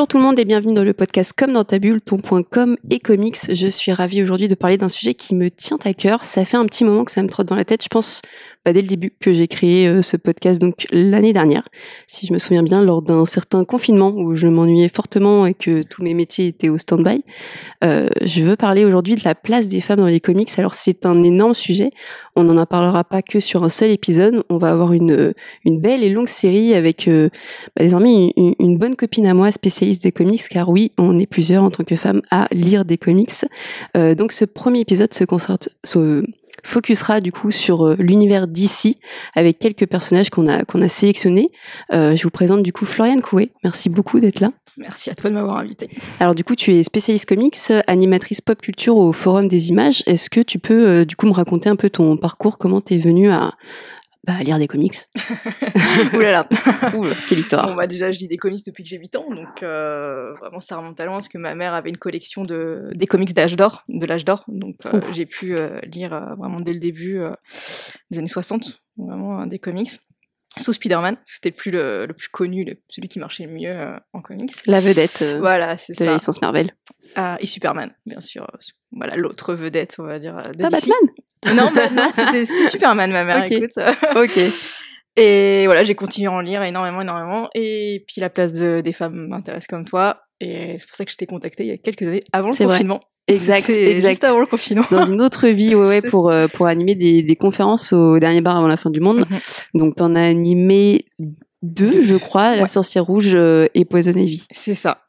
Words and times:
Bonjour 0.00 0.08
tout 0.08 0.16
le 0.16 0.22
monde 0.22 0.38
et 0.38 0.46
bienvenue 0.46 0.72
dans 0.72 0.82
le 0.82 0.94
podcast 0.94 1.34
Comme 1.36 1.52
dans 1.52 1.64
ta 1.64 1.78
bulle, 1.78 2.00
ton.com 2.00 2.78
et 2.88 3.00
comics. 3.00 3.36
Je 3.52 3.66
suis 3.66 3.92
ravie 3.92 4.22
aujourd'hui 4.22 4.48
de 4.48 4.54
parler 4.54 4.78
d'un 4.78 4.88
sujet 4.88 5.12
qui 5.12 5.34
me 5.34 5.50
tient 5.50 5.76
à 5.84 5.92
cœur. 5.92 6.24
Ça 6.24 6.46
fait 6.46 6.56
un 6.56 6.64
petit 6.64 6.84
moment 6.84 7.04
que 7.04 7.12
ça 7.12 7.22
me 7.22 7.28
trotte 7.28 7.48
dans 7.48 7.54
la 7.54 7.66
tête. 7.66 7.82
Je 7.82 7.88
pense 7.90 8.22
bah, 8.64 8.72
dès 8.72 8.82
le 8.82 8.88
début 8.88 9.12
que 9.18 9.32
j'ai 9.32 9.48
créé 9.48 9.88
euh, 9.88 10.02
ce 10.02 10.16
podcast, 10.16 10.60
donc 10.60 10.86
l'année 10.90 11.32
dernière, 11.32 11.68
si 12.06 12.26
je 12.26 12.32
me 12.32 12.38
souviens 12.38 12.62
bien, 12.62 12.82
lors 12.82 13.02
d'un 13.02 13.24
certain 13.24 13.64
confinement 13.64 14.12
où 14.14 14.36
je 14.36 14.46
m'ennuyais 14.46 14.88
fortement 14.88 15.46
et 15.46 15.54
que 15.54 15.82
tous 15.82 16.02
mes 16.02 16.14
métiers 16.14 16.48
étaient 16.48 16.68
au 16.68 16.78
stand-by. 16.78 17.24
Euh, 17.84 18.08
je 18.20 18.42
veux 18.42 18.56
parler 18.56 18.84
aujourd'hui 18.84 19.14
de 19.14 19.22
la 19.24 19.34
place 19.34 19.68
des 19.68 19.80
femmes 19.80 20.00
dans 20.00 20.06
les 20.06 20.20
comics. 20.20 20.50
Alors 20.58 20.74
c'est 20.74 21.06
un 21.06 21.22
énorme 21.22 21.54
sujet. 21.54 21.90
On 22.36 22.44
n'en 22.44 22.64
parlera 22.66 23.04
pas 23.04 23.22
que 23.22 23.40
sur 23.40 23.64
un 23.64 23.68
seul 23.68 23.90
épisode. 23.90 24.44
On 24.48 24.58
va 24.58 24.70
avoir 24.70 24.92
une, 24.92 25.32
une 25.64 25.80
belle 25.80 26.04
et 26.04 26.10
longue 26.10 26.28
série 26.28 26.74
avec 26.74 27.08
euh, 27.08 27.28
bah, 27.76 27.84
désormais 27.84 28.32
une, 28.36 28.78
bonne 28.78 28.96
copine 28.96 29.26
à 29.26 29.34
moi, 29.34 29.50
spécialiste 29.52 30.02
des 30.02 30.12
comics, 30.12 30.42
car 30.48 30.68
oui, 30.68 30.92
on 30.98 31.18
est 31.18 31.26
plusieurs 31.26 31.64
en 31.64 31.70
tant 31.70 31.84
que 31.84 31.96
femmes 31.96 32.22
à 32.30 32.48
lire 32.52 32.84
des 32.84 32.98
comics. 32.98 33.32
Euh, 33.96 34.14
donc 34.14 34.32
ce 34.32 34.44
premier 34.44 34.80
épisode 34.80 35.12
se 35.12 35.24
concentre, 35.24 35.68
se, 35.84 36.24
focusera 36.64 37.20
du 37.20 37.32
coup 37.32 37.50
sur 37.50 37.86
euh, 37.86 37.96
l'univers 37.98 38.46
d'ici 38.46 38.98
avec 39.34 39.58
quelques 39.58 39.86
personnages 39.86 40.30
qu'on 40.30 40.46
a 40.46 40.64
qu'on 40.64 40.82
a 40.82 40.88
sélectionnés. 40.88 41.50
Euh, 41.92 42.16
je 42.16 42.22
vous 42.22 42.30
présente 42.30 42.62
du 42.62 42.72
coup 42.72 42.86
Floriane 42.86 43.22
Coué. 43.22 43.50
Merci 43.64 43.88
beaucoup 43.88 44.20
d'être 44.20 44.40
là. 44.40 44.52
Merci 44.76 45.10
à 45.10 45.14
toi 45.14 45.30
de 45.30 45.34
m'avoir 45.34 45.58
invité. 45.58 45.90
Alors 46.20 46.34
du 46.34 46.44
coup, 46.44 46.54
tu 46.54 46.72
es 46.72 46.82
spécialiste 46.82 47.26
comics, 47.26 47.58
animatrice 47.86 48.40
pop 48.40 48.60
culture 48.60 48.96
au 48.96 49.12
Forum 49.12 49.48
des 49.48 49.68
images. 49.68 50.02
Est-ce 50.06 50.30
que 50.30 50.40
tu 50.40 50.58
peux 50.58 50.86
euh, 50.86 51.04
du 51.04 51.16
coup 51.16 51.26
me 51.26 51.32
raconter 51.32 51.68
un 51.68 51.76
peu 51.76 51.90
ton 51.90 52.16
parcours, 52.16 52.56
comment 52.56 52.80
tu 52.80 52.94
es 52.94 52.98
venu 52.98 53.30
à, 53.30 53.52
bah, 54.24 54.42
lire 54.42 54.58
des 54.58 54.66
comics. 54.66 55.08
Ouh 56.14 56.20
là 56.20 56.32
là. 56.32 56.48
quelle 57.28 57.38
histoire. 57.38 57.66
Bon, 57.66 57.74
bah, 57.74 57.86
déjà, 57.86 58.12
je 58.12 58.18
lis 58.18 58.28
des 58.28 58.36
comics 58.36 58.64
depuis 58.64 58.82
que 58.82 58.88
j'ai 58.88 58.98
8 58.98 59.16
ans, 59.16 59.30
donc 59.30 59.62
euh, 59.62 60.34
vraiment, 60.34 60.60
ça 60.60 60.76
remonte 60.76 61.00
à 61.00 61.06
loin, 61.06 61.14
parce 61.14 61.28
que 61.28 61.38
ma 61.38 61.54
mère 61.54 61.74
avait 61.74 61.88
une 61.88 61.96
collection 61.96 62.42
de 62.42 62.90
des 62.94 63.06
comics 63.06 63.32
d'âge 63.32 63.56
d'or, 63.56 63.84
de 63.88 64.04
l'âge 64.04 64.24
d'or, 64.24 64.44
donc 64.48 64.76
euh, 64.86 65.00
j'ai 65.14 65.26
pu 65.26 65.56
euh, 65.56 65.80
lire 65.92 66.34
vraiment 66.38 66.60
dès 66.60 66.72
le 66.72 66.80
début 66.80 67.20
des 68.10 68.18
années 68.18 68.28
60, 68.28 68.82
vraiment 68.96 69.46
des 69.46 69.58
comics. 69.58 70.00
Sous 70.56 70.72
Spider-Man, 70.72 71.16
c'était 71.24 71.50
le 71.50 71.54
plus 71.54 71.70
le, 71.70 72.06
le, 72.06 72.12
plus 72.12 72.28
connu, 72.28 72.64
le, 72.64 72.74
celui 72.88 73.08
qui 73.08 73.20
marchait 73.20 73.46
le 73.46 73.52
mieux 73.52 73.96
en 74.12 74.20
comics. 74.20 74.52
La 74.66 74.80
vedette. 74.80 75.22
voilà, 75.38 75.76
c'est 75.76 75.94
ça. 75.94 76.04
De 76.04 76.08
la 76.08 76.14
licence 76.14 76.42
Marvel. 76.42 76.72
Ah, 77.16 77.36
et 77.40 77.46
Superman, 77.46 77.90
bien 78.06 78.20
sûr. 78.20 78.46
Voilà, 78.92 79.16
l'autre 79.16 79.54
vedette, 79.54 79.96
on 79.98 80.04
va 80.04 80.18
dire. 80.18 80.36
De 80.56 80.62
Pas 80.62 80.68
DC. 80.68 80.88
Batman 80.88 81.56
Non, 81.56 81.70
bah, 81.74 81.90
non 81.90 82.10
c'était 82.14 82.44
Superman, 82.68 83.10
ma 83.10 83.24
mère, 83.24 83.44
écoute. 83.44 83.72
Ok. 84.16 84.38
Et 85.16 85.66
voilà, 85.66 85.82
j'ai 85.84 85.94
continué 85.94 86.28
à 86.28 86.32
en 86.32 86.40
lire 86.40 86.62
énormément, 86.62 87.02
énormément. 87.02 87.48
Et 87.54 88.04
puis 88.06 88.20
la 88.20 88.30
place 88.30 88.52
de, 88.52 88.80
des 88.80 88.92
femmes 88.92 89.28
m'intéresse 89.28 89.66
comme 89.66 89.84
toi. 89.84 90.22
Et 90.40 90.76
c'est 90.78 90.88
pour 90.88 90.96
ça 90.96 91.04
que 91.04 91.10
je 91.10 91.16
t'ai 91.16 91.26
contacté 91.26 91.64
il 91.64 91.68
y 91.68 91.72
a 91.72 91.78
quelques 91.78 92.02
années, 92.02 92.22
avant 92.32 92.50
le 92.50 92.54
vrai. 92.54 92.66
confinement. 92.66 93.00
Exact, 93.26 93.68
exact. 93.68 94.08
Juste 94.08 94.24
avant 94.24 94.40
le 94.40 94.46
confinement. 94.46 94.84
Dans 94.90 95.04
une 95.04 95.20
autre 95.20 95.48
vie, 95.48 95.74
ouais, 95.74 95.86
ouais 95.86 96.02
pour 96.10 96.30
euh, 96.30 96.48
pour 96.48 96.66
animer 96.66 96.94
des, 96.94 97.22
des 97.22 97.36
conférences 97.36 97.92
au 97.92 98.18
dernier 98.18 98.40
bar 98.40 98.56
avant 98.56 98.66
la 98.66 98.76
fin 98.76 98.90
du 98.90 99.00
monde. 99.00 99.20
Mhm. 99.20 99.38
Donc 99.74 99.96
t'en 99.96 100.14
as 100.14 100.22
animé 100.22 101.04
deux, 101.62 102.02
je 102.02 102.16
crois, 102.16 102.56
La 102.56 102.66
sorcière 102.66 103.04
rouge 103.04 103.32
euh, 103.34 103.68
et 103.74 103.84
Poison 103.84 104.12
Ivy. 104.12 104.46
C'est 104.50 104.74
ça. 104.74 105.02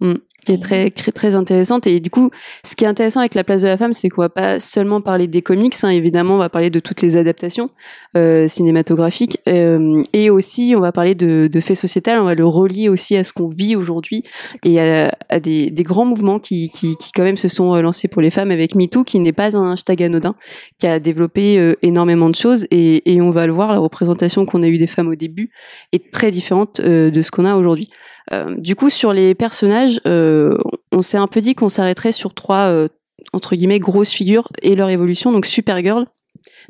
Qui 0.45 0.53
est 0.53 0.61
très, 0.61 0.89
très 0.89 1.11
très 1.11 1.35
intéressante. 1.35 1.87
Et 1.87 1.99
du 1.99 2.09
coup 2.09 2.29
ce 2.63 2.75
qui 2.75 2.85
est 2.85 2.87
intéressant 2.87 3.19
avec 3.19 3.35
la 3.35 3.43
place 3.43 3.61
de 3.61 3.67
la 3.67 3.77
femme 3.77 3.93
c'est 3.93 4.09
qu'on 4.09 4.21
va 4.21 4.29
pas 4.29 4.59
seulement 4.59 5.01
parler 5.01 5.27
des 5.27 5.41
comics 5.41 5.75
hein, 5.83 5.89
évidemment 5.89 6.35
on 6.35 6.39
va 6.39 6.49
parler 6.49 6.69
de 6.69 6.79
toutes 6.79 7.01
les 7.01 7.17
adaptations 7.17 7.69
euh, 8.15 8.47
cinématographiques 8.47 9.39
euh, 9.47 10.03
et 10.13 10.29
aussi 10.29 10.73
on 10.75 10.81
va 10.81 10.91
parler 10.91 11.15
de, 11.15 11.47
de 11.51 11.59
faits 11.59 11.77
sociétals. 11.77 12.19
On 12.19 12.25
va 12.25 12.35
le 12.35 12.45
relier 12.45 12.89
aussi 12.89 13.15
à 13.15 13.23
ce 13.23 13.33
qu'on 13.33 13.47
vit 13.47 13.75
aujourd'hui 13.75 14.23
et 14.65 14.79
à, 14.79 15.11
à 15.29 15.39
des, 15.39 15.69
des 15.69 15.83
grands 15.83 16.05
mouvements 16.05 16.39
qui, 16.39 16.69
qui, 16.69 16.95
qui 16.97 17.11
quand 17.11 17.23
même 17.23 17.37
se 17.37 17.47
sont 17.47 17.75
euh, 17.75 17.81
lancés 17.81 18.07
pour 18.07 18.21
les 18.21 18.31
femmes 18.31 18.51
avec 18.51 18.75
MeToo 18.75 19.03
qui 19.03 19.19
n'est 19.19 19.31
pas 19.31 19.55
un 19.55 19.71
hashtag 19.71 20.03
anodin 20.03 20.35
qui 20.79 20.87
a 20.87 20.99
développé 20.99 21.57
euh, 21.57 21.75
énormément 21.81 22.29
de 22.29 22.35
choses. 22.35 22.65
Et, 22.71 23.13
et 23.13 23.21
on 23.21 23.31
va 23.31 23.47
le 23.47 23.53
voir 23.53 23.71
la 23.71 23.79
représentation 23.79 24.45
qu'on 24.45 24.63
a 24.63 24.67
eu 24.67 24.77
des 24.77 24.87
femmes 24.87 25.09
au 25.09 25.15
début 25.15 25.51
est 25.91 26.11
très 26.11 26.31
différente 26.31 26.79
euh, 26.79 27.11
de 27.11 27.21
ce 27.21 27.31
qu'on 27.31 27.45
a 27.45 27.55
aujourd'hui 27.55 27.89
du 28.57 28.75
coup, 28.75 28.89
sur 28.89 29.13
les 29.13 29.35
personnages, 29.35 29.99
euh, 30.05 30.57
on 30.91 31.01
s'est 31.01 31.17
un 31.17 31.27
peu 31.27 31.41
dit 31.41 31.55
qu'on 31.55 31.69
s'arrêterait 31.69 32.11
sur 32.11 32.33
trois 32.33 32.67
euh, 32.69 32.87
entre 33.33 33.55
guillemets 33.55 33.79
grosses 33.79 34.11
figures 34.11 34.49
et 34.61 34.75
leur 34.75 34.89
évolution. 34.89 35.31
Donc 35.31 35.45
Supergirl, 35.45 36.05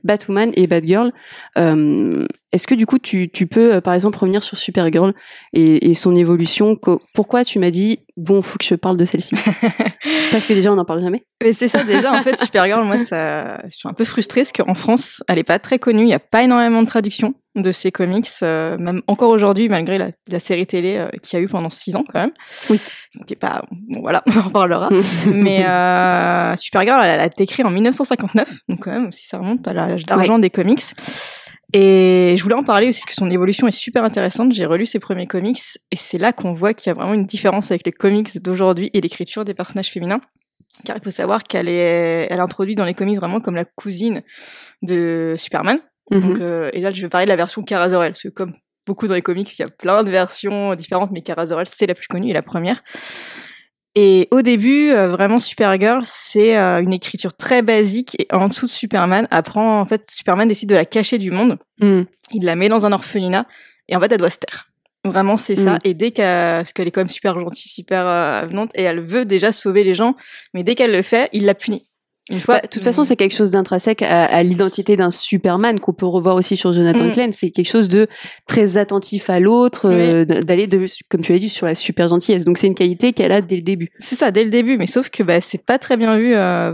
Batwoman 0.04 0.52
et 0.56 0.68
Batgirl. 0.68 1.12
Euh, 1.58 2.26
Est-ce 2.52 2.68
que 2.68 2.76
du 2.76 2.86
coup, 2.86 3.00
tu, 3.00 3.30
tu 3.30 3.48
peux 3.48 3.76
euh, 3.76 3.82
par 3.82 3.94
exemple 3.94 4.18
revenir 4.18 4.44
sur 4.44 4.58
Supergirl 4.58 5.14
et, 5.54 5.90
et 5.90 5.94
son 5.94 6.16
évolution? 6.16 6.78
Pourquoi 7.14 7.46
tu 7.46 7.60
m'as 7.60 7.72
dit 7.72 8.00
bon, 8.18 8.42
faut 8.42 8.58
que 8.58 8.66
je 8.66 8.76
parle 8.76 8.98
de 8.98 9.06
celle-ci? 9.06 9.36
Parce 10.32 10.46
que 10.46 10.54
déjà, 10.54 10.72
on 10.72 10.76
n'en 10.76 10.86
parle 10.86 11.02
jamais. 11.02 11.24
Mais 11.44 11.54
c'est 11.54 11.68
ça 11.68 11.84
déjà, 11.84 12.12
en 12.12 12.22
fait, 12.22 12.38
Supergirl, 12.38 12.84
moi, 12.86 12.98
ça, 12.98 13.60
je 13.66 13.76
suis 13.76 13.90
un 13.90 13.94
peu 13.94 14.04
frustrée 14.04 14.42
parce 14.42 14.52
qu'en 14.52 14.76
France, 14.76 15.24
elle 15.28 15.38
est 15.38 15.44
pas 15.44 15.60
très 15.60 15.80
connue. 15.80 16.02
Il 16.02 16.08
n'y 16.08 16.14
a 16.14 16.20
pas 16.20 16.44
énormément 16.44 16.82
de 16.82 16.88
traductions 16.88 17.34
de 17.56 17.72
ces 17.72 17.92
comics, 17.92 18.30
euh, 18.44 18.78
même 18.78 19.02
encore 19.08 19.30
aujourd'hui, 19.30 19.68
malgré 19.68 19.98
la, 19.98 20.12
la 20.28 20.40
série 20.40 20.66
télé 20.66 20.98
euh, 20.98 21.10
qu'il 21.22 21.38
y 21.38 21.42
a 21.42 21.44
eu 21.44 21.50
pendant 21.50 21.70
six 21.70 21.96
ans 21.96 22.06
quand 22.08 22.20
même. 22.20 22.32
Oui. 22.70 22.80
Donc, 23.16 23.30
est 23.30 23.36
pas, 23.36 23.64
bon, 23.72 24.00
voilà, 24.02 24.24
on 24.28 24.40
en 24.40 24.44
reparlera. 24.44 24.90
Mais 25.26 25.66
euh, 25.66 26.56
Supergirl, 26.56 27.02
elle, 27.04 27.10
elle 27.10 27.20
a 27.20 27.26
été 27.26 27.46
créée 27.46 27.66
en 27.66 27.72
1959, 27.72 28.50
donc 28.70 28.80
quand 28.80 28.92
même, 28.92 29.12
si 29.12 29.28
ça 29.28 29.38
remonte 29.38 29.68
à 29.68 29.74
l'âge 29.74 30.06
d'argent 30.06 30.40
des 30.40 30.50
comics. 30.50 30.84
Et 31.74 32.36
je 32.38 32.44
voulais 32.44 32.56
en 32.56 32.64
parler 32.64 32.90
aussi 32.90 33.02
parce 33.02 33.16
que 33.16 33.20
son 33.20 33.30
évolution 33.30 33.68
est 33.68 33.72
super 33.72 34.04
intéressante. 34.04 34.52
J'ai 34.54 34.66
relu 34.66 34.86
ses 34.86 35.00
premiers 35.00 35.28
comics 35.28 35.62
et 35.92 35.96
c'est 35.96 36.18
là 36.18 36.34
qu'on 36.34 36.54
voit 36.54 36.74
qu'il 36.74 36.90
y 36.90 36.92
a 36.92 36.94
vraiment 36.94 37.14
une 37.14 37.26
différence 37.26 37.72
avec 37.72 37.86
les 37.86 37.92
comics 37.92 38.42
d'aujourd'hui 38.42 38.90
et 38.94 39.02
l'écriture 39.02 39.46
des 39.46 39.54
personnages 39.54 39.90
féminins. 39.90 40.20
Car 40.86 40.98
il 40.98 41.04
faut 41.04 41.12
savoir 41.12 41.44
qu'elle 41.44 41.70
est, 41.70 42.28
elle 42.30 42.40
introduit 42.40 42.76
dans 42.76 42.86
les 42.86 42.94
comics 42.94 43.18
vraiment 43.18 43.40
comme 43.40 43.56
la 43.56 43.66
cousine 43.66 44.22
de 44.82 45.36
Superman. 45.38 45.80
Mhm. 46.12 46.20
Donc, 46.20 46.40
euh, 46.40 46.70
et 46.74 46.82
là, 46.82 46.92
je 46.92 47.02
vais 47.02 47.10
parler 47.10 47.26
de 47.26 47.32
la 47.32 47.36
version 47.36 47.62
Kara 47.64 47.90
Zor-El, 47.90 48.14
parce 48.14 48.24
que 48.24 48.30
comme 48.30 48.52
beaucoup 48.86 49.08
dans 49.08 49.14
les 49.14 49.22
comics, 49.22 49.48
il 49.58 49.62
y 49.62 49.66
a 49.66 49.70
plein 49.70 50.04
de 50.04 50.10
versions 50.10 50.76
différentes, 50.76 51.12
mais 51.12 51.22
Kara 51.22 51.46
Zor-El, 51.46 51.68
c'est 51.68 51.88
la 51.88 51.96
plus 51.96 52.08
connue 52.08 52.30
et 52.30 52.34
la 52.34 52.42
première. 52.42 52.84
Et 53.96 54.28
au 54.32 54.42
début, 54.42 54.92
euh, 54.92 55.10
vraiment 55.10 55.40
Supergirl, 55.40 56.02
c'est 56.06 56.58
euh, 56.58 56.82
une 56.82 56.94
écriture 56.94 57.34
très 57.34 57.62
basique 57.62 58.16
et 58.20 58.28
en 58.32 58.48
dessous 58.48 58.66
de 58.66 58.72
Superman, 58.72 59.28
apprend 59.32 59.82
en 59.82 59.86
fait 59.86 60.10
Superman 60.10 60.48
décide 60.48 60.70
de 60.70 60.76
la 60.76 60.86
cacher 60.86 61.18
du 61.18 61.32
monde, 61.32 61.58
Mm. 61.80 62.04
il 62.32 62.46
la 62.46 62.56
met 62.56 62.70
dans 62.70 62.86
un 62.86 62.92
orphelinat 62.94 63.46
et 63.90 63.96
en 63.96 64.00
fait 64.00 64.12
elle 64.12 64.20
doit 64.20 64.30
se 64.30 64.38
taire. 64.38 64.68
Vraiment 65.04 65.36
c'est 65.36 65.56
ça. 65.56 65.74
Mm. 65.74 65.80
Et 65.84 65.94
dès 65.94 66.12
qu'elle, 66.12 66.60
parce 66.60 66.72
qu'elle 66.74 66.88
est 66.88 66.92
quand 66.92 67.02
même 67.02 67.10
super 67.10 67.38
gentille, 67.40 67.70
super 67.70 68.08
euh, 68.08 68.42
avenante 68.42 68.72
et 68.76 68.84
elle 68.84 69.02
veut 69.02 69.26
déjà 69.26 69.52
sauver 69.52 69.84
les 69.84 69.96
gens, 69.96 70.16
mais 70.54 70.64
dès 70.64 70.76
qu'elle 70.76 70.92
le 70.94 71.02
fait, 71.02 71.28
il 71.34 71.46
la 71.46 71.56
punit. 71.56 71.84
Bah, 72.48 72.60
de 72.62 72.68
toute 72.68 72.84
façon, 72.84 73.04
c'est 73.04 73.16
quelque 73.16 73.36
chose 73.36 73.52
d'intrinsèque 73.52 74.04
à, 74.04 74.26
à 74.26 74.44
l'identité 74.44 74.96
d'un 74.96 75.12
Superman 75.12 75.80
qu'on 75.80 75.92
peut 75.94 76.06
revoir 76.06 76.36
aussi 76.36 76.56
sur 76.56 76.72
Jonathan 76.72 77.06
Mhm. 77.06 77.12
Klein. 77.14 77.32
C'est 77.32 77.50
quelque 77.50 77.70
chose 77.70 77.90
de 77.90 78.08
très 78.48 78.78
attentif 78.78 79.30
à 79.30 79.40
l'autre, 79.40 79.90
euh, 79.90 80.24
d'aller 80.26 80.70
comme 81.10 81.22
tu 81.22 81.34
l'as 81.34 81.40
dit, 81.40 81.50
sur 81.50 81.66
la 81.66 81.76
super 81.76 82.08
gentillesse. 82.08 82.46
Donc 82.46 82.58
c'est 82.58 82.68
une 82.68 82.76
qualité 82.76 83.12
qu'elle 83.14 83.32
a 83.32 83.42
dès 83.42 83.56
le 83.58 83.62
début. 83.64 83.90
C'est 84.00 84.16
ça, 84.16 84.32
dès 84.32 84.44
le 84.44 84.50
début, 84.50 84.78
mais 84.78 84.88
sauf 84.88 85.10
que 85.10 85.24
bah, 85.24 85.42
c'est 85.42 85.66
pas 85.66 85.80
très 85.80 85.98
bien 85.98 86.18
vu 86.18 86.34
euh, 86.36 86.74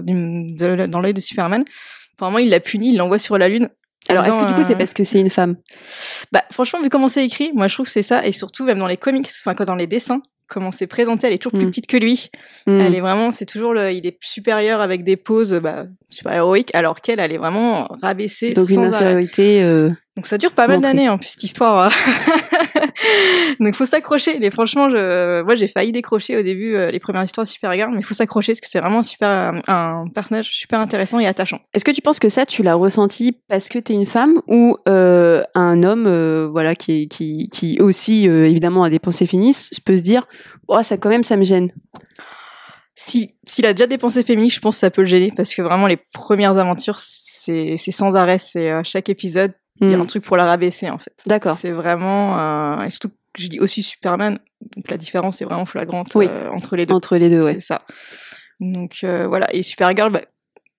dans 0.88 1.00
l'œil 1.00 1.14
de 1.14 1.22
Superman. 1.22 1.64
Apparemment, 2.18 2.40
il 2.40 2.50
la 2.50 2.60
punit, 2.60 2.92
il 2.94 2.98
l'envoie 2.98 3.20
sur 3.20 3.38
la 3.38 3.48
Lune. 3.48 3.70
Alors 4.10 4.26
est-ce 4.26 4.40
que 4.40 4.46
du 4.48 4.54
coup 4.54 4.64
c'est 4.64 4.74
euh, 4.74 4.78
parce 4.78 4.94
que 4.94 5.04
c'est 5.04 5.20
une 5.20 5.30
femme 5.30 5.56
Bah, 6.32 6.44
franchement, 6.52 6.82
vu 6.82 6.90
comment 6.90 7.08
c'est 7.10 7.26
écrit, 7.26 7.52
moi 7.54 7.68
je 7.68 7.74
trouve 7.76 7.86
que 7.86 7.92
c'est 7.92 8.02
ça, 8.04 8.26
et 8.26 8.32
surtout 8.32 8.64
même 8.64 8.80
dans 8.80 8.88
les 8.88 8.98
comics, 8.98 9.28
enfin 9.42 9.54
quand 9.54 9.66
dans 9.66 9.76
les 9.76 9.88
dessins, 9.88 10.22
comment 10.48 10.72
c'est 10.72 10.88
présenté, 10.88 11.28
elle 11.28 11.34
est 11.34 11.38
toujours 11.40 11.58
plus 11.60 11.66
Mm. 11.68 11.70
petite 11.72 11.88
que 11.88 11.98
lui. 11.98 12.30
Mm. 12.68 12.80
Elle 12.80 12.96
est 12.96 13.02
vraiment, 13.02 13.32
c'est 13.32 13.46
toujours 13.46 13.74
le, 13.74 13.92
il 13.92 14.08
est 14.08 14.18
supérieur 14.22 14.80
avec 14.82 15.04
des 15.04 15.18
poses 15.18 15.54
bah, 15.62 15.86
super 16.10 16.34
héroïques, 16.34 16.74
alors 16.74 17.02
qu'elle, 17.02 17.20
elle 17.20 17.34
est 17.34 17.38
vraiment 17.38 17.88
rabaissée 18.02 18.54
Donc 18.54 18.70
une 18.70 18.76
sans 18.76 18.84
arrêt. 18.94 18.96
infériorité. 19.08 19.62
euh, 19.64 19.90
Donc 20.18 20.26
ça 20.26 20.38
dure 20.38 20.52
pas 20.52 20.68
mal 20.68 20.82
d'années 20.82 21.08
en 21.10 21.18
plus 21.18 21.30
cette 21.30 21.44
histoire. 21.44 21.94
Donc 23.60 23.76
faut 23.76 23.86
s'accrocher. 23.86 24.40
Les 24.40 24.50
franchement, 24.52 24.90
je, 24.90 25.44
moi 25.44 25.56
j'ai 25.56 25.68
failli 25.68 25.92
décrocher 25.92 26.36
au 26.36 26.42
début 26.42 26.76
euh, 26.76 26.90
les 26.90 27.00
premières 27.00 27.24
histoires 27.24 27.46
de 27.46 27.50
Supergirl, 27.50 27.92
mais 27.94 28.02
faut 28.02 28.16
s'accrocher 28.16 28.54
parce 28.54 28.62
que 28.62 28.68
c'est 28.68 28.80
vraiment 28.80 29.00
un 29.00 29.04
super 29.04 29.30
un, 29.30 29.62
un 29.68 30.08
personnage 30.08 30.52
super 30.52 30.80
intéressant 30.80 31.20
et 31.20 31.28
attachant. 31.28 31.60
Est-ce 31.74 31.86
que 31.86 31.92
tu 31.92 32.02
penses 32.02 32.20
que 32.20 32.30
ça 32.30 32.46
tu 32.46 32.64
l'as 32.64 32.74
ressenti 32.74 33.32
parce 33.48 33.70
que 33.70 33.78
t'es 33.78 33.94
une 33.94 34.08
femme 34.08 34.42
ou 34.48 34.76
euh, 34.90 35.44
un 35.54 35.84
homme, 35.84 36.08
euh, 36.08 36.50
voilà, 36.52 36.76
qui 36.76 37.08
qui 37.08 37.50
qui 37.50 37.80
aussi 37.80 38.28
euh, 38.28 38.50
évidemment 38.50 38.84
a 38.84 38.90
des 38.90 39.00
pensées 39.00 39.28
féministes, 39.28 39.80
peut 39.88 39.96
se 39.96 40.02
dire, 40.02 40.28
oh 40.68 40.84
ça 40.84 40.98
quand 40.98 41.10
même 41.10 41.24
ça 41.24 41.38
me 41.38 41.44
gêne. 41.44 41.72
Si 42.96 43.36
s'il 43.46 43.66
a 43.66 43.74
déjà 43.74 43.88
dépensé 43.88 44.24
féministe, 44.24 44.56
je 44.56 44.62
pense 44.62 44.76
que 44.76 44.80
ça 44.80 44.90
peut 44.90 45.02
le 45.02 45.08
gêner 45.08 45.32
parce 45.36 45.54
que 45.56 45.62
vraiment 45.62 45.88
les 45.88 45.98
premières 45.98 46.58
aventures 46.58 46.98
c'est 46.98 47.76
c'est 47.78 47.92
sans 47.92 48.16
arrêt, 48.16 48.40
c'est 48.40 48.70
euh, 48.70 48.82
chaque 48.84 49.10
épisode 49.10 49.54
il 49.82 49.90
y 49.92 49.94
a 49.94 49.98
Mm. 49.98 50.02
un 50.02 50.06
truc 50.06 50.24
pour 50.24 50.38
la 50.38 50.46
rabaisser 50.46 50.90
en 50.90 50.98
fait. 50.98 51.14
D'accord. 51.26 51.56
C'est 51.58 51.72
vraiment 51.72 52.38
euh, 52.40 52.84
et 52.84 52.90
surtout 52.90 53.12
je 53.38 53.48
dis 53.48 53.60
aussi 53.60 53.84
Superman, 53.84 54.40
donc 54.76 54.90
la 54.90 54.98
différence 54.98 55.42
est 55.42 55.46
vraiment 55.46 55.66
flagrante 55.68 56.14
Oui. 56.16 56.28
euh, 56.30 56.50
entre 56.50 56.76
les 56.76 56.86
deux. 56.88 56.94
Entre 56.96 57.18
les 57.18 57.30
deux, 57.30 57.44
ouais. 57.44 57.54
C'est 57.56 57.60
ça. 57.60 57.82
Donc 58.60 59.00
euh, 59.04 59.28
voilà, 59.28 59.48
et 59.54 59.62
Supergirl, 59.62 60.12
bah, 60.12 60.22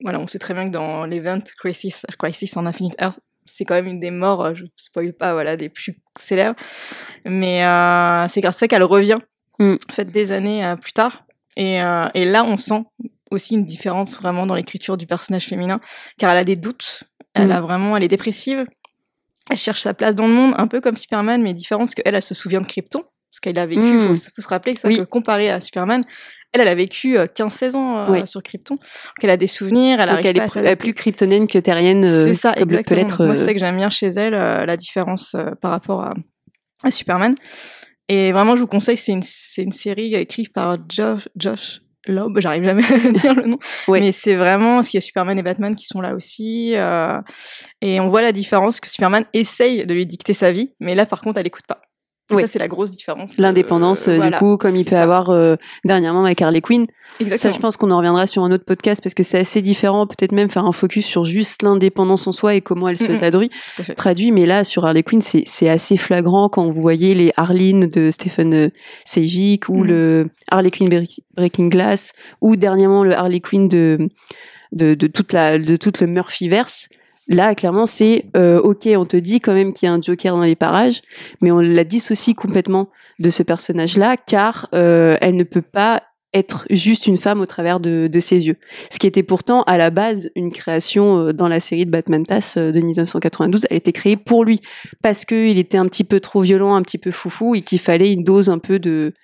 voilà, 0.02 0.18
on 0.18 0.26
sait 0.26 0.38
très 0.40 0.54
bien 0.54 0.64
que 0.66 0.70
dans 0.72 1.04
l'event 1.04 1.38
Crisis, 1.58 2.04
Crisis 2.18 2.56
on 2.56 2.66
Infinite 2.66 2.96
Earth, 3.00 3.20
c'est 3.46 3.64
quand 3.64 3.74
même 3.74 3.86
une 3.86 4.00
des 4.00 4.10
morts, 4.10 4.44
euh, 4.44 4.54
je 4.54 4.64
spoil 4.76 5.12
pas, 5.12 5.32
voilà, 5.32 5.56
des 5.56 5.68
plus 5.68 5.96
célèbres. 6.18 6.56
Mais 7.24 7.64
euh, 7.64 8.26
c'est 8.28 8.40
grâce 8.40 8.56
à 8.56 8.58
ça 8.60 8.68
qu'elle 8.68 8.82
revient 8.84 9.16
Mm. 9.60 9.74
faite 9.90 10.12
des 10.12 10.30
années 10.30 10.74
plus 10.80 10.92
tard. 10.92 11.24
Et, 11.56 11.82
euh, 11.82 12.06
et 12.14 12.24
là, 12.24 12.44
on 12.44 12.56
sent 12.56 12.84
aussi 13.32 13.54
une 13.54 13.64
différence 13.64 14.16
vraiment 14.20 14.46
dans 14.46 14.54
l'écriture 14.54 14.96
du 14.96 15.06
personnage 15.06 15.46
féminin, 15.46 15.80
car 16.16 16.30
elle 16.30 16.38
a 16.38 16.44
des 16.44 16.54
doutes. 16.56 17.02
Elle 17.34 17.48
Mm. 17.48 17.52
a 17.52 17.60
vraiment, 17.60 17.96
elle 17.96 18.04
est 18.04 18.08
dépressive. 18.08 18.64
Elle 19.50 19.56
cherche 19.58 19.80
sa 19.80 19.94
place 19.94 20.14
dans 20.14 20.26
le 20.26 20.32
monde, 20.34 20.54
un 20.58 20.66
peu 20.66 20.80
comme 20.80 20.96
Superman, 20.96 21.42
mais 21.42 21.54
différent 21.54 21.80
parce 21.80 21.94
qu'elle, 21.94 22.14
elle 22.14 22.22
se 22.22 22.34
souvient 22.34 22.60
de 22.60 22.66
Krypton. 22.66 23.00
Parce 23.30 23.40
qu'elle 23.40 23.58
a 23.58 23.66
vécu, 23.66 23.80
il 23.82 23.94
Mm. 23.94 24.16
faut, 24.16 24.30
faut 24.36 24.42
se 24.42 24.48
rappeler 24.48 24.72
que 24.74 24.80
ça, 24.80 24.88
Oui. 24.88 24.96
que 24.96 25.02
comparé 25.02 25.50
à 25.50 25.60
Superman, 25.60 26.02
elle, 26.52 26.62
elle 26.62 26.68
a 26.68 26.74
vécu 26.74 27.18
euh, 27.18 27.26
15-16 27.26 27.74
ans 27.76 28.10
euh, 28.10 28.24
sur 28.24 28.42
Krypton. 28.42 28.76
Donc 28.76 28.82
elle 29.22 29.28
a 29.30 29.36
des 29.36 29.46
souvenirs, 29.46 30.00
elle 30.00 30.08
Donc 30.08 30.24
elle 30.24 30.24
est 30.24 30.28
à 30.28 30.32
plus- 30.32 30.38
elle 30.38 30.44
est 30.46 30.48
s'adapter. 30.48 30.76
plus 30.76 30.94
kryptonienne 30.94 31.46
que 31.46 31.58
terrienne, 31.58 32.04
euh, 32.06 32.26
C'est 32.26 32.34
ça, 32.34 32.54
comme 32.54 32.68
peut 32.68 32.76
exactement. 32.76 33.00
l'être. 33.00 33.18
Donc 33.18 33.26
Moi, 33.26 33.34
euh, 33.36 33.38
c'est 33.38 33.44
ça 33.44 33.52
que 33.52 33.58
j'aime 33.60 33.76
bien 33.76 33.90
chez 33.90 34.06
elle, 34.08 34.32
euh, 34.34 34.64
la 34.64 34.76
différence 34.78 35.34
euh, 35.34 35.50
par 35.60 35.72
rapport 35.72 36.02
à, 36.02 36.14
à 36.84 36.90
Superman. 36.90 37.34
Et 38.08 38.32
vraiment, 38.32 38.56
je 38.56 38.62
vous 38.62 38.66
conseille, 38.66 38.96
c'est 38.96 39.12
une, 39.12 39.22
c'est 39.22 39.62
une 39.62 39.72
série 39.72 40.14
écrite 40.14 40.50
par 40.54 40.78
Josh, 40.88 41.28
Josh 41.36 41.82
Loeb, 42.06 42.38
j'arrive 42.40 42.64
jamais 42.64 42.84
à 42.84 43.12
dire 43.12 43.34
le 43.34 43.42
nom. 43.42 43.58
Ouais. 43.88 44.00
Mais 44.00 44.12
c'est 44.12 44.36
vraiment, 44.36 44.76
parce 44.76 44.88
qu'il 44.88 44.98
y 44.98 45.02
a 45.02 45.06
Superman 45.06 45.38
et 45.38 45.42
Batman 45.42 45.74
qui 45.74 45.84
sont 45.86 46.00
là 46.00 46.14
aussi. 46.14 46.72
euh, 46.76 47.20
et 47.80 48.00
on 48.00 48.08
voit 48.08 48.22
la 48.22 48.32
différence 48.32 48.80
que 48.80 48.88
Superman 48.88 49.24
essaye 49.34 49.84
de 49.84 49.94
lui 49.94 50.06
dicter 50.06 50.32
sa 50.34 50.52
vie, 50.52 50.72
mais 50.80 50.94
là, 50.94 51.06
par 51.06 51.20
contre, 51.20 51.38
elle 51.40 51.46
écoute 51.46 51.66
pas. 51.66 51.82
Oui. 52.30 52.42
Ça, 52.42 52.48
c'est 52.48 52.58
la 52.58 52.68
grosse 52.68 52.90
différence. 52.90 53.30
L'indépendance, 53.38 54.06
Euh, 54.06 54.12
euh, 54.12 54.16
voilà, 54.16 54.30
du 54.32 54.38
coup, 54.38 54.56
comme 54.58 54.76
il 54.76 54.84
peut 54.84 54.90
ça. 54.96 55.02
avoir 55.02 55.30
euh, 55.30 55.56
dernièrement 55.84 56.24
avec 56.24 56.42
Harley 56.42 56.60
Quinn. 56.60 56.86
Ça, 56.86 57.24
Exactement. 57.24 57.54
je 57.54 57.58
pense 57.60 57.76
qu'on 57.78 57.90
en 57.90 57.96
reviendra 57.96 58.26
sur 58.26 58.44
un 58.44 58.52
autre 58.52 58.64
podcast 58.66 59.02
parce 59.02 59.14
que 59.14 59.22
c'est 59.22 59.38
assez 59.38 59.62
différent. 59.62 60.06
Peut-être 60.06 60.32
même 60.32 60.50
faire 60.50 60.66
un 60.66 60.72
focus 60.72 61.06
sur 61.06 61.24
juste 61.24 61.62
l'indépendance 61.62 62.26
en 62.26 62.32
soi 62.32 62.54
et 62.54 62.60
comment 62.60 62.86
elle 62.88 62.98
se 62.98 63.10
traduit. 63.12 63.50
Traduit, 63.96 64.30
mais 64.30 64.44
là 64.44 64.62
sur 64.64 64.84
Harley 64.84 65.02
Quinn, 65.02 65.22
c'est 65.22 65.42
c'est 65.46 65.70
assez 65.70 65.96
flagrant 65.96 66.48
quand 66.50 66.68
vous 66.68 66.80
voyez 66.82 67.14
les 67.14 67.32
Harleen 67.38 67.86
de 67.86 68.10
Stephen 68.10 68.52
euh, 68.52 68.68
Sejic 69.06 69.68
ou 69.70 69.78
Mhm. 69.84 69.86
le 69.88 70.28
Harley 70.50 70.70
Quinn 70.70 70.88
Bre- 70.90 71.18
Breaking 71.34 71.68
Glass 71.68 72.12
ou 72.42 72.56
dernièrement 72.56 73.04
le 73.04 73.14
Harley 73.14 73.40
Quinn 73.40 73.68
de 73.68 74.08
de, 74.72 74.94
de 74.94 75.06
toute 75.06 75.32
la 75.32 75.58
de 75.58 75.76
toute 75.76 76.00
le 76.00 76.06
Murphyverse. 76.06 76.88
Là, 77.28 77.54
clairement, 77.54 77.86
c'est 77.86 78.26
euh, 78.36 78.60
ok. 78.60 78.88
On 78.96 79.04
te 79.04 79.16
dit 79.16 79.40
quand 79.40 79.54
même 79.54 79.74
qu'il 79.74 79.86
y 79.86 79.90
a 79.90 79.92
un 79.92 80.00
Joker 80.00 80.34
dans 80.34 80.42
les 80.42 80.56
parages, 80.56 81.02
mais 81.40 81.50
on 81.50 81.60
la 81.60 81.84
dissocie 81.84 82.34
complètement 82.34 82.88
de 83.18 83.30
ce 83.30 83.42
personnage-là, 83.42 84.16
car 84.16 84.68
euh, 84.74 85.16
elle 85.20 85.36
ne 85.36 85.44
peut 85.44 85.62
pas 85.62 86.02
être 86.34 86.66
juste 86.70 87.06
une 87.06 87.16
femme 87.16 87.40
au 87.40 87.46
travers 87.46 87.80
de, 87.80 88.06
de 88.06 88.20
ses 88.20 88.46
yeux. 88.46 88.56
Ce 88.90 88.98
qui 88.98 89.06
était 89.06 89.22
pourtant 89.22 89.62
à 89.62 89.78
la 89.78 89.90
base 89.90 90.30
une 90.36 90.52
création 90.52 91.18
euh, 91.18 91.32
dans 91.32 91.48
la 91.48 91.60
série 91.60 91.86
de 91.86 91.90
Batman 91.90 92.24
Tass 92.24 92.56
euh, 92.58 92.70
de 92.70 92.80
1992. 92.80 93.66
Elle 93.70 93.78
était 93.78 93.92
créée 93.92 94.16
pour 94.16 94.44
lui 94.44 94.60
parce 95.02 95.24
qu'il 95.24 95.58
était 95.58 95.78
un 95.78 95.86
petit 95.86 96.04
peu 96.04 96.20
trop 96.20 96.40
violent, 96.40 96.74
un 96.74 96.82
petit 96.82 96.98
peu 96.98 97.10
foufou 97.10 97.54
et 97.54 97.62
qu'il 97.62 97.78
fallait 97.78 98.12
une 98.12 98.24
dose 98.24 98.50
un 98.50 98.58
peu 98.58 98.78
de 98.78 99.14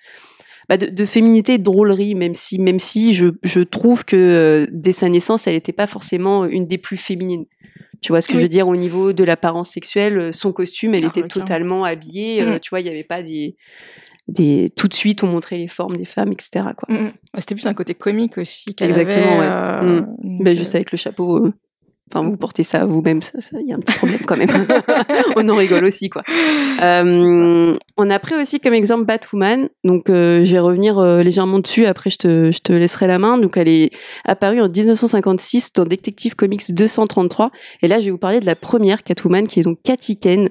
bah, 0.67 0.77
de, 0.77 1.05
féminité, 1.05 1.59
de 1.59 1.63
drôlerie, 1.63 2.15
même 2.15 2.33
si 2.33 2.57
même 2.57 2.79
si 2.79 3.13
je, 3.13 3.27
je 3.43 3.59
trouve 3.59 4.03
que 4.03 4.15
euh, 4.15 4.67
dès 4.71 4.93
sa 4.93 5.07
naissance, 5.07 5.45
elle 5.45 5.53
n'était 5.53 5.73
pas 5.73 5.85
forcément 5.85 6.45
une 6.45 6.65
des 6.65 6.79
plus 6.79 6.97
féminines. 6.97 7.45
Tu 8.05 8.11
vois 8.11 8.21
ce 8.21 8.27
que 8.27 8.33
Oui. 8.33 8.39
je 8.41 8.43
veux 8.43 8.49
dire 8.49 8.67
au 8.67 8.75
niveau 8.75 9.13
de 9.13 9.23
l'apparence 9.23 9.71
sexuelle, 9.71 10.19
euh, 10.19 10.31
son 10.31 10.51
costume, 10.51 10.93
elle 10.93 11.05
Ah, 11.05 11.07
était 11.07 11.27
totalement 11.27 11.83
habillée. 11.85 12.39
euh. 12.43 12.59
Tu 12.59 12.69
vois, 12.69 12.79
il 12.79 12.85
y 12.85 12.89
avait 12.89 13.03
pas 13.03 13.23
des 13.23 13.55
des 14.27 14.71
tout 14.75 14.87
de 14.87 14.93
suite 14.93 15.23
on 15.23 15.27
montrait 15.27 15.57
les 15.57 15.67
formes 15.67 15.97
des 15.97 16.05
femmes, 16.05 16.31
etc. 16.31 16.67
Quoi. 16.77 16.95
C'était 17.39 17.55
plus 17.55 17.65
un 17.65 17.73
côté 17.73 17.95
comique 17.95 18.37
aussi 18.37 18.75
Exactement, 18.79 19.39
avait. 19.39 19.39
ouais. 19.39 19.47
euh, 19.49 20.01
Mm. 20.21 20.43
Ben, 20.43 20.55
juste 20.55 20.75
avec 20.75 20.91
le 20.91 20.99
chapeau. 20.99 21.47
Enfin, 22.13 22.23
vous 22.27 22.37
portez 22.37 22.61
ça 22.63 22.85
vous-même, 22.85 23.21
ça- 23.23 23.41
ça- 23.41 23.57
il 23.59 23.67
y 23.67 23.73
a 23.73 23.75
un 23.75 23.79
petit 23.79 23.97
problème 23.97 24.19
quand 24.27 24.37
même. 24.37 24.47
on 25.35 25.49
en 25.49 25.55
rigole 25.55 25.83
aussi, 25.85 26.09
quoi. 26.09 26.21
Euh, 26.81 27.73
on 27.97 28.09
a 28.09 28.19
pris 28.19 28.35
aussi 28.35 28.59
comme 28.59 28.73
exemple 28.73 29.05
Batwoman. 29.05 29.69
Donc, 29.83 30.09
euh, 30.09 30.45
je 30.45 30.51
vais 30.51 30.59
revenir 30.59 30.99
euh, 30.99 31.23
légèrement 31.23 31.59
dessus. 31.59 31.85
Après, 31.85 32.09
je 32.09 32.17
te, 32.17 32.51
je 32.51 32.59
te 32.59 32.73
laisserai 32.73 33.07
la 33.07 33.17
main. 33.17 33.37
Donc, 33.37 33.57
elle 33.57 33.67
est 33.67 33.89
apparue 34.25 34.61
en 34.61 34.69
1956 34.69 35.73
dans 35.73 35.85
Detective 35.85 36.35
Comics 36.35 36.73
233. 36.73 37.51
Et 37.81 37.87
là, 37.87 37.99
je 37.99 38.05
vais 38.05 38.11
vous 38.11 38.17
parler 38.17 38.39
de 38.39 38.45
la 38.45 38.55
première 38.55 39.03
Catwoman, 39.03 39.47
qui 39.47 39.59
est 39.59 39.63
donc 39.63 39.79
Cathy 39.83 40.17
Ken. 40.17 40.49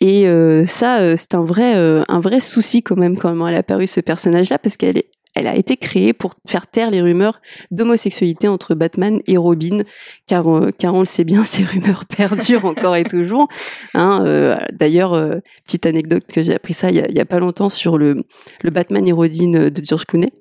Et 0.00 0.26
euh, 0.26 0.64
ça, 0.66 1.00
euh, 1.00 1.16
c'est 1.18 1.34
un 1.34 1.44
vrai, 1.44 1.76
euh, 1.76 2.02
un 2.08 2.20
vrai 2.20 2.40
souci 2.40 2.82
quand 2.82 2.96
même 2.96 3.16
comment 3.18 3.46
elle 3.46 3.54
a 3.54 3.58
apparu 3.58 3.86
ce 3.86 4.00
personnage-là, 4.00 4.58
parce 4.58 4.76
qu'elle 4.76 4.96
est 4.98 5.08
elle 5.34 5.46
a 5.46 5.56
été 5.56 5.76
créée 5.76 6.12
pour 6.12 6.34
faire 6.46 6.66
taire 6.66 6.90
les 6.90 7.02
rumeurs 7.02 7.40
d'homosexualité 7.70 8.48
entre 8.48 8.74
Batman 8.74 9.20
et 9.26 9.36
Robin, 9.36 9.82
car, 10.26 10.48
euh, 10.48 10.70
on 10.84 11.00
le 11.00 11.04
sait 11.04 11.24
bien, 11.24 11.42
ces 11.44 11.64
rumeurs 11.64 12.04
perdurent 12.04 12.64
encore 12.64 12.96
et 12.96 13.04
toujours. 13.04 13.48
Hein, 13.94 14.22
euh, 14.24 14.56
D'ailleurs, 14.72 15.14
euh, 15.14 15.34
petite 15.66 15.86
anecdote 15.86 16.24
que 16.32 16.42
j'ai 16.42 16.54
appris 16.54 16.74
ça 16.74 16.90
il 16.90 16.96
y, 16.96 17.20
a, 17.20 17.24
pas 17.24 17.40
longtemps 17.40 17.68
sur 17.68 17.98
le, 17.98 18.24
Batman 18.64 19.06
et 19.06 19.12
Robin 19.12 19.70
de 19.70 19.84
George 19.84 20.04
Clooney. 20.06 20.32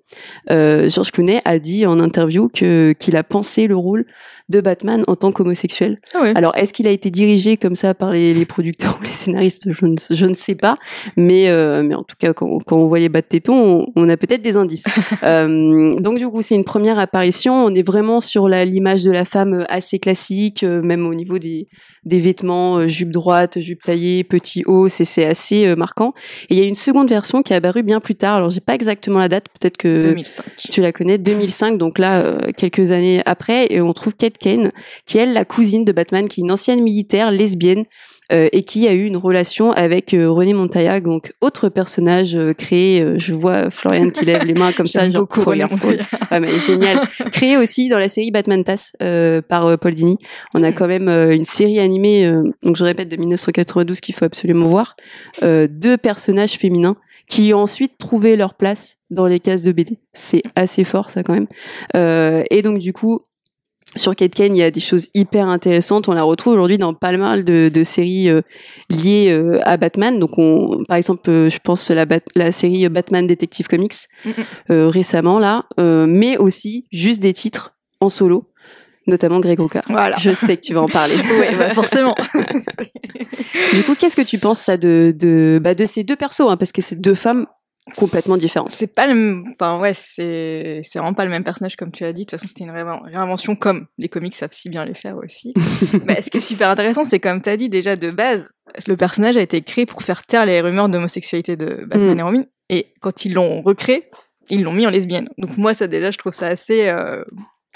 George 0.50 1.12
Clooney 1.12 1.42
a 1.46 1.60
dit 1.60 1.86
en 1.86 2.00
interview 2.00 2.48
qu'il 2.48 3.16
a 3.16 3.24
pensé 3.24 3.68
le 3.68 3.76
rôle 3.76 4.06
de 4.50 4.62
Batman 4.62 5.04
en 5.08 5.16
tant 5.16 5.32
qu'homosexuel. 5.32 6.00
Ah 6.14 6.22
ouais. 6.22 6.34
Alors, 6.36 6.56
est-ce 6.56 6.74
qu'il 6.74 6.88
a 6.88 6.92
été 6.92 7.10
dirigé 7.10 7.58
comme 7.58 7.76
ça 7.76 7.94
par 7.94 8.12
les, 8.12 8.34
les 8.34 8.46
producteurs 8.46 8.98
ou 9.02 9.04
les 9.04 9.10
scénaristes 9.10 9.68
je 9.72 9.86
ne, 9.86 9.96
je 10.10 10.26
ne 10.26 10.34
sais 10.34 10.56
pas. 10.56 10.78
Mais, 11.18 11.50
euh, 11.50 11.84
mais 11.84 11.96
en 11.96 12.04
tout 12.04 12.16
cas, 12.18 12.34
quand, 12.34 12.60
quand 12.60 12.78
on 12.78 12.88
voit 12.88 13.00
les 13.00 13.10
bas 13.10 13.22
de 13.22 13.28
tétons, 13.28 13.54
on, 13.96 14.04
on 14.04 14.10
a 14.10 14.18
peut-être 14.18 14.42
des 14.42 14.58
indices. 14.58 14.86
Euh, 15.24 15.96
donc, 16.02 16.18
du 16.18 16.28
coup, 16.28 16.42
c'est 16.42 16.56
une 16.56 16.66
première 16.66 17.00
apparition. 17.00 17.54
On 17.54 17.74
est 17.74 17.86
vraiment 17.86 18.20
sur 18.20 18.50
l'image 18.50 19.04
de 19.04 19.12
la 19.12 19.24
femme 19.24 19.54
euh, 19.54 19.64
assez 19.70 19.98
classique, 19.98 20.64
euh, 20.64 20.82
même 20.82 21.06
au 21.06 21.14
niveau 21.14 21.40
des, 21.40 21.68
des 22.04 22.20
vêtements, 22.20 22.86
jupe 22.88 23.12
droite, 23.12 23.60
jupe 23.60 23.82
taillée, 23.82 24.24
petit 24.26 24.64
haut, 24.66 24.90
c'est 24.90 25.26
assez 25.26 25.76
marquant. 25.76 26.14
Et 26.50 26.56
il 26.56 26.60
y 26.60 26.64
a 26.64 26.68
une 26.68 26.76
seconde 26.76 27.10
version 27.10 27.42
qui 27.42 27.54
est 27.54 27.56
apparue 27.56 27.84
bien 27.84 28.02
plus 28.02 28.16
tard. 28.16 28.38
Alors, 28.38 28.50
j'ai 28.50 28.60
pas 28.60 28.76
exactement 28.76 29.20
la 29.20 29.30
date, 29.30 29.46
peut-être 29.60 29.78
que 29.78 30.04
2005. 30.10 30.46
tu 30.72 30.82
la 30.82 30.92
connais, 30.92 31.18
2005, 31.18 31.78
donc 31.78 32.00
là, 32.00 32.38
quelques 32.58 32.92
années 32.92 33.22
après, 33.26 33.68
et 33.70 33.80
on 33.80 33.94
trouve 33.94 34.16
Kate 34.16 34.38
Kane, 34.44 34.72
qui 35.06 35.18
est 35.18 35.22
elle 35.22 35.34
la 35.34 35.46
cousine 35.46 35.86
de 35.86 35.94
Batman, 35.94 36.28
qui 36.28 36.42
est 36.42 36.44
une 36.44 36.52
ancienne 36.52 36.84
militaire 36.84 37.32
lesbienne, 37.32 37.86
euh, 38.32 38.50
et 38.52 38.64
qui 38.64 38.88
a 38.88 38.94
eu 38.94 39.06
une 39.06 39.18
relation 39.18 39.72
avec 39.72 40.14
euh, 40.14 40.30
René 40.30 40.54
Montoya, 40.54 41.00
donc 41.00 41.34
autre 41.42 41.70
personnage 41.70 42.36
euh, 42.36 42.54
créé, 42.54 43.06
je 43.18 43.34
vois 43.34 43.70
Florian 43.70 44.10
qui 44.10 44.26
lève 44.26 44.44
les 44.46 44.54
mains 44.54 44.72
comme 44.72 44.88
ça, 44.96 45.10
genre, 45.10 45.22
beaucoup 45.22 45.42
foutre. 45.42 45.58
Montoya. 45.58 46.06
Ouais, 46.32 46.40
mais 46.40 46.60
génial. 46.60 47.00
Créé 47.32 47.58
aussi 47.58 47.90
dans 47.90 48.00
la 48.00 48.10
série 48.10 48.32
Batman 48.32 48.64
Tass 48.64 48.94
par 49.48 49.78
Paul 49.78 49.94
Dini. 49.94 50.18
On 50.54 50.64
a 50.64 50.72
quand 50.72 50.88
même 50.88 51.10
une 51.10 51.46
série 51.46 51.80
animée, 51.80 52.30
donc 52.64 52.76
je 52.76 52.84
répète, 52.84 53.10
de 53.10 53.16
1992 53.16 54.00
qu'il 54.02 54.16
faut 54.16 54.26
absolument 54.26 54.68
voir. 54.68 54.96
Deux 55.42 55.98
personnages 55.98 56.54
féminins 56.54 56.98
qui 57.28 57.54
ont 57.54 57.60
ensuite 57.60 57.98
trouvé 57.98 58.36
leur 58.36 58.54
place 58.54 58.98
dans 59.10 59.26
les 59.26 59.40
cases 59.40 59.64
de 59.64 59.72
BD. 59.72 60.00
C'est 60.14 60.44
assez 60.56 60.84
fort 60.84 61.10
ça 61.10 61.24
quand 61.24 61.34
même. 61.34 61.48
Euh, 61.96 62.44
et 62.50 62.62
donc 62.62 62.80
du 62.80 62.94
coup, 62.94 63.22
sur 63.96 64.16
Kate 64.16 64.34
Kane, 64.34 64.56
il 64.56 64.60
y 64.60 64.64
a 64.64 64.72
des 64.72 64.80
choses 64.80 65.08
hyper 65.14 65.48
intéressantes. 65.48 66.08
On 66.10 66.14
la 66.14 66.24
retrouve 66.24 66.54
aujourd'hui 66.54 66.78
dans 66.78 66.94
pas 66.94 67.16
mal 67.16 67.46
de, 67.46 67.70
de 67.70 67.84
séries 67.84 68.30
euh, 68.30 68.42
liées 68.90 69.30
euh, 69.32 69.60
à 69.64 69.78
Batman. 69.78 70.20
Donc, 70.20 70.38
on, 70.38 70.84
par 70.88 70.98
exemple, 70.98 71.30
euh, 71.30 71.50
je 71.50 71.60
pense 71.64 71.90
la, 71.92 72.06
Bat- 72.06 72.22
la 72.36 72.52
série 72.52 72.88
Batman 72.90 73.28
Detective 73.28 73.68
Comics 73.68 73.94
Mhm. 74.26 74.34
euh, 74.72 74.88
récemment 74.90 75.40
là, 75.40 75.64
euh, 75.80 76.06
mais 76.08 76.38
aussi 76.38 76.86
juste 76.92 77.22
des 77.22 77.34
titres 77.34 77.74
en 78.00 78.10
solo, 78.10 78.50
notamment 79.08 79.40
Greg 79.40 79.60
Rucka. 79.60 79.82
Voilà. 79.90 80.18
Je 80.18 80.34
sais 80.34 80.58
que 80.58 80.62
tu 80.62 80.74
vas 80.74 80.82
en 80.82 80.88
parler. 80.90 81.16
Ouais, 81.40 81.56
bah 81.56 81.70
forcément. 81.72 82.16
Du 83.74 83.84
coup, 83.84 83.96
qu'est-ce 83.96 84.16
que 84.16 84.22
tu 84.22 84.38
penses 84.40 84.60
ça 84.60 84.78
de 84.78 85.14
de 85.18 85.60
bah, 85.62 85.76
de 85.76 85.86
ces 85.86 86.04
deux 86.04 86.16
persos 86.16 86.42
hein, 86.50 86.58
parce 86.58 86.72
que 86.72 86.82
c'est 86.82 87.00
deux 87.00 87.16
femmes 87.16 87.46
complètement 87.98 88.38
différentes. 88.38 88.70
C'est 88.72 88.88
pas 88.88 89.08
le. 89.08 89.44
Enfin, 89.54 89.80
ouais, 89.80 89.94
c'est 89.94 90.82
c'est 90.84 91.00
vraiment 91.00 91.14
pas 91.14 91.26
le 91.26 91.32
même 91.32 91.44
personnage 91.44 91.76
comme 91.76 91.92
tu 91.92 92.06
as 92.06 92.14
dit. 92.14 92.22
De 92.24 92.26
toute 92.30 92.40
façon, 92.40 92.48
c'était 92.48 92.64
une 92.64 92.72
réin- 92.72 93.02
réinvention 93.04 93.56
comme 93.56 93.88
les 93.98 94.10
comics 94.10 94.36
savent 94.36 94.50
si 94.54 94.70
bien 94.70 94.86
les 94.86 94.94
faire 94.94 95.18
aussi. 95.18 95.54
Mais 96.08 96.22
ce 96.22 96.30
qui 96.32 96.38
est 96.38 96.42
super 96.42 96.70
intéressant, 96.70 97.06
c'est 97.06 97.20
comme 97.20 97.42
tu 97.42 97.50
as 97.50 97.58
dit 97.58 97.70
déjà 97.70 97.96
de 97.96 98.10
base, 98.12 98.50
le 98.88 98.96
personnage 98.96 99.38
a 99.38 99.42
été 99.42 99.62
créé 99.62 99.86
pour 99.86 100.02
faire 100.04 100.26
taire 100.26 100.46
les 100.46 100.62
rumeurs 100.62 100.90
d'homosexualité 100.90 101.56
de 101.58 101.86
Batman 101.88 102.16
Mm. 102.16 102.20
et 102.20 102.24
Robin. 102.24 102.44
Et 102.70 102.94
quand 103.02 103.26
ils 103.26 103.34
l'ont 103.34 103.62
recréé, 103.62 104.06
ils 104.50 104.64
l'ont 104.64 104.74
mis 104.74 104.88
en 104.88 104.90
lesbienne. 104.90 105.30
Donc 105.38 105.58
moi, 105.58 105.74
ça 105.74 105.88
déjà, 105.88 106.10
je 106.12 106.18
trouve 106.18 106.34
ça 106.34 106.48
assez 106.48 106.88
euh, 106.88 107.24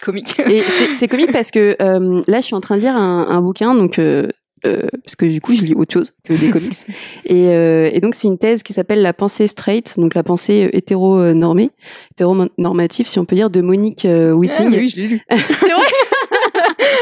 comique. 0.01 0.39
Et 0.49 0.61
c'est 0.63 0.93
c'est 0.93 1.07
comique 1.07 1.31
parce 1.33 1.51
que 1.51 1.75
euh, 1.81 2.23
là, 2.27 2.39
je 2.39 2.45
suis 2.45 2.55
en 2.55 2.61
train 2.61 2.75
de 2.77 2.81
lire 2.81 2.95
un, 2.95 3.27
un 3.29 3.41
bouquin, 3.41 3.75
donc 3.75 3.99
euh, 3.99 4.27
euh, 4.67 4.87
parce 5.03 5.15
que 5.15 5.25
du 5.25 5.41
coup, 5.41 5.53
je 5.53 5.63
lis 5.63 5.73
autre 5.73 5.93
chose 5.93 6.13
que 6.23 6.33
des 6.33 6.49
comics. 6.49 6.75
Et, 7.25 7.49
euh, 7.49 7.89
et 7.91 7.99
donc, 7.99 8.15
c'est 8.15 8.27
une 8.27 8.37
thèse 8.37 8.63
qui 8.63 8.73
s'appelle 8.73 9.01
la 9.01 9.13
pensée 9.13 9.47
straight, 9.47 9.95
donc 9.97 10.13
la 10.13 10.23
pensée 10.23 10.65
euh, 10.65 10.69
hétéro-normée, 10.77 11.71
hétéronormative, 12.11 13.07
si 13.07 13.19
on 13.19 13.25
peut 13.25 13.35
dire, 13.35 13.49
de 13.49 13.61
Monique 13.61 14.05
euh, 14.05 14.31
Ah, 14.31 14.35
oui, 14.35 14.49
je 14.89 14.95
l'ai 14.95 15.07
lu. 15.07 15.21
c'est 15.29 15.65
vrai? 15.65 15.83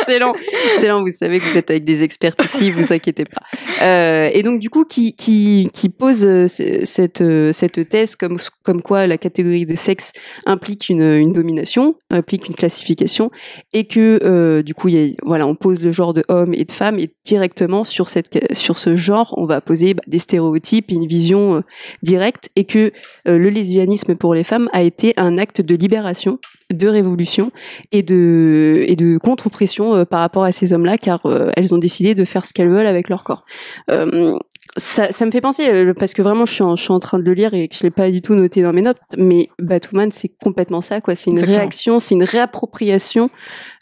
Excellent, 0.01 0.33
excellent. 0.73 1.03
Vous 1.03 1.11
savez 1.11 1.39
que 1.39 1.45
vous 1.45 1.57
êtes 1.57 1.69
avec 1.69 1.83
des 1.83 2.03
experts 2.03 2.35
ici, 2.43 2.71
vous 2.71 2.93
inquiétez 2.93 3.25
pas. 3.25 3.41
Euh, 3.81 4.29
et 4.33 4.43
donc 4.43 4.59
du 4.59 4.69
coup, 4.69 4.85
qui 4.85 5.13
qui 5.15 5.89
pose 5.89 6.23
euh, 6.23 6.47
cette 6.47 7.21
euh, 7.21 7.51
cette 7.53 7.89
thèse 7.89 8.15
comme 8.15 8.37
comme 8.63 8.81
quoi 8.81 9.07
la 9.07 9.17
catégorie 9.17 9.65
de 9.65 9.75
sexe 9.75 10.11
implique 10.45 10.89
une 10.89 11.01
une 11.01 11.33
domination, 11.33 11.95
implique 12.09 12.47
une 12.47 12.55
classification, 12.55 13.31
et 13.73 13.85
que 13.85 14.61
du 14.61 14.73
coup, 14.73 14.89
voilà, 15.23 15.47
on 15.47 15.55
pose 15.55 15.83
le 15.83 15.91
genre 15.91 16.13
de 16.13 16.23
homme 16.27 16.53
et 16.53 16.65
de 16.65 16.71
femme, 16.71 16.99
et 16.99 17.09
directement 17.25 17.83
sur 17.83 18.09
cette 18.09 18.53
sur 18.55 18.79
ce 18.79 18.95
genre, 18.95 19.33
on 19.37 19.45
va 19.45 19.61
poser 19.61 19.93
bah, 19.93 20.03
des 20.07 20.19
stéréotypes 20.19 20.91
une 20.91 21.05
vision 21.05 21.63
directe, 22.03 22.49
et 22.55 22.65
que 22.65 22.91
le 23.25 23.49
lesbianisme 23.49 24.15
pour 24.15 24.33
les 24.33 24.43
femmes 24.43 24.69
a 24.73 24.83
été 24.83 25.13
un 25.17 25.37
acte 25.37 25.61
de 25.61 25.75
libération 25.75 26.39
de 26.73 26.87
révolution 26.87 27.51
et 27.91 28.03
de 28.03 28.83
et 28.87 28.95
de 28.95 29.17
contre-pression 29.17 29.95
euh, 29.95 30.05
par 30.05 30.19
rapport 30.21 30.43
à 30.43 30.51
ces 30.51 30.73
hommes-là, 30.73 30.97
car 30.97 31.25
euh, 31.25 31.51
elles 31.55 31.73
ont 31.73 31.77
décidé 31.77 32.15
de 32.15 32.25
faire 32.25 32.45
ce 32.45 32.53
qu'elles 32.53 32.69
veulent 32.69 32.87
avec 32.87 33.09
leur 33.09 33.23
corps. 33.23 33.45
Euh, 33.89 34.37
ça, 34.77 35.11
ça 35.11 35.25
me 35.25 35.31
fait 35.31 35.41
penser 35.41 35.93
parce 35.97 36.13
que 36.13 36.21
vraiment 36.21 36.45
je 36.45 36.51
suis 36.51 36.63
en, 36.63 36.75
je 36.75 36.81
suis 36.81 36.91
en 36.91 36.99
train 36.99 37.19
de 37.19 37.23
le 37.23 37.33
lire 37.33 37.53
et 37.53 37.69
que 37.69 37.75
je 37.75 37.83
l'ai 37.83 37.91
pas 37.91 38.09
du 38.09 38.21
tout 38.21 38.33
noté 38.35 38.61
dans 38.61 38.73
mes 38.73 38.81
notes 38.81 38.97
mais 39.15 39.47
Batwoman 39.59 40.11
c'est 40.11 40.27
complètement 40.27 40.81
ça 40.81 40.99
quoi. 40.99 41.15
C'est 41.15 41.29
une 41.29 41.39
réaction 41.39 41.99
c'est 41.99 42.15
une 42.15 42.23
réappropriation 42.23 43.29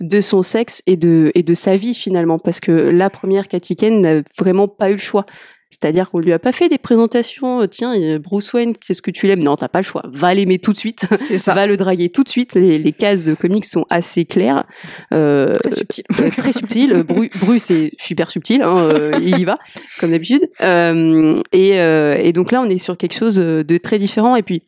de 0.01 0.21
son 0.21 0.43
sexe 0.43 0.83
et 0.85 0.97
de 0.97 1.31
et 1.33 1.41
de 1.41 1.53
sa 1.55 1.77
vie 1.77 1.95
finalement 1.95 2.37
parce 2.37 2.59
que 2.59 2.71
la 2.71 3.09
première 3.09 3.47
Cathy 3.47 3.75
n'a 3.89 4.21
vraiment 4.37 4.67
pas 4.67 4.89
eu 4.89 4.93
le 4.93 4.99
choix 4.99 5.25
c'est-à-dire 5.73 6.11
qu'on 6.11 6.19
lui 6.19 6.31
a 6.31 6.39
pas 6.39 6.51
fait 6.51 6.69
des 6.69 6.77
présentations, 6.77 7.61
euh, 7.61 7.67
tiens, 7.67 7.93
Bruce 8.19 8.53
Wayne, 8.53 8.73
c'est 8.81 8.93
ce 8.93 9.01
que 9.01 9.09
tu 9.09 9.25
l'aimes 9.25 9.43
Non, 9.43 9.55
t'as 9.55 9.67
pas 9.67 9.79
le 9.79 9.83
choix. 9.83 10.03
Va 10.05 10.33
l'aimer 10.33 10.59
tout 10.59 10.71
de 10.71 10.77
suite. 10.77 11.07
C'est 11.17 11.39
ça. 11.39 11.53
Va 11.55 11.65
le 11.65 11.77
draguer 11.77 12.09
tout 12.09 12.23
de 12.23 12.29
suite. 12.29 12.53
Les, 12.53 12.77
les 12.77 12.91
cases 12.91 13.25
de 13.25 13.33
comics 13.33 13.65
sont 13.65 13.85
assez 13.89 14.25
claires. 14.25 14.65
Euh, 15.11 15.57
très 15.57 15.71
subtil. 15.71 16.03
Euh, 16.19 16.29
très 16.29 16.51
subtil. 16.51 17.03
Bruce 17.41 17.71
est 17.71 17.91
super 17.99 18.29
subtil. 18.29 18.61
Hein, 18.61 18.77
euh, 18.77 19.19
il 19.19 19.39
y 19.39 19.45
va, 19.45 19.57
comme 19.99 20.11
d'habitude. 20.11 20.47
Et, 20.61 21.69
et, 21.69 22.33
donc 22.33 22.51
là, 22.51 22.61
on 22.61 22.69
est 22.69 22.77
sur 22.77 22.95
quelque 22.95 23.15
chose 23.15 23.37
de 23.37 23.77
très 23.77 23.97
différent. 23.97 24.35
Et 24.35 24.43
puis, 24.43 24.61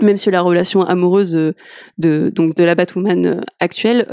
même 0.00 0.18
sur 0.18 0.30
la 0.30 0.42
relation 0.42 0.82
amoureuse 0.82 1.32
de 1.98 2.28
donc 2.34 2.54
de 2.54 2.64
la 2.64 2.74
Batwoman 2.74 3.42
actuelle, 3.60 4.06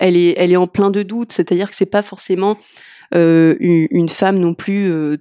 elle 0.00 0.16
est 0.16 0.34
elle 0.36 0.50
est 0.50 0.56
en 0.56 0.66
plein 0.66 0.90
de 0.90 1.02
doutes. 1.02 1.32
C'est-à-dire 1.32 1.68
que 1.68 1.76
c'est 1.76 1.86
pas 1.86 2.02
forcément 2.02 2.56
une, 3.12 3.86
une, 3.90 4.08
femme 4.08 4.38
non 4.38 4.54
plus 4.54 5.18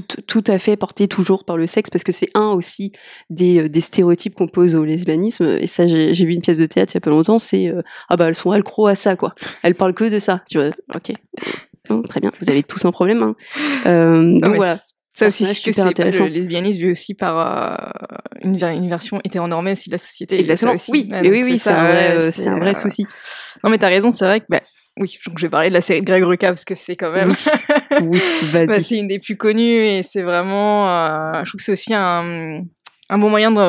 tout, 0.00 0.22
tout 0.22 0.44
à 0.46 0.58
fait 0.58 0.76
porté 0.76 1.08
toujours 1.08 1.44
par 1.44 1.56
le 1.56 1.66
sexe 1.66 1.90
parce 1.90 2.04
que 2.04 2.12
c'est 2.12 2.30
un 2.34 2.48
aussi 2.48 2.92
des, 3.30 3.62
euh, 3.62 3.68
des 3.68 3.80
stéréotypes 3.80 4.34
qu'on 4.34 4.48
pose 4.48 4.74
au 4.74 4.84
lesbianisme 4.84 5.58
et 5.60 5.66
ça 5.66 5.86
j'ai 5.86 6.12
vu 6.12 6.32
une 6.32 6.42
pièce 6.42 6.58
de 6.58 6.66
théâtre 6.66 6.92
il 6.94 6.96
y 6.96 6.98
a 6.98 7.00
pas 7.00 7.10
longtemps 7.10 7.38
c'est 7.38 7.68
euh, 7.68 7.82
ah 8.08 8.16
bah 8.16 8.28
elles 8.28 8.34
sont 8.34 8.50
accro 8.50 8.86
à 8.86 8.94
ça 8.94 9.16
quoi 9.16 9.34
elles 9.62 9.74
parlent 9.74 9.94
que 9.94 10.04
de 10.04 10.18
ça 10.18 10.42
tu 10.48 10.58
vois 10.58 10.70
ok 10.94 11.12
très 12.08 12.20
bien 12.20 12.30
vous 12.40 12.50
avez 12.50 12.62
tous 12.62 12.84
un 12.84 12.92
problème 12.92 13.22
hein. 13.22 13.36
euh, 13.86 14.40
donc 14.40 14.56
voilà 14.56 14.76
ça 15.14 15.28
aussi, 15.28 15.44
c'est 15.44 15.70
que 15.70 15.72
c'est 15.72 16.18
le 16.18 16.26
lesbianisme 16.26 16.80
vu 16.80 16.90
aussi 16.90 17.14
par 17.14 17.38
euh, 17.38 18.08
une, 18.42 18.60
une, 18.64 18.88
version 18.88 19.20
hétéronormée 19.22 19.70
aussi 19.70 19.88
de 19.88 19.94
la 19.94 19.98
société. 19.98 20.40
Exactement. 20.40 20.74
oui, 20.88 21.08
oui, 21.22 21.42
oui, 21.44 21.56
c'est 21.56 21.70
un 21.70 21.88
vrai, 21.88 22.32
c'est 22.32 22.48
un 22.48 22.58
vrai 22.58 22.74
souci. 22.74 23.06
Non, 23.62 23.70
mais 23.70 23.78
t'as 23.78 23.88
raison. 23.88 24.10
C'est 24.10 24.24
vrai 24.24 24.40
que 24.40 24.46
bah, 24.48 24.60
oui, 25.00 25.18
donc 25.26 25.38
je 25.38 25.46
vais 25.46 25.50
parler 25.50 25.70
de 25.70 25.74
la 25.74 25.80
série 25.80 26.00
de 26.00 26.06
Greg 26.06 26.22
Rucka 26.22 26.48
parce 26.48 26.64
que 26.64 26.74
c'est 26.74 26.96
quand 26.96 27.10
même. 27.10 27.34
Oui, 28.02 28.20
vas-y. 28.44 28.66
bah, 28.66 28.80
c'est 28.80 28.96
une 28.98 29.06
des 29.06 29.18
plus 29.20 29.36
connues 29.36 29.62
et 29.62 30.02
c'est 30.02 30.22
vraiment. 30.22 30.88
Euh, 30.88 31.44
je 31.44 31.50
trouve 31.50 31.58
que 31.58 31.62
c'est 31.64 31.72
aussi 31.72 31.94
un, 31.94 32.62
un 33.08 33.18
bon 33.18 33.30
moyen 33.30 33.50
de 33.52 33.60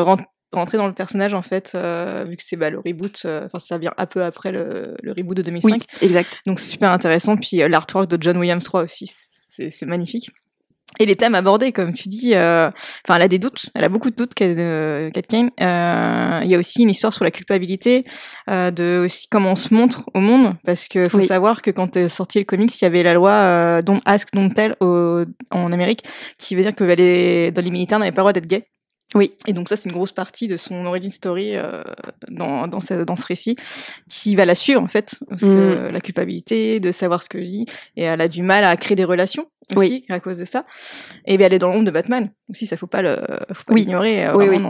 rentrer 0.51 0.77
dans 0.77 0.87
le 0.87 0.93
personnage 0.93 1.33
en 1.33 1.41
fait, 1.43 1.73
euh, 1.75 2.25
vu 2.27 2.37
que 2.37 2.43
c'est 2.43 2.55
bah, 2.55 2.69
le 2.69 2.79
reboot. 2.79 3.21
Euh, 3.25 3.45
enfin, 3.45 3.59
ça 3.59 3.77
vient 3.77 3.93
un 3.97 4.05
peu 4.05 4.23
après 4.23 4.51
le, 4.51 4.95
le 5.01 5.11
reboot 5.11 5.37
de 5.37 5.41
2005. 5.43 5.71
Oui, 5.73 5.81
exact. 6.01 6.39
Donc 6.45 6.59
c'est 6.59 6.71
super 6.71 6.91
intéressant. 6.91 7.37
Puis 7.37 7.57
l'artwork 7.57 8.09
de 8.09 8.17
John 8.21 8.37
Williams 8.37 8.63
3 8.63 8.83
aussi, 8.83 9.05
c'est 9.07 9.85
magnifique. 9.85 10.31
Et 10.99 11.05
les 11.05 11.15
thèmes 11.15 11.35
abordés, 11.35 11.71
comme 11.71 11.93
tu 11.93 12.07
dis, 12.07 12.35
euh, 12.35 12.69
enfin, 13.05 13.15
elle 13.15 13.21
a 13.23 13.27
des 13.27 13.39
doutes, 13.39 13.67
elle 13.75 13.83
a 13.83 13.89
beaucoup 13.89 14.09
de 14.09 14.15
doutes, 14.15 14.33
euh, 14.41 15.09
Kane. 15.27 15.49
Euh, 15.61 16.39
il 16.43 16.49
y 16.49 16.55
a 16.55 16.57
aussi 16.57 16.83
une 16.83 16.89
histoire 16.89 17.11
sur 17.11 17.23
la 17.23 17.31
culpabilité, 17.31 18.05
euh, 18.49 18.71
de 18.71 19.03
aussi 19.05 19.27
comment 19.29 19.51
on 19.51 19.55
se 19.55 19.73
montre 19.73 20.03
au 20.13 20.19
monde, 20.19 20.55
parce 20.65 20.87
que 20.87 21.09
faut 21.09 21.21
savoir 21.21 21.61
que 21.61 21.71
quand 21.71 21.97
est 21.97 22.09
sorti 22.09 22.39
le 22.39 22.45
comics, 22.45 22.79
il 22.79 22.83
y 22.83 22.87
avait 22.87 23.03
la 23.03 23.13
loi 23.13 23.31
euh, 23.31 23.81
Don't 23.81 24.01
Ask, 24.05 24.29
Don't 24.33 24.53
Tell 24.53 24.75
au, 24.79 25.23
en 25.51 25.71
Amérique, 25.71 26.03
qui 26.37 26.55
veut 26.55 26.61
dire 26.61 26.75
que 26.75 26.83
les, 26.83 27.51
dans 27.51 27.61
les 27.61 27.71
militaires 27.71 27.99
n'avaient 27.99 28.11
pas 28.11 28.21
le 28.21 28.23
droit 28.23 28.33
d'être 28.33 28.47
gay. 28.47 28.67
Oui. 29.13 29.33
Et 29.47 29.53
donc 29.53 29.69
ça, 29.69 29.77
c'est 29.77 29.87
une 29.87 29.95
grosse 29.95 30.11
partie 30.11 30.47
de 30.47 30.57
son 30.57 30.85
origin 30.85 31.11
story 31.11 31.55
euh, 31.55 31.83
dans, 32.29 32.67
dans, 32.67 32.81
ce, 32.81 33.03
dans 33.03 33.15
ce 33.15 33.25
récit, 33.25 33.55
qui 34.09 34.35
va 34.35 34.45
la 34.45 34.55
suivre 34.55 34.81
en 34.81 34.87
fait, 34.87 35.19
parce 35.29 35.43
que 35.43 35.89
mm. 35.89 35.91
la 35.91 36.01
culpabilité 36.01 36.79
de 36.79 36.91
savoir 36.91 37.21
ce 37.21 37.29
que 37.29 37.37
dit, 37.37 37.65
et 37.95 38.03
elle 38.03 38.19
a 38.19 38.27
du 38.27 38.41
mal 38.41 38.65
à 38.65 38.75
créer 38.75 38.95
des 38.95 39.05
relations 39.05 39.45
aussi 39.75 39.77
oui. 39.77 40.05
à 40.09 40.19
cause 40.19 40.37
de 40.37 40.45
ça. 40.45 40.65
Et 41.25 41.37
bien 41.37 41.47
elle 41.47 41.53
est 41.53 41.59
dans 41.59 41.69
l'ombre 41.69 41.85
de 41.85 41.91
Batman 41.91 42.29
aussi, 42.49 42.67
ça 42.67 42.77
faut 42.77 42.87
pas 42.87 43.01
le, 43.01 43.17
faut 43.53 43.63
pas 43.65 43.73
l'ignorer. 43.73 44.27
Euh, 44.27 44.35
oui, 44.35 44.47
oui. 44.49 44.61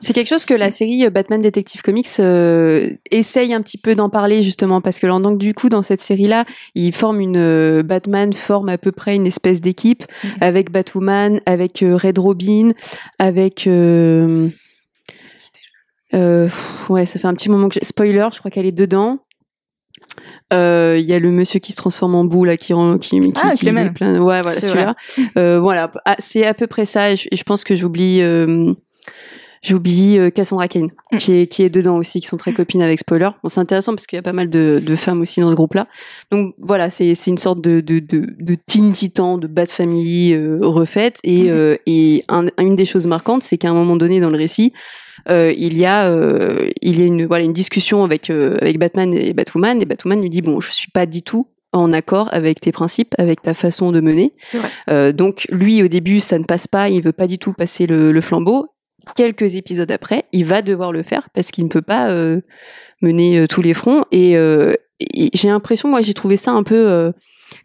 C'est 0.00 0.14
quelque 0.14 0.28
chose 0.28 0.46
que 0.46 0.54
la 0.54 0.70
série 0.70 1.04
euh, 1.04 1.10
Batman 1.10 1.40
Detective 1.42 1.82
Comics 1.82 2.08
euh, 2.20 2.90
essaye 3.10 3.52
un 3.52 3.60
petit 3.60 3.76
peu 3.78 3.94
d'en 3.94 4.08
parler 4.08 4.42
justement 4.42 4.80
parce 4.80 4.98
que 4.98 5.06
donc 5.06 5.38
du 5.38 5.52
coup 5.52 5.68
dans 5.68 5.82
cette 5.82 6.00
série-là, 6.00 6.46
ils 6.74 6.92
forment 6.94 7.20
une 7.20 7.36
euh, 7.36 7.82
Batman 7.82 8.32
forme 8.32 8.70
à 8.70 8.78
peu 8.78 8.92
près 8.92 9.14
une 9.14 9.26
espèce 9.26 9.60
d'équipe 9.60 10.04
mm-hmm. 10.04 10.28
avec 10.40 10.70
Batwoman, 10.70 11.40
avec 11.44 11.84
Red 11.86 12.18
Robin, 12.18 12.70
avec 13.18 13.68
ouais, 13.68 14.48
ça 17.06 17.18
fait 17.18 17.26
un 17.26 17.34
petit 17.34 17.50
moment 17.50 17.68
que 17.68 17.74
j'ai 17.74 17.84
spoiler, 17.84 18.28
je 18.32 18.38
crois 18.38 18.50
qu'elle 18.50 18.66
est 18.66 18.72
dedans. 18.72 19.18
Euh, 20.52 20.96
il 20.98 21.04
y 21.04 21.14
a 21.14 21.18
le 21.18 21.30
monsieur 21.30 21.60
qui 21.60 21.72
se 21.72 21.76
transforme 21.76 22.14
en 22.14 22.24
boule 22.24 22.48
là, 22.48 22.56
qui 22.56 22.72
rend, 22.72 22.98
qui, 22.98 23.20
qui, 23.20 23.32
ah, 23.42 23.52
qui 23.54 23.64
plein 23.64 24.20
ouais, 24.20 24.42
voilà, 24.42 24.60
celui-là. 24.60 24.94
Euh, 25.36 25.58
voilà, 25.60 25.90
ah, 26.04 26.16
c'est 26.18 26.44
à 26.44 26.54
peu 26.54 26.66
près 26.66 26.84
ça. 26.84 27.12
Et 27.12 27.16
je, 27.16 27.42
pense 27.44 27.64
que 27.64 27.74
j'oublie, 27.74 28.20
euh, 28.20 28.72
j'oublie 29.62 30.18
euh, 30.18 30.30
Cassandra 30.30 30.68
Kane, 30.68 30.88
mm. 31.12 31.18
qui 31.18 31.32
est 31.32 31.46
qui 31.46 31.62
est 31.62 31.70
dedans 31.70 31.96
aussi, 31.96 32.20
qui 32.20 32.26
sont 32.26 32.36
très 32.36 32.52
copines 32.52 32.82
avec 32.82 32.98
Spoiler. 32.98 33.30
Bon, 33.42 33.48
c'est 33.48 33.60
intéressant 33.60 33.92
parce 33.94 34.06
qu'il 34.06 34.16
y 34.16 34.20
a 34.20 34.22
pas 34.22 34.32
mal 34.32 34.50
de, 34.50 34.82
de 34.84 34.96
femmes 34.96 35.20
aussi 35.20 35.40
dans 35.40 35.50
ce 35.50 35.56
groupe-là. 35.56 35.86
Donc 36.30 36.54
voilà, 36.58 36.90
c'est 36.90 37.14
c'est 37.14 37.30
une 37.30 37.38
sorte 37.38 37.60
de 37.60 37.80
de 37.80 37.98
de, 37.98 38.26
de 38.38 38.56
teen 38.66 38.92
titan, 38.92 39.38
de 39.38 39.46
Bat 39.46 39.66
Family 39.66 40.34
euh, 40.34 40.58
refaite. 40.60 41.18
Et 41.24 41.44
mm. 41.44 41.78
et 41.86 42.24
un, 42.28 42.46
une 42.58 42.76
des 42.76 42.84
choses 42.84 43.06
marquantes, 43.06 43.42
c'est 43.42 43.58
qu'à 43.58 43.70
un 43.70 43.74
moment 43.74 43.96
donné 43.96 44.20
dans 44.20 44.30
le 44.30 44.38
récit, 44.38 44.72
euh, 45.28 45.52
il 45.56 45.76
y 45.78 45.86
a 45.86 46.08
euh, 46.08 46.70
il 46.80 46.98
y 46.98 47.02
a 47.02 47.06
une 47.06 47.26
voilà 47.26 47.44
une 47.44 47.52
discussion 47.52 48.04
avec 48.04 48.30
euh, 48.30 48.56
avec 48.60 48.78
Batman 48.78 49.14
et 49.14 49.32
Batwoman 49.32 49.80
et 49.80 49.84
Batwoman 49.84 50.20
lui 50.20 50.30
dit 50.30 50.42
bon 50.42 50.60
je 50.60 50.70
suis 50.70 50.90
pas 50.90 51.06
du 51.06 51.22
tout 51.22 51.48
en 51.72 51.92
accord 51.92 52.28
avec 52.32 52.60
tes 52.60 52.70
principes, 52.70 53.14
avec 53.16 53.40
ta 53.40 53.54
façon 53.54 53.92
de 53.92 54.00
mener. 54.00 54.34
Euh, 54.90 55.12
donc 55.12 55.46
lui 55.50 55.82
au 55.82 55.88
début 55.88 56.20
ça 56.20 56.38
ne 56.38 56.44
passe 56.44 56.66
pas, 56.66 56.90
il 56.90 57.02
veut 57.02 57.12
pas 57.12 57.26
du 57.26 57.38
tout 57.38 57.52
passer 57.52 57.86
le, 57.86 58.12
le 58.12 58.20
flambeau. 58.20 58.66
Quelques 59.16 59.54
épisodes 59.54 59.90
après, 59.90 60.24
il 60.32 60.44
va 60.44 60.62
devoir 60.62 60.92
le 60.92 61.02
faire 61.02 61.28
parce 61.34 61.50
qu'il 61.50 61.64
ne 61.64 61.68
peut 61.68 61.82
pas 61.82 62.10
euh, 62.10 62.40
mener 63.00 63.46
tous 63.48 63.62
les 63.62 63.74
fronts. 63.74 64.04
Et, 64.12 64.32
et 64.32 65.30
j'ai 65.34 65.48
l'impression, 65.48 65.88
moi 65.88 66.00
j'ai 66.00 66.14
trouvé 66.14 66.36
ça 66.36 66.52
un 66.52 66.62
peu 66.62 67.12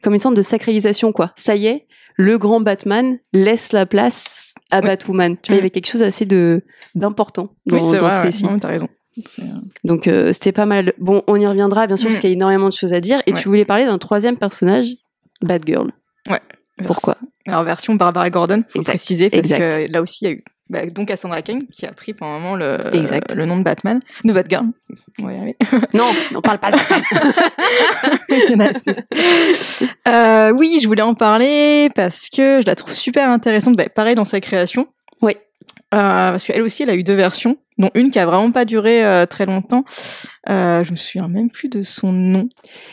comme 0.02 0.14
une 0.14 0.20
sorte 0.20 0.36
de 0.36 0.42
sacralisation 0.42 1.12
quoi. 1.12 1.32
Ça 1.36 1.56
y 1.56 1.68
est, 1.68 1.88
le 2.16 2.38
grand 2.38 2.60
Batman 2.60 3.20
laisse 3.32 3.72
la 3.72 3.86
place 3.86 4.56
à 4.72 4.82
Batwoman. 4.82 5.38
Tu 5.42 5.52
vois, 5.52 5.56
il 5.56 5.60
y 5.60 5.62
avait 5.62 5.70
quelque 5.70 5.90
chose 5.90 6.04
assez 6.04 6.26
de 6.26 6.64
d'important 6.96 7.56
dans, 7.66 7.78
oui, 7.78 7.98
dans 7.98 8.10
ce 8.10 8.22
récit. 8.22 8.46
Ouais, 8.46 8.60
t'as 8.60 8.70
raison. 8.70 8.90
Donc 9.84 10.08
euh, 10.08 10.34
c'était 10.34 10.52
pas 10.52 10.66
mal. 10.66 10.94
Bon, 11.00 11.24
on 11.28 11.36
y 11.38 11.48
reviendra 11.48 11.88
bien 11.88 11.98
sûr 11.98 12.08
parce 12.08 12.18
mm. 12.18 12.22
qu'il 12.22 12.30
y 12.30 12.34
a 12.34 12.36
énormément 12.36 12.68
de 12.68 12.74
choses 12.74 12.94
à 12.94 13.00
dire. 13.00 13.22
Et 13.26 13.34
tu 13.34 13.48
voulais 13.48 13.66
parler 13.66 13.86
d'un 13.86 13.98
troisième 13.98 14.38
personnage, 14.38 14.90
Batgirl. 15.42 15.92
Ouais. 16.30 16.42
Pourquoi 16.86 17.18
Alors 17.48 17.64
version 17.64 17.96
Barbara 17.96 18.30
Gordon, 18.30 18.64
faut 18.70 18.82
préciser 18.82 19.30
parce 19.30 19.50
que 19.50 19.92
là 19.92 20.02
aussi 20.02 20.26
il 20.26 20.28
y 20.28 20.32
a 20.32 20.36
eu 20.36 20.44
bah, 20.70 20.86
donc 20.88 21.08
Cassandra 21.08 21.42
Cain 21.42 21.60
qui 21.72 21.86
a 21.86 21.92
pris 21.92 22.14
pendant 22.14 22.34
un 22.34 22.40
moment 22.40 22.56
le, 22.56 22.78
le 22.92 23.46
nom 23.46 23.58
de 23.58 23.64
Batman, 23.64 24.02
de 24.26 24.34
Batgirl. 24.34 24.66
Ouais, 25.20 25.56
non, 25.94 26.10
on 26.36 26.42
parle 26.42 26.58
pas 26.58 26.72
de 26.72 26.78
euh, 30.10 30.52
oui, 30.52 30.80
je 30.82 30.88
voulais 30.88 31.02
en 31.02 31.14
parler 31.14 31.90
parce 31.96 32.30
que 32.30 32.60
je 32.62 32.66
la 32.66 32.76
trouve 32.76 32.94
super 32.94 33.30
intéressante. 33.30 33.78
Bah, 33.78 33.88
pareil 33.88 34.16
dans 34.16 34.26
sa 34.26 34.42
création. 34.42 34.88
Oui. 35.22 35.38
Euh, 35.94 36.32
parce 36.32 36.46
qu'elle 36.46 36.62
aussi, 36.62 36.84
elle 36.84 36.90
a 36.90 36.96
eu 36.96 37.04
deux 37.04 37.16
versions, 37.16 37.58
dont 37.78 37.92
une 37.94 38.12
qui 38.12 38.20
a 38.20 38.26
vraiment 38.26 38.52
pas 38.52 38.66
duré 38.66 39.04
euh, 39.04 39.26
très 39.26 39.46
longtemps. 39.46 39.84
Euh, 40.50 40.84
je 40.84 40.92
me 40.92 40.96
souviens 40.96 41.28
même 41.28 41.50
plus 41.50 41.70
de 41.70 41.84
son 41.84 42.12
nom, 42.12 42.50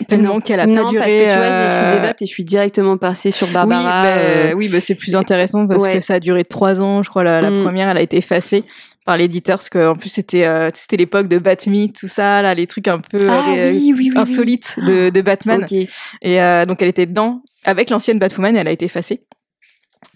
tellement 0.08 0.40
qu'elle 0.40 0.60
a 0.60 0.66
pas 0.66 0.90
duré. 0.90 0.98
parce 0.98 1.12
que 1.12 1.32
tu 1.32 1.38
vois, 1.38 1.48
j'ai 1.48 1.66
écrit 1.66 1.92
des 1.92 2.04
euh, 2.04 2.08
notes 2.08 2.22
et 2.22 2.26
je 2.26 2.30
suis 2.30 2.44
directement 2.44 2.96
passée 2.96 3.30
sur 3.30 3.46
Barbara. 3.48 4.02
Oui, 4.02 4.08
bah, 4.08 4.54
oui 4.56 4.68
bah, 4.68 4.80
c'est 4.80 4.94
plus 4.94 5.16
intéressant 5.16 5.66
parce 5.66 5.86
que 5.86 6.00
ça 6.00 6.14
a 6.14 6.20
duré 6.20 6.44
trois 6.44 6.80
ans, 6.80 7.02
je 7.02 7.10
crois. 7.10 7.24
La, 7.24 7.40
la 7.40 7.50
mm. 7.50 7.62
première, 7.62 7.88
elle 7.88 7.98
a 7.98 8.02
été 8.02 8.16
effacée 8.16 8.64
par 9.06 9.18
l'éditeur 9.18 9.58
parce 9.58 9.68
qu'en 9.68 9.94
plus 9.94 10.08
c'était 10.08 10.46
c'était 10.72 10.96
l'époque 10.96 11.28
de 11.28 11.38
Batme, 11.38 11.88
tout 11.88 12.08
ça, 12.08 12.42
là, 12.42 12.54
les 12.54 12.66
trucs 12.66 12.88
un 12.88 12.98
peu 12.98 13.28
ah, 13.30 13.44
oui, 13.48 13.94
oui, 13.96 14.10
insolites 14.16 14.76
de, 14.78 15.10
de 15.10 15.20
Batman. 15.20 15.62
Okay. 15.62 15.88
Et 16.22 16.38
donc 16.66 16.80
elle 16.82 16.88
était 16.88 17.06
dedans 17.06 17.42
avec 17.64 17.90
l'ancienne 17.90 18.18
Batwoman, 18.18 18.56
elle 18.56 18.68
a 18.68 18.72
été 18.72 18.84
effacée. 18.84 19.20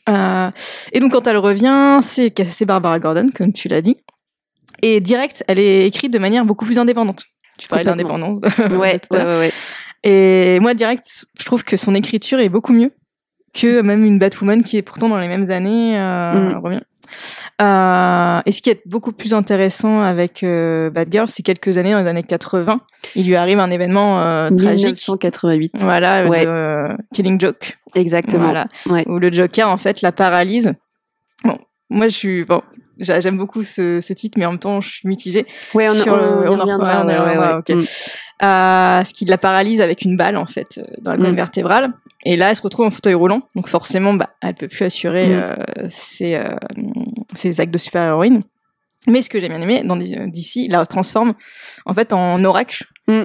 Euh, 0.08 0.50
et 0.92 1.00
donc 1.00 1.12
quand 1.12 1.26
elle 1.26 1.36
revient, 1.36 2.00
c'est 2.02 2.32
c'est 2.44 2.64
Barbara 2.64 2.98
Gordon, 2.98 3.28
comme 3.34 3.52
tu 3.52 3.68
l'as 3.68 3.82
dit. 3.82 3.96
Et 4.82 5.00
direct, 5.00 5.42
elle 5.48 5.58
est 5.58 5.86
écrite 5.86 6.12
de 6.12 6.18
manière 6.18 6.44
beaucoup 6.44 6.64
plus 6.64 6.78
indépendante. 6.78 7.24
Tu 7.58 7.68
parlais 7.68 7.84
d'indépendance. 7.84 8.40
Ouais, 8.70 9.00
ouais, 9.10 9.18
ouais. 9.24 9.52
Et 10.04 10.60
moi, 10.60 10.74
direct, 10.74 11.26
je 11.38 11.44
trouve 11.44 11.64
que 11.64 11.76
son 11.76 11.94
écriture 11.94 12.38
est 12.38 12.48
beaucoup 12.48 12.72
mieux 12.72 12.92
que 13.54 13.80
même 13.80 14.04
une 14.04 14.18
Batwoman 14.20 14.62
qui 14.62 14.76
est 14.76 14.82
pourtant 14.82 15.08
dans 15.08 15.18
les 15.18 15.26
mêmes 15.28 15.50
années. 15.50 15.98
Euh, 15.98 16.52
Mm. 16.54 16.58
revient. 16.62 16.80
Euh, 17.60 18.40
et 18.46 18.52
ce 18.52 18.60
qui 18.62 18.70
est 18.70 18.82
beaucoup 18.86 19.12
plus 19.12 19.34
intéressant 19.34 20.02
avec 20.02 20.42
euh, 20.44 20.90
Batgirl, 20.90 21.26
c'est 21.26 21.42
quelques 21.42 21.78
années, 21.78 21.92
dans 21.92 22.00
les 22.02 22.06
années 22.06 22.22
80, 22.22 22.80
il 23.16 23.26
lui 23.26 23.34
arrive 23.34 23.58
un 23.58 23.70
événement 23.70 24.20
euh, 24.20 24.50
tragique. 24.50 24.84
1988. 24.86 25.72
Voilà, 25.78 26.26
Ouais. 26.28 26.44
de, 26.44 26.50
euh, 26.50 26.96
Killing 27.14 27.40
Joke. 27.40 27.78
Exactement. 27.94 28.44
Voilà. 28.44 28.66
Ouais. 28.86 29.04
Où 29.08 29.18
le 29.18 29.32
Joker, 29.32 29.68
en 29.68 29.78
fait, 29.78 30.02
la 30.02 30.12
paralyse. 30.12 30.72
Bon, 31.44 31.58
moi, 31.90 32.08
je 32.08 32.14
suis... 32.16 32.44
Bon, 32.44 32.62
j'aime 32.98 33.36
beaucoup 33.38 33.62
ce, 33.64 34.00
ce 34.00 34.12
titre, 34.12 34.38
mais 34.38 34.46
en 34.46 34.50
même 34.52 34.58
temps, 34.58 34.80
je 34.80 34.88
suis 34.90 35.08
mitigée. 35.08 35.46
Ouais, 35.74 35.88
on, 35.88 35.94
Sur 35.94 36.12
on, 36.12 36.16
le- 36.16 36.22
on 36.22 36.44
y 36.44 36.48
on 36.48 36.54
en 36.54 36.58
reviendra. 36.60 37.06
ouais, 37.06 37.18
ouais, 37.18 37.38
ouais. 37.38 37.74
Mm. 37.74 37.84
Euh, 38.44 39.04
ce 39.04 39.12
qui 39.14 39.24
la 39.24 39.38
paralyse 39.38 39.80
avec 39.80 40.02
une 40.02 40.16
balle, 40.16 40.36
en 40.36 40.46
fait, 40.46 40.78
euh, 40.78 40.82
dans 41.00 41.10
la 41.12 41.16
colonne 41.16 41.32
Mm. 41.32 41.36
vertébrale. 41.36 41.92
Et 42.24 42.36
là, 42.36 42.50
elle 42.50 42.56
se 42.56 42.62
retrouve 42.62 42.86
en 42.86 42.90
fauteuil 42.90 43.14
roulant. 43.14 43.42
Donc, 43.56 43.68
forcément, 43.68 44.14
bah, 44.14 44.30
elle 44.42 44.54
peut 44.54 44.68
plus 44.68 44.84
assurer 44.84 45.28
Mm. 45.28 45.32
euh, 45.32 45.54
ses, 45.88 46.34
euh, 46.36 46.54
ses 47.34 47.60
actes 47.60 47.72
de 47.72 47.78
super-héroïne. 47.78 48.42
Mais 49.06 49.22
ce 49.22 49.30
que 49.30 49.38
j'ai 49.40 49.48
bien 49.48 49.60
aimé 49.62 49.82
dans 49.84 49.96
DC, 49.96 50.68
la 50.70 50.84
transforme 50.84 51.32
en 51.86 51.94
fait 51.94 52.12
en 52.12 52.44
oracle. 52.44 52.84
Mm. 53.08 53.22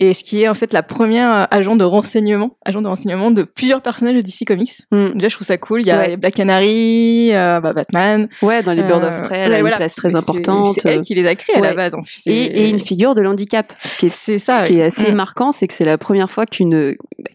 Et 0.00 0.14
ce 0.14 0.22
qui 0.24 0.42
est 0.42 0.48
en 0.48 0.54
fait 0.54 0.72
la 0.72 0.82
première 0.82 1.32
euh, 1.34 1.44
agent 1.50 1.74
de 1.76 1.84
renseignement, 1.84 2.56
agent 2.64 2.82
de 2.82 2.88
renseignement 2.88 3.30
de 3.30 3.42
plusieurs 3.42 3.80
personnages 3.80 4.14
de 4.16 4.20
DC 4.20 4.44
Comics. 4.46 4.72
Mm. 4.90 5.14
Déjà, 5.14 5.28
je 5.28 5.34
trouve 5.36 5.46
ça 5.46 5.56
cool. 5.58 5.80
Il 5.80 5.86
y 5.86 5.90
a 5.90 5.98
Ouais. 5.98 6.16
Black 6.16 6.34
Canary, 6.34 7.30
euh, 7.32 7.60
bah, 7.60 7.72
Batman. 7.72 8.28
Ouais, 8.42 8.62
dans 8.62 8.72
les 8.72 8.82
Birds 8.82 9.02
of 9.04 9.14
Euh, 9.14 9.20
Prey, 9.22 9.38
elle 9.38 9.52
a 9.52 9.56
une 9.56 9.60
voilà. 9.62 9.76
place 9.78 9.94
très 9.94 10.14
importante. 10.14 10.74
C'est 10.80 10.88
elle 10.88 11.00
qui 11.00 11.14
les 11.14 11.26
a 11.26 11.34
créés 11.34 11.56
à 11.56 11.60
la 11.60 11.74
base, 11.74 11.94
en 11.94 12.00
plus. 12.00 12.22
et, 12.26 12.32
et 12.32 12.68
une 12.68 12.78
figure 12.80 13.14
de 13.14 13.22
l'handicap. 13.22 13.72
Ce 13.80 13.98
qui 13.98 14.06
est, 14.06 14.08
C'est 14.08 14.38
ça. 14.38 14.60
ce 14.60 14.64
qui 14.64 14.74
ouais. 14.74 14.78
est 14.80 14.84
assez 14.84 15.12
Mm. 15.12 15.16
marquant, 15.16 15.52
c'est 15.52 15.66
que 15.66 15.74
c'est 15.74 15.84
la 15.84 15.98
première 15.98 16.30
fois 16.30 16.46
qu'une 16.46 16.94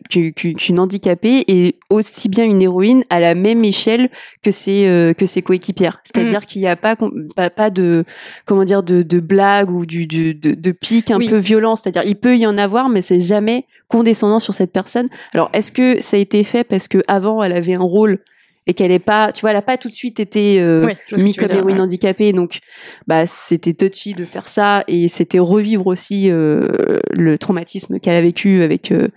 qu'une 0.10 0.80
handicapée 0.80 1.44
est 1.50 1.76
aussi 1.90 2.30
bien 2.30 2.46
une 2.46 2.62
héroïne 2.62 3.04
à 3.10 3.20
la 3.20 3.36
même 3.36 3.66
échelle 3.66 4.10
que 4.42 4.52
ses 4.52 4.86
euh, 4.88 5.14
que 5.14 5.26
ses 5.26 5.42
coéquipières. 5.42 6.00
C'est-à-dire 6.04 6.46
qu'il 6.46 6.62
n'y 6.62 6.68
a 6.68 6.76
pas, 6.78 6.96
pas 7.36 7.50
pas 7.50 7.70
de 7.70 8.06
comment 8.46 8.64
dire 8.64 8.84
de, 8.84 9.02
de 9.02 9.20
blague 9.20 9.70
ou 9.70 9.86
du, 9.86 10.06
de, 10.06 10.32
de 10.34 10.72
pic 10.72 11.12
un 11.12 11.18
Oui. 11.18 11.28
peu 11.30 11.36
violent. 11.38 11.76
C'est-à-dire 11.88 12.10
il 12.10 12.16
peut 12.16 12.38
y 12.38 12.46
en 12.46 12.58
avoir, 12.58 12.90
mais 12.90 13.02
c'est 13.02 13.20
jamais 13.20 13.66
condescendant 13.88 14.40
sur 14.40 14.54
cette 14.54 14.72
personne. 14.72 15.08
Alors 15.34 15.50
est-ce 15.54 15.72
que 15.72 16.02
ça 16.02 16.18
a 16.18 16.20
été 16.20 16.44
fait 16.44 16.64
parce 16.64 16.88
que 16.88 17.00
avant 17.08 17.42
elle 17.42 17.54
avait 17.54 17.76
un 17.76 17.82
rôle 17.82 18.20
et 18.68 18.74
qu'elle 18.74 18.92
est 18.92 19.00
pas, 19.00 19.32
tu 19.32 19.42
vois, 19.42 19.52
elle 19.52 19.58
a 19.58 19.62
pas 19.62 19.78
tout 19.78 19.88
de 19.88 19.94
suite 19.94 20.20
été 20.20 20.60
euh, 20.60 20.86
Ouais, 20.86 20.98
je 21.06 21.16
vois 21.16 21.20
ce 21.20 21.24
mis 21.24 21.32
que 21.32 21.36
tu 21.36 21.42
veux 21.42 21.48
comme 21.48 21.58
héroïne 21.58 21.78
ouais. 21.78 21.84
handicapée, 21.84 22.34
donc 22.34 22.60
bah 23.08 23.26
c'était 23.26 23.74
touchy 23.74 24.14
de 24.14 24.26
faire 24.26 24.48
ça 24.48 24.84
et 24.88 25.08
c'était 25.08 25.40
revivre 25.40 25.88
aussi 25.88 26.30
euh, 26.30 27.00
le 27.12 27.38
traumatisme 27.38 28.00
qu'elle 28.00 28.16
a 28.16 28.22
vécu 28.22 28.62
avec 28.62 28.92
euh, 28.92 29.08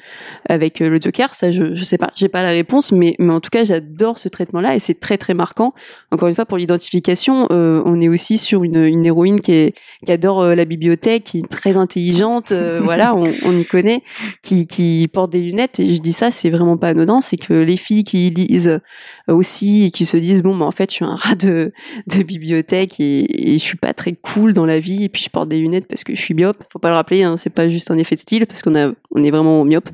avec 0.49 0.81
euh, 0.81 0.89
le 0.89 1.01
Joker. 1.01 1.35
Ça, 1.35 1.51
je 1.51 1.75
je 1.75 1.85
sais 1.85 1.99
pas, 1.99 2.11
j'ai 2.15 2.29
pas 2.29 2.43
la 2.43 2.51
réponse, 2.51 2.93
mais 2.93 3.17
mais 3.19 3.33
en 3.33 3.41
tout 3.41 3.51
cas 3.51 3.65
j'adore 3.65 4.19
ce 4.19 4.29
traitement-là 4.29 4.77
et 4.77 4.79
c'est 4.79 4.99
très 4.99 5.19
très 5.19 5.35
marquant. 5.35 5.75
Encore 6.13 6.29
une 6.29 6.35
fois 6.35 6.47
pour 6.47 6.59
l'identification, 6.59 7.49
euh, 7.51 7.83
on 7.85 8.01
est 8.01 8.09
aussi 8.09 8.39
sur 8.39 8.63
une 8.63 8.85
une 8.85 9.05
héroïne 9.05 9.41
qui 9.41 9.53
est 9.53 9.75
qui 10.05 10.13
adore 10.13 10.43
euh, 10.43 10.55
la 10.55 10.65
bibliothèque, 10.65 11.25
qui 11.25 11.39
est 11.41 11.49
très 11.49 11.77
intelligente, 11.77 12.53
voilà, 12.81 13.17
on, 13.17 13.33
on 13.45 13.59
y 13.59 13.65
connaît, 13.65 14.03
qui 14.43 14.67
qui 14.67 15.09
porte 15.13 15.33
des 15.33 15.41
lunettes 15.41 15.81
et 15.81 15.95
je 15.95 16.01
dis 16.01 16.13
ça, 16.13 16.31
c'est 16.31 16.51
vraiment 16.51 16.77
pas 16.77 16.89
anodin, 16.89 17.21
c'est 17.21 17.37
que 17.37 17.55
les 17.55 17.77
filles 17.77 18.05
qui 18.05 18.31
lisent 18.31 18.81
euh, 19.29 19.33
aussi 19.41 19.85
et 19.85 19.91
qui 19.91 20.05
se 20.07 20.17
disent 20.17 20.43
bon 20.43 20.57
bah 20.57 20.65
en 20.65 20.71
fait 20.71 20.91
je 20.91 20.95
suis 20.97 21.05
un 21.05 21.15
rat 21.17 21.35
de, 21.35 21.73
de 22.07 22.23
bibliothèque 22.23 23.01
et, 23.01 23.51
et 23.51 23.55
je 23.55 23.63
suis 23.65 23.77
pas 23.77 23.93
très 23.95 24.13
cool 24.13 24.53
dans 24.55 24.67
la 24.67 24.79
vie 24.79 25.05
et 25.05 25.09
puis 25.09 25.23
je 25.25 25.31
porte 25.31 25.49
des 25.49 25.59
lunettes 25.59 25.89
parce 25.89 26.05
que 26.05 26.15
je 26.15 26.21
suis 26.21 26.35
myope. 26.35 26.63
Faut 26.73 26.79
pas 26.79 26.91
le 26.91 26.95
rappeler 26.95 27.23
hein, 27.25 27.37
c'est 27.37 27.51
pas 27.51 27.69
juste 27.69 27.91
un 27.91 27.99
effet 27.99 28.15
de 28.15 28.21
style 28.21 28.47
parce 28.47 28.63
qu'on 28.63 28.75
a 28.77 28.93
on 29.11 29.25
est 29.25 29.31
vraiment 29.31 29.65
myope. 29.65 29.89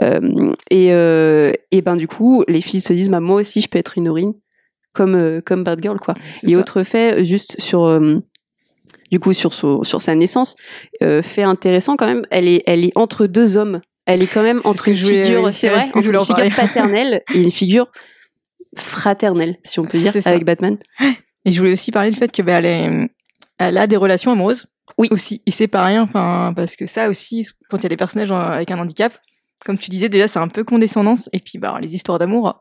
Euh, 0.00 0.52
et 0.70 0.92
euh, 0.92 1.52
et 1.70 1.82
ben 1.82 1.96
du 1.96 2.08
coup 2.08 2.44
les 2.48 2.60
filles 2.60 2.80
se 2.80 2.92
disent 2.92 3.10
bah 3.10 3.20
moi 3.20 3.36
aussi 3.40 3.60
je 3.60 3.68
peux 3.68 3.78
être 3.78 3.98
une 3.98 4.06
héroïne 4.06 4.32
comme 4.92 5.14
euh, 5.16 5.40
comme 5.44 5.64
bad 5.64 5.80
girl 5.82 5.98
quoi. 6.00 6.14
Et 6.44 6.54
ça. 6.54 6.58
autre 6.60 6.82
fait 6.84 7.24
juste 7.24 7.60
sur 7.60 7.84
euh, 7.84 8.18
du 9.10 9.20
coup 9.20 9.34
sur 9.34 9.52
son- 9.54 9.82
sur 9.82 10.00
sa 10.00 10.14
naissance 10.14 10.56
euh, 11.02 11.22
fait 11.22 11.42
intéressant 11.42 11.96
quand 11.96 12.06
même 12.06 12.24
elle 12.30 12.48
est 12.48 12.62
elle 12.66 12.84
est 12.84 12.92
entre 12.94 13.26
deux 13.26 13.56
hommes. 13.56 13.80
Elle 14.06 14.22
est 14.22 14.26
quand 14.26 14.42
même 14.42 14.60
entre 14.64 14.88
une 14.88 14.96
figure 14.96 15.50
c'est 15.54 15.68
vrai 15.68 15.90
entre 15.94 16.08
une 16.10 16.20
figure 16.20 16.54
paternelle 16.56 17.22
et 17.34 17.40
une 17.42 17.50
figure 17.50 17.88
fraternelle 18.76 19.56
si 19.64 19.80
on 19.80 19.84
peut 19.84 19.98
dire 19.98 20.12
avec 20.24 20.44
Batman 20.44 20.76
Et 21.44 21.52
je 21.52 21.58
voulais 21.58 21.72
aussi 21.72 21.90
parler 21.92 22.10
du 22.10 22.18
fait 22.18 22.30
que 22.32 22.42
bah, 22.42 22.54
elle, 22.54 22.66
est- 22.66 23.10
elle 23.58 23.78
a 23.78 23.86
des 23.86 23.96
relations 23.96 24.32
amoureuses. 24.32 24.66
Oui. 24.98 25.08
Aussi. 25.10 25.42
Et 25.46 25.50
c'est 25.50 25.66
pas 25.68 25.84
rien, 25.84 26.02
enfin, 26.02 26.52
parce 26.54 26.76
que 26.76 26.86
ça 26.86 27.08
aussi, 27.08 27.46
quand 27.70 27.78
il 27.78 27.82
y 27.84 27.86
a 27.86 27.88
des 27.88 27.96
personnages 27.96 28.30
avec 28.32 28.70
un 28.70 28.78
handicap, 28.78 29.12
comme 29.64 29.78
tu 29.78 29.90
disais, 29.90 30.08
déjà, 30.08 30.28
c'est 30.28 30.38
un 30.38 30.48
peu 30.48 30.62
condescendance. 30.64 31.28
Et 31.32 31.40
puis, 31.40 31.58
bah, 31.58 31.78
les 31.82 31.94
histoires 31.94 32.18
d'amour. 32.18 32.60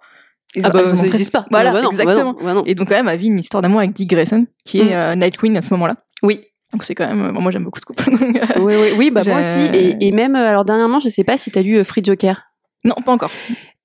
elles- 0.55 0.65
ah 0.65 0.69
bah 0.69 0.95
ça 0.95 1.01
n'existe 1.03 1.31
pas 1.31 1.45
Voilà, 1.51 1.71
Ah 1.71 1.73
bah 1.73 1.81
non, 1.81 1.89
bah 1.89 1.95
exactement. 2.03 2.33
non, 2.33 2.43
bah 2.43 2.53
non. 2.53 2.63
Et 2.65 2.75
donc, 2.75 2.87
quand 2.89 2.95
même, 2.95 3.07
elle 3.09 3.19
vit 3.19 3.27
une 3.27 3.39
histoire 3.39 3.61
d'amour 3.61 3.79
avec 3.79 3.93
Dick 3.93 4.09
Grayson, 4.09 4.45
qui 4.65 4.79
est 4.79 4.85
Mm. 4.85 4.93
euh, 4.93 5.15
Night 5.15 5.37
Queen 5.37 5.57
à 5.57 5.61
ce 5.61 5.69
moment-là. 5.71 5.95
oui 6.21 6.41
Donc, 6.71 6.83
c'est 6.83 6.95
quand 6.95 7.07
même. 7.07 7.31
bon, 7.33 7.41
moi, 7.41 7.51
j'aime 7.51 7.63
beaucoup 7.65 7.79
ce 7.79 7.85
couple. 7.85 8.03
Euh, 8.55 8.59
oui 8.59 8.75
oui 8.75 8.87
oui 8.97 9.11
bah 9.11 9.21
moi 9.25 9.39
aussi 9.41 9.59
et, 9.73 10.07
et 10.07 10.11
même 10.11 10.35
euh, 10.35 10.49
alors 10.49 10.65
dernièrement 10.65 10.99
je 10.99 11.07
sais 11.09 11.23
pas 11.23 11.37
si 11.37 11.49
t'as 11.51 11.61
lu 11.61 11.77
euh, 11.77 11.83
Free 11.83 12.03
Joker 12.03 12.43
non, 12.83 12.95
pas 13.05 13.11
encore. 13.13 13.31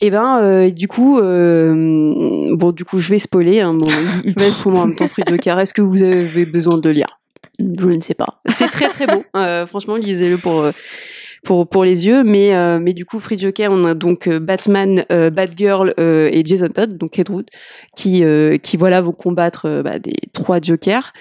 Et 0.01 0.11
ben, 0.11 0.41
euh, 0.43 0.71
du 0.71 0.87
coup, 0.87 1.19
euh, 1.19 2.55
bon, 2.55 2.71
du 2.71 2.85
coup, 2.85 3.01
je 3.01 3.11
vais 3.11 3.19
spoiler. 3.19 3.61
Hein, 3.61 3.75
bon, 3.75 3.89
il, 4.25 4.35
en 4.67 4.87
même 4.87 4.95
temps 4.95 5.09
Free 5.09 5.25
Joker. 5.29 5.59
Est-ce 5.59 5.75
que 5.75 5.83
vous 5.83 6.03
avez 6.03 6.47
besoin 6.47 6.79
de 6.79 6.89
lire? 6.89 7.19
Je 7.59 7.87
ne 7.87 8.01
sais 8.01 8.15
pas. 8.15 8.41
C'est 8.49 8.69
très 8.69 8.89
très 8.89 9.07
beau. 9.09 9.25
Euh, 9.37 9.67
franchement, 9.67 9.97
lisez-le 9.97 10.39
pour 10.39 10.61
euh, 10.61 10.71
pour 11.43 11.69
pour 11.69 11.83
les 11.83 12.07
yeux. 12.07 12.23
Mais 12.23 12.55
euh, 12.55 12.79
mais 12.81 12.93
du 12.93 13.05
coup, 13.05 13.19
Free 13.19 13.39
Joker, 13.39 13.73
on 13.73 13.85
a 13.85 13.95
donc 13.95 14.29
euh, 14.29 14.39
Batman, 14.39 15.05
Batgirl 15.09 15.93
et 15.99 16.43
Jason 16.45 16.69
Todd, 16.69 16.97
donc 16.97 17.19
Ed 17.19 17.29
Wood, 17.31 17.47
qui 17.97 18.23
qui 18.63 18.77
voilà 18.77 19.01
vont 19.01 19.13
combattre 19.13 19.83
bah, 19.83 19.99
des 19.99 20.15
trois 20.33 20.61
Jokers. 20.61 21.13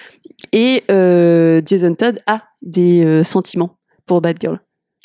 Et 0.53 0.83
Jason 0.87 1.95
Todd 1.95 2.19
a 2.27 2.43
des 2.61 3.23
sentiments 3.23 3.79
pour 4.05 4.21
Batgirl 4.21 4.59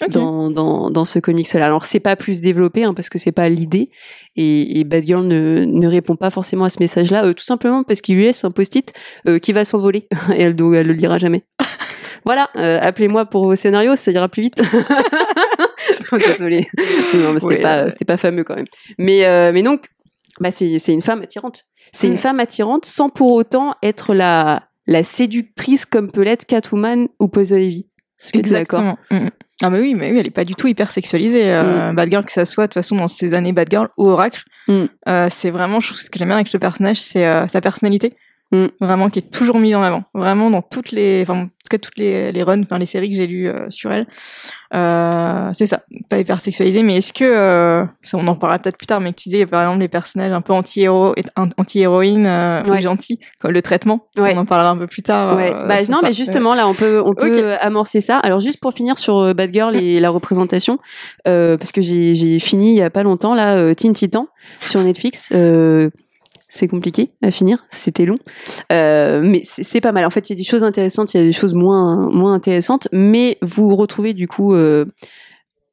Dans, 0.09 0.51
dans, 0.51 0.91
dans 0.91 1.05
ce 1.05 1.19
comics-là. 1.19 1.65
Alors 1.65 1.85
c'est 1.85 2.01
pas 2.01 2.17
plus 2.17 2.41
développé 2.41 2.85
hein, 2.85 2.95
parce 2.95 3.09
que 3.09 3.19
c'est 3.19 3.33
pas 3.33 3.49
l'idée 3.49 3.91
et, 4.37 4.81
et 4.81 4.85
Batgirl 4.85 5.25
ne, 5.27 5.65
ne 5.65 5.87
répond 5.87 6.17
pas 6.17 6.31
forcément 6.31 6.65
à 6.65 6.71
ce 6.71 6.79
message-là, 6.81 7.25
euh, 7.25 7.33
tout 7.35 7.45
simplement 7.45 7.83
parce 7.85 8.01
qu'il 8.01 8.17
lui 8.17 8.25
laisse 8.25 8.45
un 8.45 8.51
post-it 8.51 8.93
euh, 9.29 9.39
qui 9.39 9.53
va 9.53 9.65
s'envoler 9.65 10.09
et 10.35 10.43
elle, 10.43 10.57
donc, 10.57 10.75
elle 10.75 10.87
le 10.87 10.93
lira 10.95 11.19
jamais. 11.19 11.45
voilà, 12.25 12.51
euh, 12.57 12.79
appelez-moi 12.81 13.27
pour 13.27 13.45
vos 13.45 13.57
scénarios, 13.57 13.97
ça 13.97 14.11
ira 14.11 14.29
plus 14.29 14.43
vite. 14.43 14.63
Désolée, 16.13 16.67
non, 17.15 17.33
mais 17.33 17.41
c'était 17.41 17.55
Ouais, 17.55 17.61
pas 17.61 17.91
c'était 17.91 18.05
pas 18.05 18.17
fameux 18.17 18.45
quand 18.45 18.57
même. 18.57 18.67
Mais 18.99 19.53
mais 19.53 19.63
donc 19.63 19.87
bah 20.41 20.51
c'est 20.51 20.67
une 20.89 21.01
femme 21.01 21.23
attirante. 21.23 21.65
C'est 21.93 22.09
Mm. 22.09 22.13
une 22.13 22.17
femme 22.17 22.41
attirante 22.41 22.85
sans 22.87 23.09
pour 23.09 23.33
autant 23.33 23.75
être 23.83 24.15
la 24.15 24.63
la 24.87 25.03
séductrice 25.03 25.87
comme 25.87 26.11
peut 26.11 26.23
l'être 26.23 26.45
Catwoman 26.45 27.09
ou 27.21 27.31
es 27.37 27.45
d'accord? 27.45 27.81
Exactement. 28.35 28.99
Mm. 29.11 29.29
Ah 29.63 29.71
mais 29.71 29.81
oui, 29.81 29.95
mais 29.95 30.11
oui, 30.11 30.19
elle 30.19 30.27
est 30.27 30.31
pas 30.31 30.45
du 30.45 30.55
tout 30.55 30.67
hyper 30.67 30.91
sexualisée. 30.91 31.53
Euh, 31.53 31.93
Batgirl, 31.93 32.25
que 32.25 32.33
ça 32.33 32.45
soit 32.45 32.65
de 32.65 32.69
toute 32.73 32.83
façon 32.83 32.97
dans 32.97 33.09
ces 33.09 33.33
années 33.35 33.53
Batgirl 33.53 33.89
ou 33.97 34.09
Oracle, 34.09 34.43
Mm. 34.69 34.85
euh, 35.09 35.27
c'est 35.29 35.51
vraiment 35.51 35.81
je 35.81 35.89
trouve, 35.89 35.99
ce 36.01 36.09
que 36.09 36.19
j'aime 36.21 36.29
bien 36.29 36.37
avec 36.37 36.53
le 36.53 36.59
personnage, 36.61 37.01
c'est 37.01 37.27
euh, 37.27 37.49
sa 37.49 37.61
personnalité, 37.61 38.13
Mm. 38.53 38.67
vraiment 38.81 39.09
qui 39.09 39.21
est 39.21 39.31
toujours 39.31 39.59
mise 39.59 39.75
en 39.75 39.83
avant. 39.83 40.05
Vraiment 40.15 40.51
dans 40.51 40.61
toutes 40.63 40.91
les, 40.93 41.23
enfin 41.23 41.41
en 41.41 41.45
tout 41.47 41.51
cas 41.71 41.79
toutes 41.79 41.97
les, 41.97 42.33
les 42.33 42.43
runs, 42.43 42.63
enfin 42.63 42.79
les 42.79 42.85
séries 42.87 43.09
que 43.11 43.17
j'ai 43.17 43.27
lues 43.27 43.49
euh, 43.49 43.71
sur 43.71 43.91
elle, 43.93 44.07
euh, 44.75 45.51
c'est 45.55 45.67
ça, 45.67 45.81
pas 46.09 46.19
hyper 46.19 46.41
sexualisé. 46.41 46.83
Mais 46.83 46.97
est-ce 46.99 47.13
que, 47.13 47.25
euh, 47.25 47.85
ça, 48.03 48.19
on 48.19 48.27
en 48.27 48.35
parlera 48.35 48.59
peut-être 48.59 48.77
plus 48.77 48.87
tard, 48.87 49.01
mais 49.01 49.13
tu 49.13 49.29
disais 49.31 49.47
par 49.47 49.63
exemple 49.63 49.81
les 49.81 49.89
personnages 49.89 50.33
un 50.33 50.41
peu 50.41 50.53
anti-héros, 50.53 51.15
anti-héroïnes, 51.57 52.27
euh, 52.27 52.63
Ouais. 52.65 52.79
ou 52.79 52.83
gentils, 52.83 53.21
comme 53.41 53.53
le 53.53 53.63
traitement, 53.63 54.07
ça, 54.17 54.23
Ouais. 54.23 54.35
on 54.37 54.41
en 54.41 54.45
parlera 54.45 54.71
un 54.71 54.77
peu 54.77 54.87
plus 54.87 55.03
tard. 55.03 55.37
Ouais. 55.37 55.53
euh, 55.55 55.67
Bah, 55.67 55.77
non, 55.89 55.99
ça. 56.01 56.09
mais 56.09 56.13
justement, 56.13 56.55
là, 56.55 56.69
on 56.69 56.75
peut, 56.75 57.01
on 57.05 57.15
peut 57.15 57.55
amorcer 57.61 58.01
ça. 58.01 58.19
Alors, 58.19 58.41
juste 58.41 58.61
pour 58.61 58.73
finir 58.75 58.99
sur 58.99 59.19
euh, 59.19 59.35
Batgirl 59.35 59.77
et 59.77 60.01
la 60.01 60.11
représentation, 60.11 60.79
euh, 61.27 61.57
parce 61.57 61.73
que 61.73 61.81
j'ai, 61.81 62.15
j'ai 62.15 62.39
fini 62.39 62.73
il 62.73 62.77
y 62.77 62.83
a 62.83 62.91
pas 62.91 63.03
longtemps, 63.03 63.35
là, 63.35 63.75
Teen 63.75 63.93
Titan 63.95 64.29
sur 64.61 64.83
Netflix. 64.83 65.29
Euh, 65.33 65.91
c'est 66.55 66.69
compliqué 66.69 67.09
à 67.23 67.31
finir, 67.31 67.65
c'était 67.71 68.05
long, 68.05 68.19
euh, 68.73 69.23
mais 69.25 69.41
c'est, 69.43 69.81
pas 69.81 69.91
mal. 69.91 70.05
En 70.05 70.11
fait, 70.11 70.29
il 70.29 70.35
y 70.35 70.37
a 70.37 70.37
des 70.37 70.45
choses 70.45 70.65
intéressantes, 70.65 71.15
il 71.15 71.17
y 71.17 71.23
a 71.23 71.25
des 71.25 71.33
choses 71.33 71.55
moins, 71.55 72.11
moins 72.11 72.35
intéressantes, 72.35 72.89
mais 72.93 73.39
vous 73.41 73.75
retrouvez 73.75 74.13
du 74.13 74.29
coup 74.29 74.53
euh, 74.53 74.85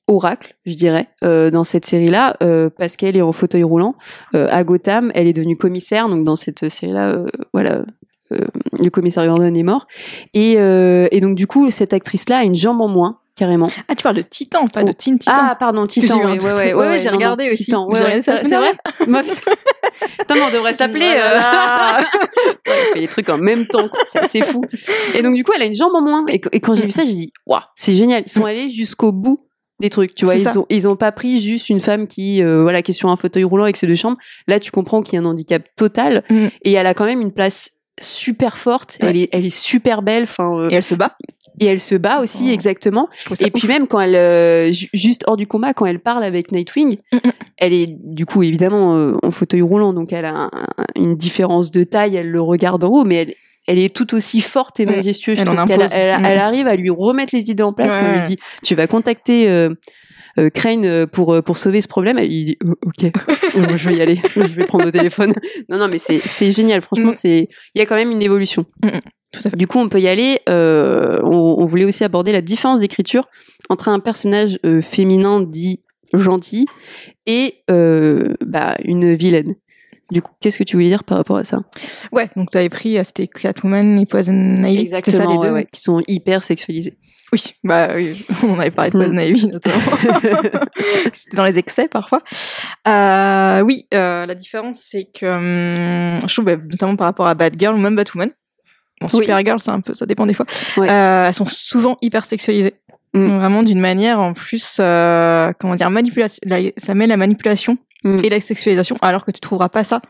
Oracle, 0.07 0.55
je 0.65 0.75
dirais, 0.75 1.09
euh, 1.21 1.51
dans 1.51 1.65
cette 1.65 1.85
série-là, 1.85 2.37
parce 2.77 2.95
qu'elle 2.95 3.17
est 3.17 3.21
en 3.21 3.33
fauteuil 3.33 3.63
roulant 3.63 3.95
à 4.33 4.63
Gotham. 4.63 5.11
Elle 5.15 5.27
est 5.27 5.33
devenue 5.33 5.57
commissaire, 5.57 6.07
donc 6.07 6.23
dans 6.23 6.37
cette 6.37 6.69
série-là, 6.69 7.25
voilà, 7.53 7.83
le 8.31 8.89
commissaire 8.89 9.27
Gordon 9.27 9.53
est 9.53 9.63
mort. 9.63 9.85
Et, 10.33 10.53
et 10.53 11.19
donc 11.19 11.35
du 11.35 11.45
coup, 11.45 11.69
cette 11.71 11.91
actrice-là 11.91 12.37
a 12.37 12.43
une 12.45 12.55
jambe 12.55 12.79
en 12.79 12.87
moins, 12.87 13.19
carrément. 13.39 13.69
Ah, 13.88 13.95
tu 13.95 14.04
parles 14.04 14.17
de 14.17 14.21
Titan, 14.21 14.67
pas 14.67 14.84
de. 14.84 14.91
Teen 14.91 15.17
Titan. 15.17 15.32
Ah, 15.34 15.56
pardon, 15.58 15.88
Titan. 15.88 16.19
Ouais, 16.19 16.38
ouais, 16.43 16.73
ouais, 16.73 16.99
j'ai 16.99 17.10
regardé 17.10 17.49
aussi. 17.49 17.63
Titan, 17.65 17.88
ouais, 17.89 18.21
ça 18.21 18.38
c'est 18.38 18.47
vrai 18.56 18.73
Putain, 20.19 20.36
on 20.47 20.54
devrait 20.54 20.73
s'appeler. 20.73 21.10
euh. 21.17 21.39
Fait 22.93 22.99
les 22.99 23.08
trucs 23.08 23.30
en 23.30 23.38
même 23.38 23.65
temps, 23.65 23.88
quoi. 23.88 23.99
c'est 24.08 24.19
assez 24.19 24.41
fou. 24.41 24.62
Et 25.15 25.21
donc 25.21 25.36
du 25.36 25.43
coup, 25.43 25.52
elle 25.56 25.62
a 25.62 25.65
une 25.65 25.73
jambe 25.75 25.95
en 25.95 26.02
moins. 26.02 26.25
Et, 26.28 26.39
quand 26.60 26.75
j'ai 26.75 26.86
vu 26.86 26.91
ça, 26.91 27.04
j'ai 27.06 27.13
dit, 27.13 27.32
waouh, 27.45 27.62
c'est 27.75 27.95
génial. 27.95 28.23
Ils 28.25 28.32
sont 28.32 28.45
allés 28.45 28.69
jusqu'au 28.69 29.12
bout 29.12 29.39
des 29.80 29.89
trucs, 29.89 30.13
tu 30.13 30.25
vois. 30.25 30.36
Ils 30.36 30.60
ont, 30.60 30.65
ils 30.69 30.88
ont 30.88 30.95
pas 30.97 31.12
pris 31.13 31.39
juste 31.41 31.69
une 31.69 31.80
femme 31.80 32.08
qui, 32.08 32.43
euh, 32.43 32.62
voilà, 32.62 32.82
qui 32.82 32.91
est 32.91 32.93
sur 32.93 33.10
un 33.10 33.15
fauteuil 33.15 33.45
roulant 33.45 33.63
avec 33.63 33.78
ses 33.78 33.88
deux 33.88 33.95
chambres. 33.95 34.17
Là, 34.47 34.60
tu 34.60 34.71
comprends 34.71 35.02
qu'il 35.02 35.13
y 35.15 35.17
a 35.17 35.21
un 35.21 35.25
handicap 35.25 35.63
total 35.78 36.23
Mm. 36.30 36.47
et 36.63 36.73
elle 36.73 36.86
a 36.88 36.93
quand 36.93 37.06
même 37.06 37.21
une 37.21 37.32
place 37.32 37.71
super 38.02 38.58
forte. 38.58 38.97
Ouais. 39.02 39.10
Elle 39.10 39.17
est, 39.17 39.30
elle 39.32 39.45
est 39.45 39.49
super 39.56 40.02
belle. 40.02 40.23
Enfin, 40.23 40.58
euh, 40.58 40.69
Et 40.69 40.75
elle 40.75 40.84
se 40.84 40.95
bat. 40.95 41.15
Et 41.59 41.65
elle 41.65 41.79
se 41.79 41.95
bat 41.95 42.19
aussi, 42.21 42.45
Oh. 42.49 42.53
exactement. 42.53 43.09
Et 43.39 43.51
puis 43.51 43.67
même 43.67 43.87
quand 43.87 43.99
elle, 43.99 44.15
euh, 44.15 44.71
ju- 44.71 44.89
juste 44.93 45.23
hors 45.27 45.37
du 45.37 45.47
combat, 45.47 45.73
quand 45.73 45.85
elle 45.85 45.99
parle 45.99 46.23
avec 46.23 46.51
Nightwing, 46.51 46.97
Mm, 47.11 47.17
mm. 47.17 47.31
elle 47.57 47.73
est 47.73 47.87
du 48.03 48.25
coup 48.25 48.43
évidemment 48.43 48.95
euh, 48.95 49.13
en 49.23 49.31
fauteuil 49.31 49.61
roulant, 49.61 49.93
donc 49.93 50.13
elle 50.13 50.25
a 50.25 50.33
un- 50.35 50.51
un- 50.77 50.85
une 50.95 51.15
différence 51.15 51.71
de 51.71 51.83
taille, 51.83 52.15
elle 52.15 52.29
le 52.31 52.41
regarde 52.41 52.83
en 52.83 52.89
haut, 52.89 53.03
mais 53.05 53.15
elle, 53.15 53.33
elle 53.67 53.79
est 53.79 53.93
tout 53.95 54.15
aussi 54.15 54.41
forte 54.41 54.79
et 54.79 54.85
Mm. 54.85 54.91
majestueuse. 54.95 55.37
Je 55.39 55.43
Elle 55.43 56.39
arrive 56.39 56.67
à 56.67 56.75
lui 56.75 56.89
remettre 56.89 57.35
les 57.35 57.51
idées 57.51 57.63
en 57.63 57.73
place 57.73 57.95
Ouais, 57.95 57.99
quand 58.01 58.07
elle 58.07 58.19
lui 58.19 58.27
dit 58.27 58.37
tu 58.63 58.75
vas 58.75 58.87
contacter 58.87 59.49
euh, 59.49 59.69
euh, 60.39 60.49
Crane 60.49 61.05
pour 61.07 61.41
pour 61.43 61.57
sauver 61.57 61.81
ce 61.81 61.87
problème. 61.87 62.17
Il 62.19 62.45
dit 62.45 62.57
Oh, 62.65 62.73
ok, 62.85 63.11
Euh, 63.55 63.77
je 63.77 63.89
vais 63.89 63.95
y 63.97 64.01
aller, 64.01 64.21
je 64.35 64.41
vais 64.41 64.65
prendre 64.65 64.85
le 64.85 64.91
téléphone. 64.91 65.33
Non 65.69 65.77
non 65.79 65.87
mais 65.87 65.97
c'est 65.99 66.19
c'est 66.25 66.51
génial. 66.51 66.81
Franchement 66.81 67.11
c'est 67.13 67.47
il 67.75 67.79
y 67.79 67.81
a 67.81 67.85
quand 67.85 67.95
même 67.95 68.11
une 68.11 68.21
évolution. 68.21 68.65
Tout 69.31 69.41
à 69.45 69.49
fait. 69.49 69.55
Du 69.57 69.67
coup, 69.67 69.77
on 69.79 69.89
peut 69.89 69.99
y 69.99 70.07
aller. 70.07 70.39
Euh, 70.49 71.19
on, 71.23 71.55
on 71.59 71.65
voulait 71.65 71.85
aussi 71.85 72.03
aborder 72.03 72.31
la 72.31 72.41
différence 72.41 72.79
d'écriture 72.79 73.27
entre 73.69 73.89
un 73.89 73.99
personnage 73.99 74.59
euh, 74.65 74.81
féminin 74.81 75.41
dit 75.41 75.83
gentil 76.13 76.65
et 77.27 77.63
euh, 77.69 78.33
bah, 78.45 78.75
une 78.83 79.13
vilaine. 79.13 79.55
Du 80.11 80.23
coup, 80.23 80.31
qu'est-ce 80.41 80.57
que 80.57 80.63
tu 80.63 80.75
voulais 80.75 80.87
dire 80.87 81.03
par 81.03 81.17
rapport 81.19 81.37
à 81.37 81.43
ça? 81.43 81.59
Ouais, 82.11 82.29
donc 82.35 82.49
t'avais 82.49 82.69
pris, 82.69 82.97
euh, 82.97 83.03
c'était 83.03 83.27
Catwoman 83.27 83.99
et 83.99 84.07
Poison 84.07 84.63
Ivy. 84.63 84.89
C'était 84.89 85.11
ça 85.11 85.27
les 85.27 85.37
deux? 85.37 85.51
ouais, 85.51 85.67
qui 85.71 85.81
sont 85.81 86.01
hyper 86.07 86.41
sexualisés. 86.41 86.97
Oui, 87.31 87.43
bah 87.63 87.89
oui, 87.95 88.25
on 88.43 88.57
avait 88.59 88.71
parlé 88.71 88.89
de 88.89 88.97
Mm. 88.97 89.01
Poison 89.01 89.17
Ivy 89.19 89.47
notamment. 89.49 89.75
C'était 91.13 91.37
dans 91.37 91.45
les 91.45 91.59
excès 91.59 91.87
parfois. 91.87 92.23
Euh, 92.87 93.61
oui, 93.61 93.85
euh, 93.93 94.25
la 94.25 94.33
différence 94.33 94.79
c'est 94.79 95.05
que 95.13 95.27
hum, 95.27 96.27
je 96.27 96.33
trouve 96.33 96.45
bah, 96.45 96.55
notamment 96.55 96.95
par 96.95 97.05
rapport 97.05 97.27
à 97.27 97.35
Batgirl 97.35 97.75
ou 97.75 97.79
même 97.79 97.95
Batwoman. 97.95 98.31
Bon, 99.01 99.07
Oui. 99.13 99.21
Supergirl, 99.23 99.59
c'est 99.59 99.71
un 99.71 99.79
peu, 99.81 99.93
ça 99.93 100.05
dépend 100.05 100.25
des 100.25 100.33
fois. 100.33 100.45
Ouais. 100.77 100.89
Euh, 100.89 101.27
elles 101.27 101.33
sont 101.33 101.45
souvent 101.45 101.97
hyper 102.01 102.25
sexualisées. 102.25 102.73
Mm. 103.13 103.38
Vraiment 103.38 103.63
d'une 103.63 103.79
manière 103.79 104.19
en 104.19 104.33
plus, 104.33 104.77
euh, 104.79 105.51
comment 105.59 105.75
dire, 105.75 105.89
manipulation. 105.89 106.39
la- 106.45 106.59
Ça 106.77 106.93
met 106.95 107.07
la 107.07 107.17
manipulation 107.17 107.77
Mm. 108.03 108.19
et 108.23 108.29
la 108.29 108.39
sexualisation, 108.39 108.97
alors 109.01 109.25
que 109.25 109.31
tu 109.31 109.39
trouveras 109.39 109.69
pas 109.69 109.83
ça 109.83 110.01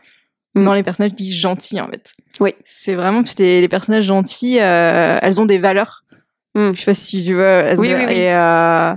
Mm. 0.54 0.64
dans 0.64 0.74
les 0.74 0.82
personnages 0.82 1.14
dits 1.14 1.32
gentils 1.32 1.80
en 1.80 1.88
fait. 1.88 2.12
Oui. 2.40 2.54
C'est 2.64 2.94
vraiment 2.94 3.22
les, 3.38 3.60
les 3.60 3.68
personnages 3.68 4.04
gentils, 4.04 4.58
euh, 4.60 5.18
elles 5.22 5.40
ont 5.40 5.46
des 5.46 5.58
valeurs. 5.58 6.04
Je 6.56 6.72
sais 6.76 6.84
pas 6.86 6.94
si 6.94 7.24
tu 7.24 7.34
vois. 7.34 7.44
elles 7.46 7.78
Oui, 7.80 7.94
oui, 7.94 8.04
oui. 8.08 8.14
Et, 8.16 8.34
euh, 8.36 8.92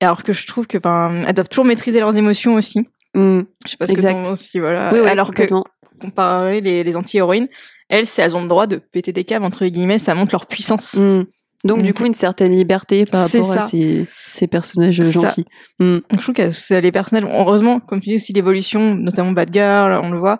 alors 0.00 0.22
que 0.24 0.32
je 0.32 0.46
trouve 0.46 0.66
que 0.66 0.76
ben, 0.76 1.24
elles 1.26 1.34
doivent 1.34 1.48
toujours 1.48 1.64
maîtriser 1.64 2.00
leurs 2.00 2.16
émotions 2.16 2.54
aussi. 2.56 2.86
Je 3.14 3.44
sais 3.66 3.76
pas 3.76 3.86
ce 3.86 3.92
que 3.92 4.00
t'en 4.00 4.22
penses 4.24 4.30
aussi, 4.30 4.58
voilà. 4.58 4.90
Oui, 4.92 4.98
alors 5.08 5.32
que 5.32 5.44
comparé 6.00 6.60
les, 6.60 6.84
les 6.84 6.96
anti-héroïnes, 6.96 7.48
elles, 7.88 8.06
c'est 8.06 8.22
elles 8.22 8.36
ont 8.36 8.42
le 8.42 8.48
droit 8.48 8.66
de 8.66 8.76
péter 8.76 9.12
des 9.12 9.24
caves 9.24 9.42
entre 9.44 9.66
guillemets, 9.66 9.98
ça 9.98 10.14
montre 10.14 10.32
leur 10.32 10.46
puissance. 10.46 10.94
Mm. 10.94 11.24
Donc, 11.64 11.78
du 11.82 11.90
Donc, 11.90 11.96
coup, 11.96 12.04
une 12.04 12.12
certaine 12.12 12.54
liberté 12.54 13.06
par 13.06 13.22
rapport 13.22 13.52
à 13.52 13.60
ça. 13.60 13.66
ces, 13.66 14.06
ces 14.26 14.46
personnages 14.46 15.02
gentils. 15.02 15.46
Mm. 15.78 15.94
Donc, 16.10 16.20
je 16.20 16.20
trouve 16.20 16.34
que 16.34 16.74
les 16.80 16.92
personnages, 16.92 17.24
heureusement, 17.32 17.80
comme 17.80 18.00
tu 18.00 18.10
dis 18.10 18.16
aussi, 18.16 18.34
l'évolution, 18.34 18.94
notamment 18.94 19.32
Batgirl, 19.32 19.98
on 20.02 20.10
le 20.10 20.18
voit, 20.18 20.38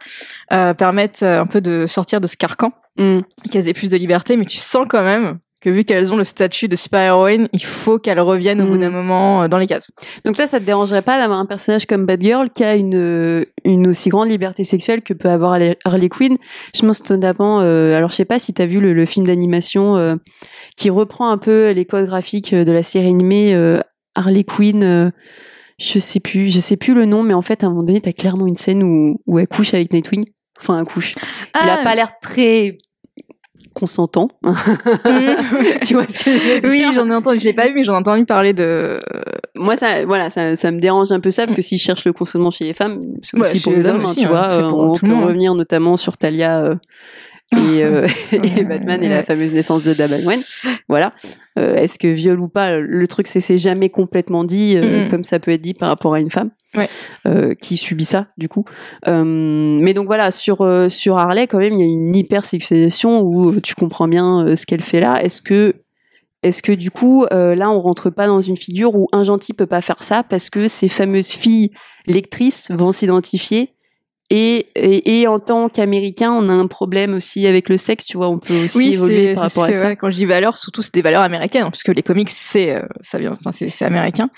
euh, 0.52 0.74
permettent 0.74 1.22
euh, 1.22 1.40
un 1.40 1.46
peu 1.46 1.62
de 1.62 1.86
sortir 1.86 2.20
de 2.20 2.26
ce 2.26 2.36
carcan, 2.36 2.72
Mm. 2.96 3.22
qu'elles 3.50 3.68
aient 3.68 3.72
plus 3.72 3.88
de 3.88 3.96
liberté, 3.96 4.36
mais 4.36 4.44
tu 4.44 4.56
sens 4.56 4.86
quand 4.88 5.02
même 5.02 5.38
que 5.64 5.70
vu 5.70 5.85
qu'elles 5.85 6.12
ont 6.12 6.16
le 6.16 6.24
statut 6.24 6.68
de 6.68 6.77
super-héroïne, 6.77 7.48
il 7.53 7.64
faut 7.64 7.98
qu'elles 7.98 8.20
reviennent 8.20 8.61
au 8.61 8.66
bout 8.66 8.79
d'un 8.79 8.90
moment 8.90 9.42
euh, 9.42 9.48
dans 9.48 9.59
les 9.59 9.66
cases. 9.66 9.88
Donc 10.24 10.37
toi, 10.37 10.46
ça 10.46 10.61
te 10.61 10.64
dérangerait 10.64 11.03
pas 11.03 11.18
d'avoir 11.18 11.38
un 11.40 11.46
personnage 11.46 11.87
comme 11.87 12.05
Batgirl 12.07 12.50
qui 12.50 12.62
a 12.62 12.77
une 12.77 12.94
euh, 12.94 13.44
une 13.64 13.88
aussi 13.88 14.11
grande 14.11 14.29
liberté 14.29 14.62
sexuelle 14.62 15.00
que 15.03 15.14
peut 15.14 15.31
avoir 15.31 15.59
Harley 15.85 16.09
Quinn? 16.11 16.37
Je 16.74 16.87
pense 16.87 17.09
notamment, 17.11 17.61
euh, 17.62 17.96
alors 17.96 18.11
je 18.11 18.16
sais 18.16 18.24
pas 18.27 18.38
si 18.38 18.53
t'as 18.53 18.66
vu 18.66 18.79
le, 18.81 18.92
le 18.92 19.07
film 19.07 19.27
d'animation 19.27 19.96
euh, 19.96 20.16
qui 20.77 20.90
reprend 20.90 21.31
un 21.31 21.38
peu 21.38 21.70
les 21.70 21.85
codes 21.87 22.07
graphiques 22.07 22.53
euh, 22.53 22.64
de 22.64 22.72
la 22.72 22.83
série 22.83 23.09
animée 23.09 23.55
euh, 23.55 23.81
Harley 24.14 24.44
Quinn. 24.44 24.83
euh, 24.85 25.11
je 25.79 25.98
sais 25.98 26.20
plus, 26.20 26.50
je 26.55 26.61
sais 26.61 26.77
plus 26.77 26.94
le 26.94 27.05
nom, 27.05 27.22
mais 27.24 27.35
en 27.35 27.42
fait 27.42 27.64
à 27.64 27.66
un 27.66 27.70
moment 27.70 27.83
donné, 27.83 28.00
t'as 28.00 28.12
clairement 28.12 28.46
une 28.46 28.57
scène 28.57 28.83
où 28.85 29.20
où 29.27 29.38
elle 29.40 29.48
couche 29.48 29.74
avec 29.74 29.92
Nightwing. 29.92 30.24
Enfin, 30.61 30.79
elle 30.79 30.85
couche. 30.87 31.14
Il 31.62 31.68
a 31.68 31.79
Ah. 31.81 31.83
pas 31.83 31.94
l'air 31.96 32.12
très 32.22 32.79
tu 35.82 35.94
vois 35.94 36.06
ce 36.08 36.24
que 36.24 36.30
je 36.30 36.54
veux 36.54 36.60
dire 36.60 36.70
oui, 36.70 36.87
j'en 36.94 37.08
ai 37.10 37.14
entendu, 37.14 37.40
je 37.40 37.44
l'ai 37.44 37.52
pas 37.52 37.66
vu, 37.66 37.74
mais 37.74 37.84
j'en 37.84 37.94
ai 37.94 37.98
entendu 37.98 38.24
parler 38.24 38.52
de. 38.52 38.98
moi 39.54 39.76
ça 39.76 40.04
voilà 40.06 40.30
ça, 40.30 40.56
ça 40.56 40.70
me 40.70 40.78
dérange 40.78 41.12
un 41.12 41.20
peu 41.20 41.30
ça 41.30 41.44
parce 41.44 41.56
que 41.56 41.62
s'ils 41.62 41.80
cherchent 41.80 42.04
le 42.04 42.12
consentement 42.12 42.50
chez 42.50 42.64
les 42.64 42.74
femmes 42.74 43.02
c'est 43.22 43.38
aussi 43.38 43.58
chez 43.58 43.62
pour 43.62 43.72
les 43.72 43.78
les 43.78 43.88
hommes 43.88 44.04
hein, 44.04 44.12
tu 44.16 44.24
hein, 44.24 44.28
vois 44.28 44.52
Euh, 44.52 44.70
on 44.70 44.96
peut 44.96 45.14
revenir 45.14 45.54
notamment 45.54 45.96
sur 45.96 46.16
Talia 46.16 46.64
euh, 46.64 46.74
et, 47.56 47.84
euh, 47.84 48.06
et 48.32 48.64
Batman 48.64 49.02
et 49.02 49.08
la 49.08 49.22
fameuse 49.22 49.52
naissance 49.52 49.84
de 49.84 50.26
Wayne. 50.26 50.42
Voilà. 50.88 51.12
Euh, 51.58 51.76
est-ce 51.76 51.98
que 51.98 52.08
viol 52.08 52.40
ou 52.40 52.48
pas 52.48 52.78
le 52.78 53.06
truc 53.06 53.28
c'est 53.28 53.40
c'est 53.40 53.58
jamais 53.58 53.88
complètement 53.88 54.42
dit 54.42 54.74
euh, 54.76 55.08
comme 55.08 55.22
ça 55.22 55.38
peut 55.38 55.52
être 55.52 55.60
dit 55.60 55.74
par 55.74 55.88
rapport 55.88 56.14
à 56.14 56.20
une 56.20 56.30
femme 56.30 56.50
Ouais. 56.76 56.88
euh, 57.28 57.54
qui 57.54 57.76
subit 57.76 58.04
ça 58.04 58.26
du 58.36 58.48
coup. 58.48 58.64
Euh, 59.06 59.22
mais 59.24 59.94
donc 59.94 60.06
voilà 60.06 60.32
sur 60.32 60.62
euh, 60.62 60.88
sur 60.88 61.16
Harley 61.16 61.46
quand 61.46 61.58
même 61.58 61.74
il 61.74 61.78
y 61.78 61.82
a 61.82 61.86
une 61.86 62.16
hyper 62.16 62.44
sexualisation 62.44 63.20
où 63.20 63.60
tu 63.60 63.76
comprends 63.76 64.08
bien 64.08 64.56
ce 64.56 64.66
qu'elle 64.66 64.82
fait 64.82 64.98
là. 64.98 65.22
Est-ce 65.22 65.40
que 65.40 65.76
est-ce 66.44 66.62
que 66.62 66.72
du 66.72 66.90
coup, 66.90 67.24
euh, 67.32 67.54
là, 67.54 67.70
on 67.70 67.80
rentre 67.80 68.10
pas 68.10 68.26
dans 68.26 68.42
une 68.42 68.58
figure 68.58 68.94
où 68.94 69.08
un 69.12 69.22
gentil 69.22 69.54
peut 69.54 69.64
pas 69.66 69.80
faire 69.80 70.02
ça 70.02 70.22
parce 70.22 70.50
que 70.50 70.68
ces 70.68 70.88
fameuses 70.88 71.30
filles 71.30 71.70
lectrices 72.06 72.70
vont 72.70 72.92
s'identifier 72.92 73.70
et, 74.30 74.68
et, 74.74 75.20
et 75.20 75.26
en 75.26 75.38
tant 75.38 75.68
qu'Américain, 75.68 76.32
on 76.32 76.48
a 76.48 76.52
un 76.52 76.66
problème 76.66 77.14
aussi 77.14 77.46
avec 77.46 77.68
le 77.68 77.76
sexe, 77.76 78.04
tu 78.04 78.16
vois, 78.16 78.28
on 78.28 78.38
peut 78.38 78.64
aussi 78.64 78.76
Oui, 78.78 78.94
évoluer 78.94 79.28
c'est 79.28 79.34
par 79.34 79.42
rapport 79.44 79.64
à 79.64 79.70
que, 79.70 79.78
ça. 79.78 79.87
ouais, 79.87 79.96
quand 79.96 80.10
je 80.10 80.16
dis 80.16 80.24
valeurs, 80.26 80.56
surtout 80.56 80.82
c'est 80.82 80.94
des 80.94 81.02
valeurs 81.02 81.22
américaines, 81.22 81.64
hein, 81.66 81.70
puisque 81.70 81.88
les 81.88 82.02
comics 82.02 82.30
c'est 82.30 82.74
euh, 82.74 82.82
ça 83.02 83.18
vient, 83.18 83.32
enfin 83.32 83.52
c'est 83.52 83.68
c'est 83.68 83.84
américain. 83.84 84.30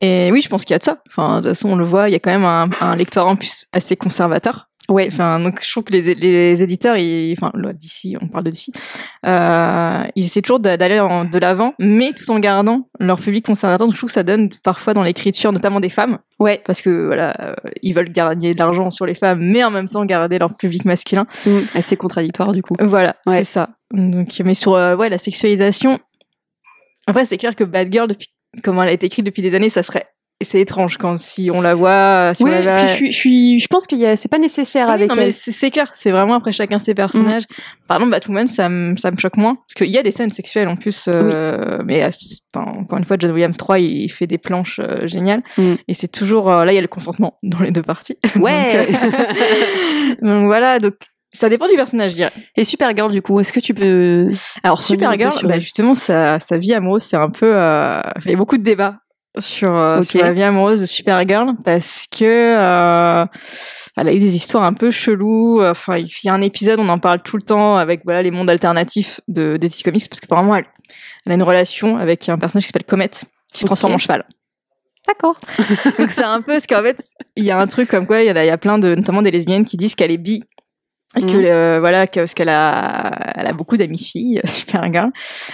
Et 0.00 0.30
oui, 0.32 0.40
je 0.40 0.48
pense 0.48 0.64
qu'il 0.64 0.72
y 0.72 0.76
a 0.76 0.78
de 0.78 0.84
ça. 0.84 1.02
Enfin, 1.08 1.42
de 1.42 1.48
toute 1.48 1.56
façon, 1.58 1.68
on 1.68 1.76
le 1.76 1.84
voit, 1.84 2.08
il 2.08 2.12
y 2.12 2.14
a 2.14 2.18
quand 2.18 2.30
même 2.30 2.46
un, 2.46 2.70
un 2.80 2.96
lectorat 2.96 3.30
en 3.30 3.36
plus 3.36 3.66
assez 3.74 3.96
conservateur. 3.96 4.69
Ouais, 4.90 5.08
Enfin, 5.10 5.38
donc 5.40 5.60
je 5.62 5.70
trouve 5.70 5.84
que 5.84 5.92
les, 5.92 6.14
les 6.14 6.62
éditeurs, 6.62 6.96
ils, 6.96 7.32
enfin, 7.40 7.52
d'ici, 7.74 8.16
on 8.20 8.26
parle 8.26 8.44
de 8.44 8.50
d'ici, 8.50 8.72
euh, 9.26 10.02
ils 10.16 10.24
essaient 10.26 10.42
toujours 10.42 10.60
d'aller 10.60 10.98
en- 11.00 11.24
de 11.24 11.38
l'avant, 11.38 11.74
mais 11.78 12.12
tout 12.12 12.30
en 12.30 12.38
gardant 12.40 12.88
leur 12.98 13.20
public 13.20 13.46
conservateur. 13.46 13.86
Donc 13.86 13.94
je 13.94 13.98
trouve 14.00 14.08
que 14.08 14.14
ça 14.14 14.22
donne 14.24 14.48
parfois 14.64 14.92
dans 14.92 15.02
l'écriture, 15.02 15.52
notamment 15.52 15.78
des 15.80 15.88
femmes, 15.90 16.18
ouais, 16.40 16.60
parce 16.66 16.82
que 16.82 17.06
voilà, 17.06 17.34
euh, 17.40 17.54
ils 17.82 17.92
veulent 17.94 18.12
gagner 18.12 18.52
de 18.54 18.58
l'argent 18.58 18.90
sur 18.90 19.06
les 19.06 19.14
femmes, 19.14 19.40
mais 19.40 19.62
en 19.62 19.70
même 19.70 19.88
temps 19.88 20.04
garder 20.04 20.38
leur 20.38 20.54
public 20.56 20.84
masculin. 20.84 21.26
mm, 21.46 21.58
assez 21.74 21.96
contradictoire 21.96 22.52
du 22.52 22.62
coup. 22.62 22.74
Voilà, 22.80 23.14
Ouais. 23.26 23.38
c'est 23.38 23.44
ça. 23.44 23.70
Donc, 23.92 24.40
mais 24.44 24.54
sur 24.54 24.74
euh, 24.74 24.96
ouais, 24.96 25.08
la 25.08 25.18
sexualisation, 25.18 25.98
après 27.06 27.24
c'est 27.24 27.36
clair 27.38 27.54
que 27.56 27.64
Bad 27.64 27.92
Girl, 27.92 28.08
depuis 28.08 28.28
comment 28.64 28.82
elle 28.82 28.88
a 28.90 28.92
été 28.92 29.06
écrite 29.06 29.24
depuis 29.26 29.42
des 29.42 29.54
années, 29.54 29.68
ça 29.70 29.82
ferait 29.82 30.06
c'est 30.42 30.60
étrange 30.60 30.96
quand 30.96 31.18
si 31.18 31.50
on 31.52 31.60
la 31.60 31.74
voit, 31.74 32.32
si 32.34 32.44
Oui, 32.44 32.50
on 32.50 32.54
la 32.54 32.62
voit- 32.62 32.74
puis 32.76 32.88
je 32.88 32.92
suis, 32.92 33.12
je 33.12 33.16
suis, 33.16 33.58
je 33.58 33.66
pense 33.66 33.86
a, 33.92 34.16
c'est 34.16 34.28
pas 34.28 34.38
nécessaire 34.38 34.86
Ah 34.88 34.92
oui, 34.92 35.02
avec 35.02 35.10
non, 35.10 35.16
mais 35.16 35.32
c'est 35.32 35.70
clair, 35.70 35.88
c'est 35.92 36.10
vraiment 36.10 36.34
après 36.34 36.52
chacun 36.52 36.78
ses 36.78 36.94
personnages. 36.94 37.44
Par 37.86 37.98
exemple, 37.98 38.12
Batwoman, 38.12 38.46
ça 38.46 38.68
me, 38.68 38.96
ça 38.96 39.10
me 39.10 39.16
choque 39.16 39.36
moins. 39.36 39.56
Parce 39.56 39.74
qu'il 39.76 39.90
y 39.90 39.98
a 39.98 40.02
des 40.02 40.10
scènes 40.10 40.30
sexuelles 40.30 40.68
en 40.68 40.76
plus, 40.76 41.06
euh, 41.08 41.78
mais 41.84 42.02
euh, 42.02 42.10
enfin, 42.54 42.70
encore 42.78 42.98
une 42.98 43.04
fois, 43.04 43.16
John 43.18 43.32
Williams 43.32 43.56
3, 43.56 43.78
il 43.80 44.08
fait 44.10 44.26
des 44.26 44.38
planches 44.38 44.80
euh, 44.82 45.06
géniales. 45.06 45.42
Mm. 45.58 45.74
Et 45.88 45.94
c'est 45.94 46.08
toujours, 46.08 46.50
euh, 46.50 46.64
là, 46.64 46.72
il 46.72 46.76
y 46.76 46.78
a 46.78 46.82
le 46.82 46.88
consentement 46.88 47.36
dans 47.42 47.60
les 47.60 47.70
deux 47.70 47.82
parties. 47.82 48.16
Ouais. 48.36 48.86
donc, 48.86 50.20
donc 50.22 50.44
voilà, 50.46 50.78
donc 50.78 50.94
ça 51.32 51.48
dépend 51.48 51.68
du 51.68 51.74
personnage, 51.74 52.12
je 52.12 52.16
dirais. 52.16 52.32
Et 52.56 52.64
Supergirl 52.64 53.12
du 53.12 53.22
coup, 53.22 53.38
est-ce 53.40 53.52
que 53.52 53.60
tu 53.60 53.74
peux 53.74 54.30
Alors 54.62 54.82
Supergirl, 54.82 55.46
bah, 55.46 55.60
justement, 55.60 55.94
sa, 55.94 56.38
sa 56.40 56.56
vie 56.56 56.72
amoureuse, 56.72 57.02
c'est 57.02 57.16
un 57.16 57.30
peu... 57.30 57.52
Euh, 57.54 58.00
il 58.24 58.30
y 58.30 58.34
a 58.34 58.36
beaucoup 58.36 58.56
de 58.56 58.62
débats 58.62 58.96
sur, 59.38 59.74
euh, 59.74 59.98
Ok. 60.00 60.04
sur 60.06 60.20
la 60.20 60.32
vie 60.32 60.42
amoureuse 60.42 60.80
de 60.80 60.86
Supergirl 60.86 61.52
parce 61.64 62.06
que 62.10 62.24
euh, 62.24 63.24
elle 63.96 64.08
a 64.08 64.12
eu 64.12 64.18
des 64.18 64.34
histoires 64.36 64.64
un 64.64 64.72
peu 64.72 64.90
cheloues. 64.90 65.62
Enfin, 65.62 65.98
il 65.98 66.08
y 66.24 66.28
a 66.28 66.34
un 66.34 66.42
épisode, 66.42 66.80
on 66.80 66.88
en 66.88 66.98
parle 66.98 67.22
tout 67.22 67.36
le 67.36 67.42
temps 67.42 67.76
avec 67.76 68.02
voilà 68.04 68.22
les 68.22 68.30
mondes 68.30 68.50
alternatifs 68.50 69.20
de 69.28 69.56
DC 69.56 69.82
Comics 69.84 70.08
parce 70.08 70.20
que 70.20 70.26
apparemment 70.26 70.56
elle, 70.56 70.66
elle 71.26 71.32
a 71.32 71.34
une 71.34 71.42
relation 71.42 71.96
avec 71.96 72.28
un 72.28 72.38
personnage 72.38 72.64
qui 72.64 72.68
s'appelle 72.68 72.84
Comet 72.84 73.10
qui 73.52 73.60
se 73.60 73.66
transforme 73.66 73.94
en 73.94 73.98
cheval. 73.98 74.24
D'accord. 75.06 75.40
Donc 75.98 76.10
c'est 76.10 76.22
un 76.22 76.40
peu 76.40 76.52
parce 76.52 76.66
qu'en 76.66 76.82
fait, 76.82 77.02
il 77.36 77.44
y 77.44 77.50
a 77.50 77.58
un 77.58 77.66
truc 77.66 77.88
comme 77.88 78.06
quoi 78.06 78.22
il 78.22 78.28
y 78.28 78.30
en 78.30 78.36
a, 78.36 78.44
il 78.44 78.48
y 78.48 78.50
a 78.50 78.58
plein 78.58 78.78
de 78.78 78.94
notamment 78.94 79.22
des 79.22 79.30
lesbiennes 79.30 79.64
qui 79.64 79.76
disent 79.76 79.94
qu'elle 79.94 80.12
est 80.12 80.18
bi 80.18 80.42
et 81.16 81.22
que 81.22 81.36
euh, 81.36 81.80
voilà 81.80 82.06
que, 82.06 82.20
parce 82.20 82.34
qu'elle 82.34 82.48
a 82.48 83.10
elle 83.34 83.48
a 83.48 83.52
beaucoup 83.52 83.76
d'amis 83.76 83.98
filles 83.98 84.40
Supergirl 84.44 85.08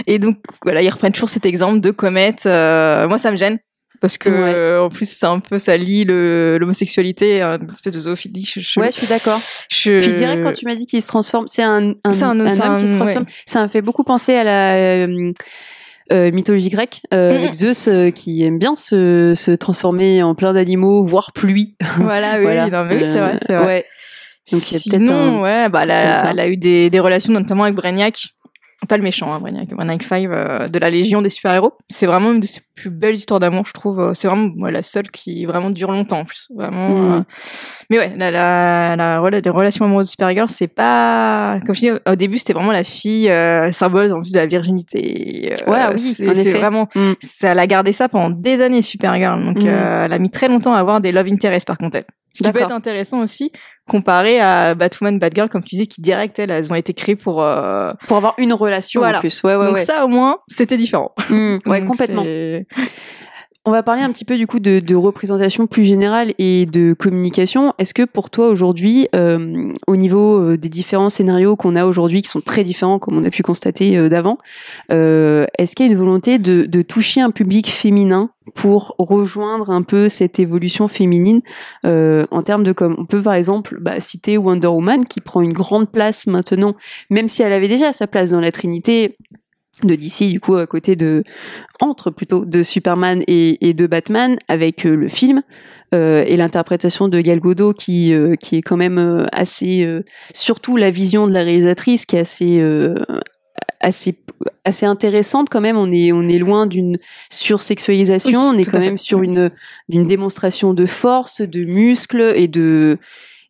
et 0.06 0.18
donc 0.18 0.36
voilà 0.62 0.82
ils 0.82 0.90
reprennent 0.90 1.12
toujours 1.14 1.30
cet 1.30 1.46
exemple 1.46 1.80
de 1.80 1.90
Comet 1.90 2.36
euh, 2.44 3.08
moi 3.08 3.16
ça 3.16 3.30
me 3.30 3.36
gêne 3.36 3.58
parce 4.00 4.18
que 4.18 4.28
Ouais. 4.28 4.52
euh, 4.54 4.82
en 4.82 4.88
plus 4.88 5.09
c'est 5.09 5.26
un 5.26 5.38
peu 5.40 5.59
ça 5.59 5.76
lie 5.76 6.04
le 6.04 6.56
l'homosexualité 6.61 7.42
à 7.42 7.54
une 7.54 7.70
espèce 7.70 7.92
de 7.92 8.00
zoophilie 8.00 8.44
je, 8.44 8.61
je, 8.61 8.80
Ouais, 8.80 8.90
je 8.92 8.98
suis 8.98 9.06
d'accord. 9.06 9.40
je- 9.70 10.00
Puis 10.00 10.12
direct 10.14 10.42
quand 10.42 10.52
tu 10.52 10.64
m'as 10.66 10.74
dit 10.74 10.87
qu'il 10.87 11.00
se 11.02 11.06
transforme, 11.09 11.46
c'est 11.48 11.62
un, 11.62 11.94
un, 12.04 12.12
C'est 12.12 12.22
un- 12.24 12.40
un 12.40 12.50
c'est 12.50 12.62
homme 12.66 12.76
qui 12.78 12.88
se 12.88 12.96
transforme. 12.96 13.26
Ça 13.46 13.61
m'a 13.61 13.68
fait 13.68 13.82
beaucoup 13.82 14.04
penser 14.04 14.35
à 14.35 14.44
la. 14.44 14.74
euh, 14.76 15.32
euh, 16.12 16.30
mythologie 16.30 16.68
grecque, 16.68 17.00
euh, 17.12 17.35
avec 17.37 17.52
Zeus 17.54 17.88
euh, 17.88 18.11
qui 18.12 18.44
aime 18.44 18.59
bien 18.61 18.76
se, 18.76 19.35
se 19.37 19.50
transformer 19.50 20.22
en 20.22 20.37
plein 20.37 20.52
d'animaux, 20.52 21.04
voire 21.04 21.32
pluie. 21.32 21.74
Voilà, 21.96 22.37
oui, 22.38 22.42
Voilà. 22.44 22.85
oui, 22.88 23.00
c'est 23.04 23.18
vrai, 23.18 23.37
c'est 23.44 23.54
Euh, 23.54 23.59
vrai. 23.59 23.66
Ouais. 23.66 23.85
Donc, 24.52 24.61
Sinon, 24.61 25.12
un- 25.12 25.42
ouais, 25.42 25.68
bah, 25.68 25.80
elle 25.82 25.90
a, 25.90 26.30
elle 26.30 26.38
a 26.38 26.46
eu 26.46 26.56
des, 26.56 26.88
des 26.90 27.00
relations 27.00 27.32
notamment 27.32 27.64
avec 27.64 27.74
Brainiac. 27.74 28.28
Pas 28.88 28.98
le 28.98 29.02
méchant, 29.02 29.32
hein, 29.32 29.40
Brainiac, 29.40 29.68
Brainiac 29.70 30.02
5 30.02 30.26
euh, 30.26 30.68
de 30.68 30.78
la 30.78 30.90
Légion 30.90 31.22
des 31.22 31.30
super-héros. 31.30 31.72
C'est 31.88 32.04
vraiment 32.06 32.32
une 32.32 32.40
de 32.40 32.46
ses 32.46 32.60
plus 32.74 32.90
belles 32.90 33.14
histoires 33.14 33.40
d'amour, 33.40 33.64
je 33.66 33.72
trouve. 33.72 33.98
Euh, 34.00 34.14
C'est 34.14 34.28
vraiment 34.28 34.50
ouais, 34.58 34.70
la 34.70 34.82
seule 34.82 35.10
qui 35.10 35.46
vraiment 35.46 35.70
dure 35.70 35.90
longtemps 35.90 36.18
en 36.20 36.24
plus. 36.26 36.48
Vraiment. 36.54 36.90
Mhm. 36.90 37.12
euh, 37.14 37.20
Mais 37.88 37.98
ouais, 37.98 38.12
la, 38.18 38.30
la, 38.30 38.94
la, 38.96 39.18
rela- 39.20 39.40
des 39.40 39.48
relations 39.48 39.86
amoureuses 39.86 40.08
de 40.08 40.10
Supergirl, 40.10 40.48
c'est 40.50 40.68
pas. 40.68 41.58
Comme 41.64 41.74
je 41.74 41.80
dis, 41.80 41.90
au 42.06 42.16
début, 42.16 42.36
c'était 42.36 42.52
vraiment 42.52 42.72
la 42.72 42.84
fille, 42.84 43.30
euh, 43.30 43.72
symbole 43.72 44.12
en 44.12 44.20
plus 44.20 44.32
de 44.32 44.38
la 44.38 44.46
virginité. 44.46 45.54
Euh, 45.66 45.70
Ouais, 45.70 45.94
oui, 45.94 46.12
c'est 46.14 46.52
vraiment. 46.52 46.84
Mm. 46.94 47.12
Ça, 47.22 47.52
elle 47.52 47.58
a 47.58 47.66
gardé 47.66 47.92
ça 47.92 48.10
pendant 48.10 48.28
des 48.28 48.60
années, 48.60 48.82
Supergirl. 48.82 49.42
Donc, 49.42 49.64
euh, 49.64 50.04
elle 50.04 50.12
a 50.12 50.18
mis 50.18 50.30
très 50.30 50.48
longtemps 50.48 50.74
à 50.74 50.78
avoir 50.80 51.00
des 51.00 51.12
love 51.12 51.28
interests, 51.28 51.66
par 51.66 51.78
contre, 51.78 51.96
elle. 51.96 52.04
Ce 52.37 52.42
qui 52.42 52.53
peut 52.53 52.61
être 52.61 52.72
intéressant 52.72 53.20
aussi, 53.22 53.51
comparé 53.88 54.40
à 54.40 54.75
Batwoman, 54.75 55.18
Batgirl, 55.18 55.49
comme 55.49 55.62
tu 55.62 55.70
disais, 55.77 55.87
qui 55.87 56.01
direct, 56.01 56.38
elles, 56.38 56.51
elles 56.51 56.70
ont 56.72 56.75
été 56.77 56.92
créées 56.92 57.16
pour. 57.16 57.42
euh, 57.42 57.92
Pour 58.09 58.16
avoir 58.16 58.35
une 58.38 58.53
relation 58.53 59.01
Voilà. 59.01 59.18
en 59.18 59.20
plus. 59.20 59.42
Ouais, 59.42 59.55
ouais, 59.57 59.66
Donc 59.66 59.77
ouais. 59.77 59.85
ça, 59.85 60.05
au 60.05 60.09
moins, 60.09 60.38
c'était 60.49 60.77
différent. 60.77 61.12
Mm, 61.31 61.59
ouais, 61.66 61.85
complètement. 61.85 62.25
On 63.68 63.72
va 63.72 63.83
parler 63.83 64.02
un 64.02 64.12
petit 64.12 64.24
peu 64.24 64.37
du 64.37 64.46
coup 64.46 64.61
de, 64.61 64.94
représentation 64.94 65.66
plus 65.66 65.85
générale 65.85 66.35
et 66.38 66.66
de 66.66 66.92
communication. 66.92 67.74
Est-ce 67.79 67.94
que 67.94 68.05
pour 68.05 68.31
toi 68.31 68.48
aujourd'hui, 68.48 69.09
euh, 69.16 69.72
au 69.88 69.96
niveau 69.96 70.38
euh, 70.38 70.57
des 70.57 70.68
différents 70.68 71.11
scénarios 71.11 71.57
qu'on 71.57 71.74
a 71.74 71.85
aujourd'hui, 71.85 72.22
qui 72.22 72.29
sont 72.29 72.40
très 72.40 72.62
différents 72.62 73.00
comme 73.00 73.18
on 73.18 73.24
a 73.24 73.31
pu 73.31 73.42
constater 73.42 73.98
euh, 73.98 74.09
d'avant, 74.09 74.38
euh, 74.92 75.46
est-ce 75.59 75.74
qu'il 75.74 75.85
y 75.85 75.88
a 75.88 75.92
une 75.92 75.98
volonté 75.98 76.38
de, 76.38 76.83
toucher 76.83 77.20
un 77.20 77.33
public 77.33 77.68
féminin 77.68 78.31
pour 78.55 78.94
rejoindre 78.98 79.70
un 79.70 79.83
peu 79.83 80.09
cette 80.09 80.38
évolution 80.38 80.87
féminine 80.87 81.40
en 81.83 82.42
termes 82.44 82.62
de 82.62 82.72
comme 82.72 82.94
on 82.98 83.05
peut 83.05 83.22
par 83.22 83.35
exemple 83.35 83.79
bah, 83.81 83.98
citer 83.98 84.38
Wonder 84.38 84.68
Woman 84.68 85.07
qui 85.07 85.20
prend 85.20 85.40
une 85.40 85.52
grande 85.52 85.90
place 85.90 86.29
maintenant, 86.29 86.76
même 87.11 87.29
si 87.29 87.42
elle 87.42 87.52
avait 87.52 87.66
déjà 87.66 87.92
sa 87.92 88.07
place 88.07 88.31
dans 88.31 88.40
la 88.40 88.52
Trinité 88.52 89.16
de 89.82 89.94
DC 89.94 90.30
du 90.30 90.40
coup 90.40 90.56
à 90.56 90.66
côté 90.66 90.96
de 90.96 91.22
entre 91.80 92.10
plutôt 92.10 92.44
de 92.46 92.62
Superman 92.62 93.22
et, 93.26 93.68
et 93.68 93.74
de 93.74 93.86
Batman 93.86 94.38
avec 94.48 94.86
euh, 94.86 94.96
le 94.96 95.08
film 95.08 95.42
euh, 95.94 96.24
et 96.26 96.36
l'interprétation 96.36 97.08
de 97.08 97.20
Gal 97.20 97.40
Gadot 97.40 97.74
qui 97.74 98.14
euh, 98.14 98.34
qui 98.36 98.56
est 98.56 98.62
quand 98.62 98.78
même 98.78 98.98
euh, 98.98 99.26
assez 99.32 99.84
euh, 99.84 100.02
surtout 100.34 100.76
la 100.76 100.90
vision 100.90 101.26
de 101.26 101.32
la 101.32 101.42
réalisatrice 101.42 102.06
qui 102.06 102.16
est 102.16 102.20
assez 102.20 102.58
euh, 102.58 102.94
assez 103.80 104.18
assez 104.64 104.86
intéressante 104.86 105.48
quand 105.50 105.60
même. 105.60 105.76
On 105.76 105.92
est 105.92 106.10
on 106.10 106.26
est 106.26 106.38
loin 106.38 106.66
d'une 106.66 106.96
sursexualisation 107.30 108.50
Oui, 108.50 108.56
on 108.56 108.58
est 108.58 108.64
quand 108.64 108.78
fait. 108.80 108.86
même 108.86 108.96
sur 108.96 109.22
une 109.22 109.50
d'une 109.90 110.06
démonstration 110.06 110.72
de 110.72 110.86
force 110.86 111.42
de 111.42 111.64
muscles 111.64 112.32
et 112.34 112.48
de 112.48 112.96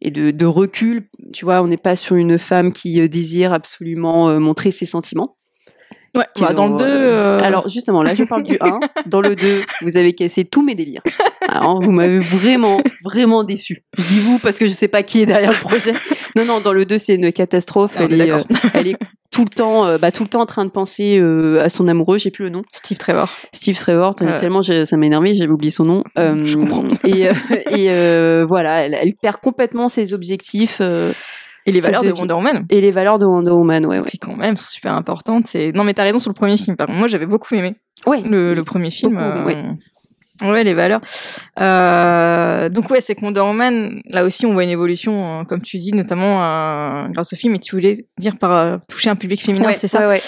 et 0.02 0.10
de, 0.10 0.32
de 0.32 0.44
recul. 0.46 1.04
Tu 1.32 1.44
vois 1.44 1.62
on 1.62 1.68
n'est 1.68 1.76
pas 1.76 1.94
sur 1.94 2.16
une 2.16 2.36
femme 2.36 2.72
qui 2.72 3.08
désire 3.08 3.52
absolument 3.52 4.38
montrer 4.40 4.72
ses 4.72 4.86
sentiments 4.86 5.32
Ouais, 6.16 6.24
bah, 6.40 6.52
dans 6.54 6.66
le 6.66 6.72
ont, 6.74 6.76
2. 6.76 6.84
euh, 6.86 7.38
Alors 7.40 7.68
justement, 7.68 8.02
là 8.02 8.14
je 8.14 8.24
parle 8.24 8.42
du 8.42 8.56
1. 8.60 8.80
Dans 9.06 9.20
le 9.20 9.36
2, 9.36 9.62
vous 9.82 9.96
avez 9.96 10.14
cassé 10.14 10.44
tous 10.44 10.62
mes 10.62 10.74
délires. 10.74 11.02
Alors 11.48 11.82
vous 11.82 11.92
m'avez 11.92 12.18
vraiment, 12.18 12.80
vraiment 13.04 13.44
déçu. 13.44 13.84
Je 13.98 14.04
dis 14.04 14.20
vous 14.20 14.38
parce 14.38 14.58
que 14.58 14.66
je 14.66 14.72
sais 14.72 14.88
pas 14.88 15.02
qui 15.02 15.22
est 15.22 15.26
derrière 15.26 15.50
le 15.52 15.58
projet. 15.58 15.92
Non, 16.34 16.44
non, 16.44 16.60
dans 16.60 16.72
le 16.72 16.84
2 16.84 16.98
c'est 16.98 17.14
une 17.14 17.32
catastrophe. 17.32 17.94
Ah, 17.98 18.04
elle, 18.08 18.20
est 18.20 18.26
est, 18.28 18.32
euh, 18.32 18.42
elle 18.74 18.86
est 18.88 18.96
tout 19.30 19.42
le 19.44 19.54
temps, 19.54 19.84
euh, 19.86 19.98
bah, 19.98 20.10
tout 20.12 20.22
le 20.22 20.28
temps 20.30 20.40
en 20.40 20.46
train 20.46 20.64
de 20.64 20.70
penser 20.70 21.18
euh, 21.18 21.62
à 21.62 21.68
son 21.68 21.88
amoureux. 21.88 22.16
J'ai 22.18 22.30
plus 22.30 22.44
le 22.44 22.50
nom. 22.50 22.62
Steve 22.72 22.96
Trevor. 22.98 23.30
Steve 23.52 23.76
Trevor. 23.76 24.14
Tellement 24.14 24.62
ça 24.62 24.96
m'a 24.96 25.06
énervé, 25.06 25.34
j'avais 25.34 25.50
oublié 25.50 25.70
son 25.70 25.84
nom. 25.84 26.04
Je 26.16 26.56
comprends. 26.56 26.84
Et, 27.04 27.28
euh, 27.28 27.32
et 27.70 27.90
euh, 27.90 28.44
voilà, 28.48 28.86
elle, 28.86 28.94
elle 28.94 29.14
perd 29.14 29.36
complètement 29.38 29.88
ses 29.88 30.14
objectifs 30.14 30.78
euh, 30.80 31.12
Et 31.66 31.72
les 31.72 31.80
valeurs 31.80 32.02
de. 32.02 32.12
Wonder 32.12 32.34
Woman. 32.34 32.64
et 32.70 32.80
les 32.80 32.90
valeurs 32.92 33.18
de 33.18 33.26
Wonder 33.26 33.50
Woman. 33.50 33.84
Ouais, 33.86 33.98
ouais. 33.98 34.08
Qui 34.08 34.18
quand 34.18 34.36
même 34.36 34.56
sont 34.56 34.70
super 34.70 34.94
importantes. 34.94 35.46
C'est... 35.48 35.72
Non, 35.72 35.84
mais 35.84 35.94
t'as 35.94 36.04
raison 36.04 36.18
sur 36.18 36.30
le 36.30 36.34
premier 36.34 36.56
film. 36.56 36.76
Moi, 36.88 37.08
j'avais 37.08 37.26
beaucoup 37.26 37.54
aimé 37.54 37.74
Ouais. 38.06 38.20
le, 38.22 38.54
le 38.54 38.64
premier 38.64 38.90
film. 38.90 39.14
Beaucoup, 39.14 39.24
euh, 39.26 39.44
ouais. 39.44 39.64
Ouais, 40.42 40.64
les 40.64 40.74
valeurs. 40.74 41.00
Euh, 41.60 42.68
donc 42.68 42.90
ouais, 42.90 43.00
c'est 43.00 43.20
Wonder 43.22 43.40
Woman, 43.40 44.00
là 44.10 44.24
aussi, 44.24 44.44
on 44.46 44.52
voit 44.52 44.64
une 44.64 44.70
évolution, 44.70 45.40
euh, 45.40 45.44
comme 45.44 45.62
tu 45.62 45.78
dis, 45.78 45.92
notamment 45.92 46.42
euh, 46.44 47.08
grâce 47.08 47.32
au 47.32 47.36
film. 47.36 47.54
Et 47.54 47.58
tu 47.58 47.74
voulais 47.74 48.06
dire 48.18 48.36
par 48.36 48.78
toucher 48.88 49.08
un 49.10 49.16
public 49.16 49.40
féminin, 49.42 49.72
c'est 49.74 49.88
ça 49.88 50.08
ouais, 50.08 50.20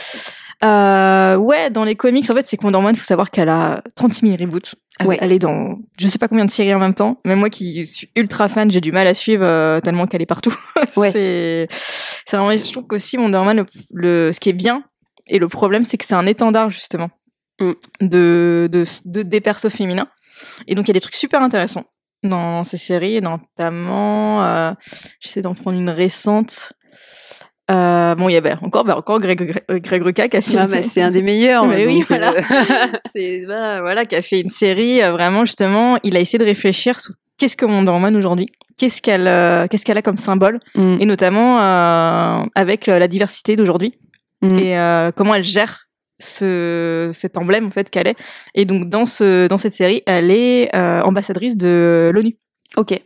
ouais. 0.62 1.70
Dans 1.70 1.84
les 1.84 1.94
comics, 1.94 2.28
en 2.30 2.34
fait, 2.34 2.46
c'est 2.46 2.62
Wonder 2.62 2.78
Woman, 2.78 2.96
faut 2.96 3.04
savoir 3.04 3.30
qu'elle 3.30 3.48
a 3.50 3.82
36 3.96 4.26
000 4.26 4.36
reboots. 4.40 4.74
Elle, 5.00 5.06
Ouais. 5.06 5.18
elle 5.20 5.32
est 5.32 5.38
dans 5.38 5.78
je 5.98 6.08
sais 6.08 6.18
pas 6.18 6.28
combien 6.28 6.44
de 6.44 6.50
séries 6.50 6.74
en 6.74 6.78
même 6.78 6.94
temps. 6.94 7.20
Même 7.24 7.38
moi 7.38 7.50
qui 7.50 7.86
suis 7.86 8.10
ultra 8.16 8.48
fan, 8.48 8.70
j'ai 8.70 8.80
du 8.80 8.90
mal 8.92 9.06
à 9.06 9.14
suivre 9.14 9.44
euh, 9.44 9.80
tellement 9.80 10.06
qu'elle 10.06 10.22
est 10.22 10.26
partout. 10.26 10.54
Ouais. 10.96 11.10
c'est, 11.12 11.68
c'est 12.24 12.36
vraiment, 12.36 12.56
je 12.56 12.72
trouve 12.72 12.86
qu'aussi 12.86 13.16
Wonder 13.18 13.38
Woman, 13.38 13.56
le, 13.58 13.66
le- 13.92 14.32
ce 14.32 14.40
qui 14.40 14.48
est 14.48 14.52
bien 14.54 14.82
et 15.28 15.38
le 15.38 15.48
problème, 15.48 15.84
c'est 15.84 15.96
que 15.98 16.04
c'est 16.04 16.14
un 16.14 16.26
étendard 16.26 16.70
justement 16.70 17.10
Mm. 17.60 17.72
de, 18.02 18.68
de, 18.70 18.84
de 19.04 19.22
des 19.22 19.40
persos 19.40 19.68
féminins. 19.68 20.06
Et 20.68 20.76
donc 20.76 20.86
il 20.86 20.90
y 20.90 20.92
a 20.92 20.94
des 20.94 21.00
trucs 21.00 21.16
super 21.16 21.42
intéressants 21.42 21.84
dans 22.22 22.62
ces 22.64 22.76
séries, 22.76 23.20
notamment, 23.20 24.44
euh, 24.44 24.72
j'essaie 25.20 25.42
d'en 25.42 25.54
prendre 25.54 25.76
une 25.78 25.90
récente. 25.90 26.72
Euh, 27.70 28.14
bon, 28.14 28.28
il 28.28 28.32
y 28.32 28.36
avait 28.36 28.54
encore, 28.62 28.84
bah, 28.84 28.96
encore 28.96 29.18
Greg, 29.20 29.38
Greg, 29.42 29.82
Greg 29.82 30.02
Rucka 30.02 30.28
qui 30.28 30.36
a 30.38 30.42
fait 30.42 30.56
Ah, 30.56 30.64
une- 30.64 30.70
bah, 30.70 30.82
c'est 30.82 31.02
un 31.02 31.10
des 31.10 31.22
meilleurs. 31.22 31.66
Mais 31.66 31.86
oui, 31.86 32.02
voilà. 32.08 32.32
euh, 32.32 32.40
c'est 33.14 33.42
bah, 33.46 33.80
voilà 33.80 34.04
qui 34.04 34.16
a 34.16 34.22
fait 34.22 34.40
une 34.40 34.48
série 34.48 35.02
euh, 35.02 35.12
vraiment 35.12 35.44
justement 35.44 35.98
il 36.02 36.16
a 36.16 36.20
essayé 36.20 36.38
de 36.38 36.44
réfléchir 36.44 36.98
sur 37.00 37.14
qu'est-ce 37.36 37.56
que 37.56 37.66
Wonder 37.66 37.92
aujourd'hui 38.16 38.46
qu'est-ce 38.78 39.02
qu'elle 39.02 39.26
euh, 39.28 39.66
qu'est-ce 39.66 39.84
qu'elle 39.84 39.98
a 39.98 40.02
comme 40.02 40.16
symbole 40.16 40.60
mm, 40.74 40.96
et 41.00 41.04
notamment 41.04 41.60
euh, 41.60 42.44
avec 42.54 42.86
la 42.86 43.06
diversité 43.06 43.54
d'aujourd'hui 43.56 43.94
mm. 44.42 44.58
et 44.58 44.78
euh, 44.78 45.10
comment 45.14 45.34
elle 45.34 45.44
gère 45.44 45.88
ce 46.20 47.10
cet 47.12 47.38
emblème 47.38 47.66
en 47.66 47.70
fait 47.70 47.90
qu'elle 47.90 48.08
est 48.08 48.16
et 48.54 48.64
donc 48.64 48.88
dans 48.88 49.06
ce 49.06 49.46
dans 49.46 49.58
cette 49.58 49.74
série 49.74 50.02
elle 50.06 50.30
est 50.30 50.74
euh, 50.74 51.00
ambassadrice 51.02 51.56
de 51.56 52.10
l'ONU 52.12 52.36
Ok. 52.76 53.00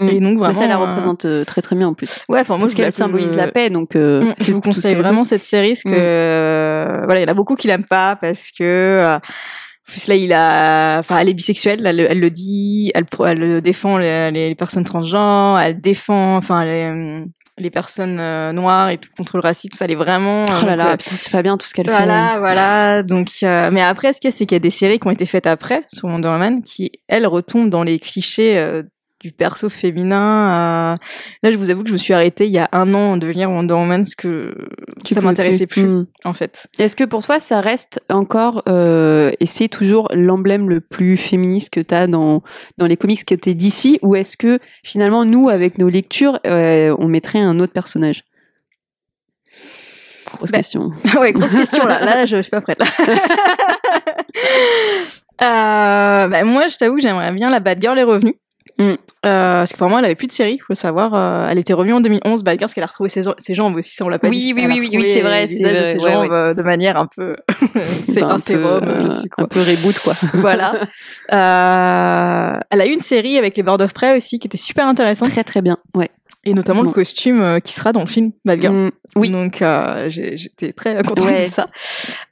Mm. 0.00 0.08
et 0.08 0.20
donc 0.20 0.32
Mais 0.34 0.36
vraiment 0.36 0.60
ça 0.60 0.66
la 0.66 0.74
euh, 0.76 0.86
représente 0.86 1.24
euh, 1.24 1.44
très 1.44 1.62
très 1.62 1.76
bien 1.76 1.88
en 1.88 1.94
plus. 1.94 2.22
ouais 2.28 2.40
enfin 2.40 2.54
moi 2.56 2.66
Parce 2.66 2.72
je 2.72 2.76
qu'elle 2.76 2.92
symbolise 2.94 3.32
je- 3.32 3.36
la 3.36 3.48
paix, 3.48 3.70
donc 3.70 3.96
euh, 3.96 4.22
c'est 4.38 4.46
je 4.46 4.52
vous 4.52 4.60
conseille 4.60 4.94
vraiment 4.94 5.24
cette 5.24 5.42
série 5.44 5.70
parce 5.70 5.82
que 5.84 5.88
Mm. 5.90 5.94
euh, 5.98 7.00
voilà, 7.04 7.20
il 7.20 7.22
y 7.22 7.26
en 7.26 7.32
a 7.32 7.34
beaucoup 7.34 7.54
qui 7.56 7.66
l'aiment 7.68 7.84
pas 7.84 8.16
parce 8.16 8.50
que 8.50 8.62
euh, 8.64 9.16
en 9.16 9.20
plus 9.86 10.06
là 10.08 10.14
il 10.14 10.32
a 10.32 10.98
enfin 10.98 11.18
elle 11.18 11.28
est 11.28 11.34
bisexuelle, 11.34 11.82
elle, 11.86 11.96
le- 11.96 12.10
elle 12.10 12.20
le 12.20 12.30
dit, 12.30 12.92
elle 12.94 13.06
elle 13.26 13.60
défend 13.62 13.96
les, 13.98 14.30
les 14.30 14.54
personnes 14.54 14.84
transgenres, 14.84 15.58
elle 15.58 15.80
défend 15.80 16.36
enfin 16.36 16.64
les 16.64 16.84
euh, 16.90 17.24
les 17.60 17.70
personnes 17.70 18.18
euh, 18.20 18.52
noires 18.52 18.90
et 18.90 18.98
tout 18.98 19.08
contre 19.16 19.36
le 19.36 19.40
racisme, 19.40 19.70
tout 19.72 19.78
ça 19.78 19.86
elle 19.86 19.90
est 19.90 19.96
vraiment 19.96 20.46
Oh 20.46 20.64
là 20.64 20.76
là, 20.76 20.92
euh, 20.92 20.96
putain, 20.96 21.16
c'est 21.16 21.32
pas 21.32 21.42
bien 21.42 21.56
tout 21.56 21.66
ce 21.66 21.74
qu'elle 21.74 21.86
fait. 21.88 21.92
voilà, 21.92 22.36
voilà. 22.38 23.02
Donc, 23.02 23.30
euh, 23.42 23.70
mais 23.72 23.82
après, 23.82 24.12
ce 24.12 24.20
qu'il 24.20 24.30
y 24.30 24.32
a, 24.32 24.36
c'est 24.36 24.46
qu'il 24.46 24.54
y 24.54 24.60
a 24.60 24.60
des 24.60 24.70
séries 24.70 25.00
qui 25.00 25.08
ont 25.08 25.10
été 25.10 25.26
faites 25.26 25.48
après 25.48 25.82
sur 25.92 26.06
Wonder 26.06 26.28
Woman 26.28 26.62
qui, 26.62 26.92
elles, 27.08 27.26
retombent 27.26 27.68
dans 27.68 27.82
les 27.82 27.98
clichés 27.98 28.56
euh, 28.56 28.84
du 29.20 29.32
perso 29.32 29.68
féminin. 29.68 30.92
euh. 30.92 30.96
Là, 31.42 31.50
je 31.50 31.56
vous 31.56 31.70
avoue 31.70 31.82
que 31.82 31.88
je 31.88 31.92
me 31.94 31.98
suis 31.98 32.14
arrêtée 32.14 32.46
il 32.46 32.52
y 32.52 32.58
a 32.58 32.68
un 32.72 32.94
an 32.94 33.16
de 33.16 33.26
lire 33.26 33.50
Wonder 33.50 33.74
Woman 33.74 34.02
parce 34.02 34.14
que 34.14 34.54
Tu 35.04 35.14
ça 35.14 35.20
m'intéressait 35.20 35.66
plus, 35.66 35.84
Mm. 35.84 36.06
en 36.24 36.32
fait. 36.34 36.68
Est-ce 36.78 36.94
que 36.96 37.04
pour 37.04 37.24
toi, 37.24 37.40
ça 37.40 37.60
reste 37.60 38.00
encore, 38.08 38.62
euh, 38.68 39.32
et 39.40 39.46
c'est 39.46 39.68
toujours 39.68 40.08
l'emblème 40.14 40.68
le 40.68 40.80
plus 40.80 41.16
féministe 41.16 41.70
que 41.70 41.80
tu 41.80 41.94
as 41.94 42.06
dans, 42.06 42.42
dans 42.78 42.86
les 42.86 42.96
comics 42.96 43.24
que 43.24 43.34
tu 43.34 43.54
d'ici, 43.54 43.98
ou 44.02 44.14
est-ce 44.16 44.36
que 44.36 44.58
finalement, 44.84 45.24
nous, 45.24 45.48
avec 45.48 45.78
nos 45.78 45.88
lectures, 45.88 46.38
euh, 46.46 46.94
on 46.98 47.08
mettrait 47.08 47.40
un 47.40 47.58
autre 47.60 47.72
personnage? 47.72 48.22
Grosse 50.32 50.50
Bah, 50.52 50.58
question. 50.58 50.90
ouais, 51.20 51.32
grosse 51.32 51.54
question 51.54 51.86
là. 51.86 52.04
Là, 52.04 52.26
je 52.26 52.40
suis 52.42 52.50
pas 52.50 52.60
prête 52.60 52.78
là. 52.78 52.86
Euh, 55.40 56.26
bah, 56.26 56.42
moi, 56.42 56.66
je 56.66 56.76
t'avoue 56.76 56.96
que 56.96 57.00
j'aimerais 57.02 57.30
bien 57.30 57.48
la 57.48 57.60
Bad 57.60 57.80
Girl 57.80 57.96
est 57.96 58.02
revenue. 58.02 58.34
Mm. 58.78 58.90
Euh, 58.90 58.96
parce 59.24 59.72
que 59.72 59.78
pour 59.78 59.88
moi, 59.88 59.98
elle 59.98 60.04
avait 60.04 60.14
plus 60.14 60.28
de 60.28 60.32
série, 60.32 60.60
faut 60.64 60.74
savoir. 60.74 61.12
Euh, 61.14 61.48
elle 61.50 61.58
était 61.58 61.72
revenue 61.72 61.94
en 61.94 62.00
2011, 62.00 62.44
Bad 62.44 62.52
Girl, 62.54 62.60
parce 62.60 62.74
qu'elle 62.74 62.84
a 62.84 62.86
retrouvé 62.86 63.10
ses, 63.10 63.24
ses 63.38 63.54
jambes 63.54 63.74
aussi, 63.74 63.92
ça 63.92 64.04
on 64.04 64.08
l'a 64.08 64.20
pas 64.20 64.28
Oui, 64.28 64.38
dit. 64.38 64.52
oui, 64.54 64.60
Elle 64.64 64.70
oui, 64.70 64.78
oui, 64.78 64.86
retrouvé 64.86 65.12
c'est 65.14 65.20
vrai, 65.22 65.46
c'est 65.48 65.62
vrai, 65.64 65.84
ses 65.84 65.98
ouais, 65.98 66.12
jambes 66.12 66.30
ouais. 66.30 66.36
euh, 66.36 66.54
de 66.54 66.62
manière 66.62 66.96
un 66.96 67.06
peu, 67.06 67.34
c'est 68.02 68.22
un, 68.22 68.38
sérum, 68.38 68.84
euh, 68.84 69.16
sais 69.16 69.28
quoi. 69.28 69.44
un 69.44 69.46
peu 69.48 69.58
reboot, 69.58 69.98
quoi. 69.98 70.14
voilà. 70.34 70.86
Euh, 71.48 72.58
elle 72.70 72.80
a 72.80 72.86
eu 72.86 72.92
une 72.92 73.00
série 73.00 73.38
avec 73.38 73.56
les 73.56 73.62
Birds 73.62 73.80
of 73.80 73.92
Prey 73.92 74.16
aussi, 74.16 74.38
qui 74.38 74.46
était 74.46 74.56
super 74.56 74.86
intéressante, 74.86 75.30
Très, 75.30 75.44
très 75.44 75.62
bien. 75.62 75.76
Ouais. 75.94 76.10
et 76.44 76.54
notamment 76.54 76.82
le 76.82 76.90
costume 76.90 77.60
qui 77.64 77.72
sera 77.74 77.92
dans 77.92 78.00
le 78.00 78.06
film 78.06 78.30
Bad 78.44 78.60
Girl. 78.60 78.74
Mm, 78.74 78.90
oui. 79.16 79.30
Donc 79.30 79.62
euh, 79.62 80.08
j'étais 80.08 80.72
très 80.72 80.94
contente 81.02 81.20
Ouais. 81.26 81.46
de 81.46 81.50
ça. 81.50 81.66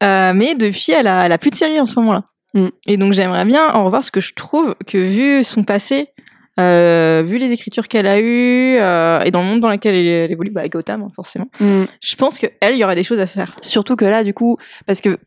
Euh, 0.03 0.33
mais 0.35 0.55
depuis, 0.55 0.93
elle 0.93 1.07
a, 1.09 1.27
elle 1.27 1.33
a 1.33 1.39
plus 1.39 1.51
de 1.51 1.57
série 1.57 1.81
en 1.81 1.87
ce 1.87 1.99
moment-là. 2.01 2.25
Mm. 2.55 2.69
Et 2.87 2.97
donc 2.97 3.13
j'aimerais 3.13 3.45
bien 3.45 3.69
en 3.69 3.85
revoir 3.85 4.05
ce 4.05 4.11
que 4.11 4.21
je 4.21 4.33
trouve 4.35 4.75
que 4.87 4.99
vu 4.99 5.45
son 5.45 5.65
passé, 5.65 6.09
euh, 6.59 7.23
vu 7.27 7.39
les 7.39 7.53
écritures 7.53 7.89
qu'elle 7.89 8.07
a 8.07 8.19
eues 8.21 8.77
euh, 8.79 9.21
et 9.23 9.31
dans 9.31 9.41
le 9.43 9.47
monde 9.47 9.61
dans 9.61 9.69
lequel 9.71 9.95
elle, 9.95 10.07
elle 10.07 10.33
évolue, 10.33 10.51
bah, 10.51 10.61
avec 10.61 10.73
Gotham 10.73 11.03
hein, 11.03 11.09
forcément, 11.15 11.49
Mm. 11.61 11.85
je 12.01 12.17
pense 12.17 12.39
que 12.39 12.47
elle, 12.61 12.75
il 12.75 12.79
y 12.79 12.85
aurait 12.85 12.95
des 12.97 13.05
choses 13.05 13.21
à 13.21 13.27
faire. 13.27 13.55
Surtout 13.63 13.97
que 13.97 14.05
là, 14.05 14.25
du 14.25 14.35
coup, 14.35 14.57
parce 14.87 15.01
que 15.01 15.19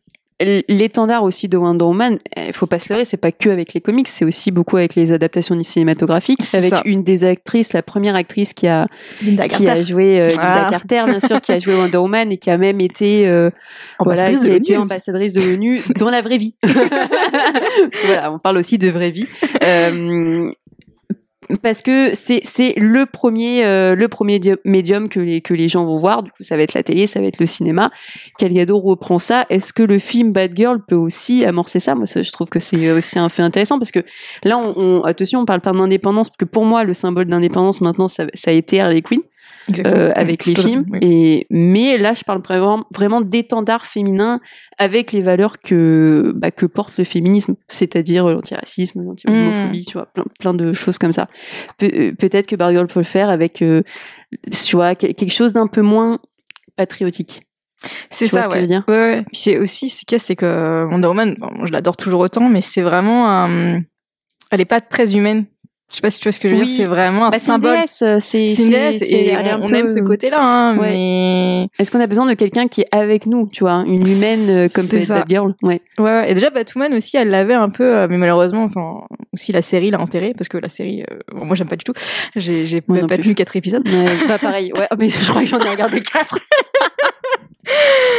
l'étendard 0.68 1.22
aussi 1.22 1.48
de 1.48 1.58
Wonder 1.58 1.84
Woman, 1.84 2.18
il 2.34 2.54
faut 2.54 2.66
pas 2.66 2.78
se 2.78 2.88
leurrer, 2.90 3.04
c'est 3.04 3.18
pas 3.18 3.30
que 3.30 3.50
avec 3.50 3.74
les 3.74 3.82
comics, 3.82 4.08
c'est 4.08 4.24
aussi 4.24 4.50
beaucoup 4.50 4.78
avec 4.78 4.94
les 4.94 5.12
adaptations 5.12 5.58
cinématographiques. 5.62 6.40
Avec 6.54 6.70
ça. 6.70 6.82
une 6.86 7.04
des 7.04 7.24
actrices, 7.24 7.74
la 7.74 7.82
première 7.82 8.14
actrice 8.14 8.54
qui 8.54 8.66
a 8.66 8.86
Linda 9.22 9.48
qui 9.48 9.68
a 9.68 9.82
joué 9.82 10.18
euh, 10.18 10.28
Linda 10.28 10.66
Ah. 10.66 10.68
Carter, 10.70 11.02
bien 11.06 11.20
sûr, 11.20 11.42
qui 11.42 11.52
a 11.52 11.58
joué 11.58 11.74
Wonder 11.74 11.98
Woman 11.98 12.32
et 12.32 12.38
qui 12.38 12.50
a 12.50 12.56
même 12.56 12.80
été 12.80 13.28
euh, 13.28 13.50
voilà, 13.98 14.22
Ambassadrice 14.22 14.46
qui 14.46 14.50
a 14.50 14.56
été 14.56 14.76
ambassadrice 14.78 15.32
de 15.34 15.42
l'ONU 15.42 15.82
dans 15.98 16.08
la 16.08 16.22
vraie 16.22 16.38
vie. 16.38 16.54
voilà, 18.06 18.32
on 18.32 18.38
parle 18.38 18.56
aussi 18.56 18.78
de 18.78 18.88
vraie 18.88 19.10
vie. 19.10 19.26
Euh, 19.62 20.50
parce 21.62 21.82
que 21.82 22.12
c'est 22.14 22.74
le 22.76 23.06
premier 23.06 23.64
euh, 23.64 23.94
le 23.94 24.08
premier 24.08 24.40
médium 24.64 25.08
que 25.08 25.20
les 25.20 25.40
que 25.40 25.54
les 25.54 25.68
gens 25.68 25.84
vont 25.84 25.98
voir. 25.98 26.22
Du 26.22 26.30
coup 26.30 26.42
ça 26.42 26.56
va 26.56 26.62
être 26.62 26.74
la 26.74 26.82
télé 26.82 27.06
ça 27.06 27.20
va 27.20 27.26
être 27.26 27.38
le 27.40 27.46
cinéma. 27.46 27.90
Gal 28.38 28.52
Gadot 28.52 28.78
reprend 28.78 29.18
ça. 29.18 29.46
Est-ce 29.50 29.72
que 29.72 29.82
le 29.82 29.98
film 29.98 30.32
Bad 30.32 30.52
Girl 30.56 30.78
peut 30.86 30.94
aussi 30.96 31.44
amorcer 31.44 31.80
ça? 31.80 31.94
Moi 31.94 32.06
ça, 32.06 32.22
je 32.22 32.30
trouve 32.32 32.48
que 32.48 32.58
c'est 32.60 32.90
aussi 32.90 33.18
un 33.18 33.28
fait 33.28 33.42
intéressant 33.42 33.78
parce 33.78 33.90
que 33.90 34.00
là 34.44 34.58
on, 34.58 34.74
on- 34.76 35.02
attention 35.02 35.40
on 35.40 35.44
parle 35.44 35.60
pas 35.60 35.72
d'indépendance 35.72 36.28
parce 36.28 36.36
que 36.38 36.44
pour 36.44 36.64
moi 36.64 36.84
le 36.84 36.94
symbole 36.94 37.26
d'indépendance 37.26 37.80
maintenant 37.80 38.08
ça, 38.08 38.26
ça 38.34 38.50
a 38.50 38.54
été 38.54 38.80
Harley 38.80 39.02
Quinn. 39.02 39.20
Euh, 39.86 40.12
avec 40.14 40.44
les 40.46 40.54
films. 40.54 40.84
oui. 40.90 40.98
Et 41.02 41.46
mais 41.50 41.98
là, 41.98 42.14
je 42.14 42.22
parle 42.24 42.42
vraiment 42.42 42.84
vraiment 42.94 43.20
d'étendard 43.20 43.86
féminin 43.86 44.40
avec 44.78 45.12
les 45.12 45.22
valeurs 45.22 45.60
que 45.60 46.32
bah, 46.36 46.50
que 46.50 46.66
porte 46.66 46.96
le 46.98 47.04
féminisme, 47.04 47.54
c'est-à-dire 47.68 48.26
l'antiracisme, 48.28 49.02
l'anti-homophobie, 49.02 49.84
tu 49.84 49.92
vois, 49.94 50.06
plein, 50.06 50.24
plein 50.38 50.54
de 50.54 50.72
choses 50.72 50.98
comme 50.98 51.12
ça. 51.12 51.28
Pe- 51.78 51.90
euh, 51.92 52.12
Peut-être 52.12 52.46
que 52.46 52.56
Barbie 52.56 52.74
Girl 52.76 52.86
peut 52.86 53.00
le 53.00 53.04
faire 53.04 53.28
avec, 53.30 53.62
euh, 53.62 53.82
tu 54.52 54.76
vois, 54.76 54.94
que- 54.94 55.06
quelque 55.12 55.32
chose 55.32 55.52
d'un 55.52 55.66
peu 55.66 55.82
moins 55.82 56.18
patriotique. 56.76 57.42
C'est 58.10 58.26
ça, 58.28 58.42
ce 58.42 58.48
que 58.48 58.52
ouais. 58.52 58.56
je 58.58 58.62
veux 58.62 58.66
dire? 58.68 58.84
Ouais, 58.88 58.94
ouais. 58.94 59.22
Puis 59.22 59.36
c'est 59.40 59.58
aussi, 59.58 59.88
ce 59.88 60.04
qu'il 60.04 60.14
y 60.14 60.16
a, 60.16 60.18
c'est 60.18 60.36
que 60.36 60.86
Wonder 60.90 61.08
Woman, 61.08 61.34
bon, 61.38 61.64
je 61.64 61.72
l'adore 61.72 61.96
toujours 61.96 62.20
autant, 62.20 62.48
mais 62.48 62.60
c'est 62.60 62.82
vraiment 62.82 63.30
un... 63.30 63.80
Elle 64.52 64.60
est 64.60 64.64
pas 64.66 64.80
très 64.80 65.14
humaine. 65.16 65.46
Je 65.90 65.96
sais 65.96 66.02
pas 66.02 66.10
si 66.10 66.20
tu 66.20 66.24
vois 66.28 66.32
ce 66.32 66.38
que 66.38 66.48
je 66.48 66.54
veux 66.54 66.60
Oui. 66.60 66.66
dire. 66.66 66.76
C'est 66.76 66.84
vraiment 66.84 67.26
un 67.26 67.30
Bah, 67.30 67.38
c'est 67.38 67.46
une 67.50 67.54
symbole. 67.54 67.78
euh, 67.78 68.18
c'est 68.20 68.46
C'est 68.54 68.62
une 68.62 68.70
déesse, 68.70 68.98
c'est- 69.00 69.10
et 69.10 69.36
on, 69.60 69.68
aime 69.72 69.88
ce 69.88 69.98
côté-là, 70.00 70.38
hein, 70.40 70.76
Ouais. 70.78 70.90
mais... 70.92 71.68
Est-ce 71.80 71.90
qu'on 71.90 71.98
a 72.00 72.06
besoin 72.06 72.26
de 72.26 72.34
quelqu'un 72.34 72.68
qui 72.68 72.82
est 72.82 72.88
avec 72.92 73.26
nous, 73.26 73.48
tu 73.50 73.64
vois, 73.64 73.82
une 73.86 74.06
humaine 74.06 74.48
euh, 74.48 74.68
comme 74.72 74.86
peut 74.86 74.98
être 74.98 75.06
ça. 75.06 75.18
Bad 75.18 75.28
Girl? 75.28 75.54
Ouais. 75.62 75.80
Ouais, 75.98 76.04
ouais. 76.04 76.30
et 76.30 76.34
déjà 76.34 76.50
Batwoman 76.50 76.94
aussi, 76.94 77.16
elle 77.16 77.30
l'avait 77.30 77.54
un 77.54 77.70
peu, 77.70 77.82
euh, 77.84 78.06
mais 78.08 78.18
malheureusement, 78.18 78.62
enfin, 78.62 79.00
aussi 79.32 79.50
la 79.50 79.62
série 79.62 79.90
l'a 79.90 80.00
enterré 80.00 80.32
parce 80.36 80.48
que 80.48 80.58
la 80.58 80.68
série, 80.68 81.02
euh, 81.10 81.18
bon, 81.34 81.44
moi 81.44 81.56
j'aime 81.56 81.68
pas 81.68 81.76
du 81.76 81.84
tout. 81.84 81.92
J'ai, 82.36 82.80
pas 82.80 82.94
plus. 83.08 83.18
tenu 83.24 83.34
quatre 83.34 83.56
épisodes. 83.56 83.86
Ouais, 83.88 84.26
pas 84.28 84.38
pareil. 84.38 84.72
Ouais, 84.76 84.86
mais 84.96 85.08
je 85.08 85.28
crois 85.28 85.40
que 85.42 85.48
j'en 85.48 85.58
ai 85.58 85.68
regardé 85.70 86.00
quatre. 86.02 86.38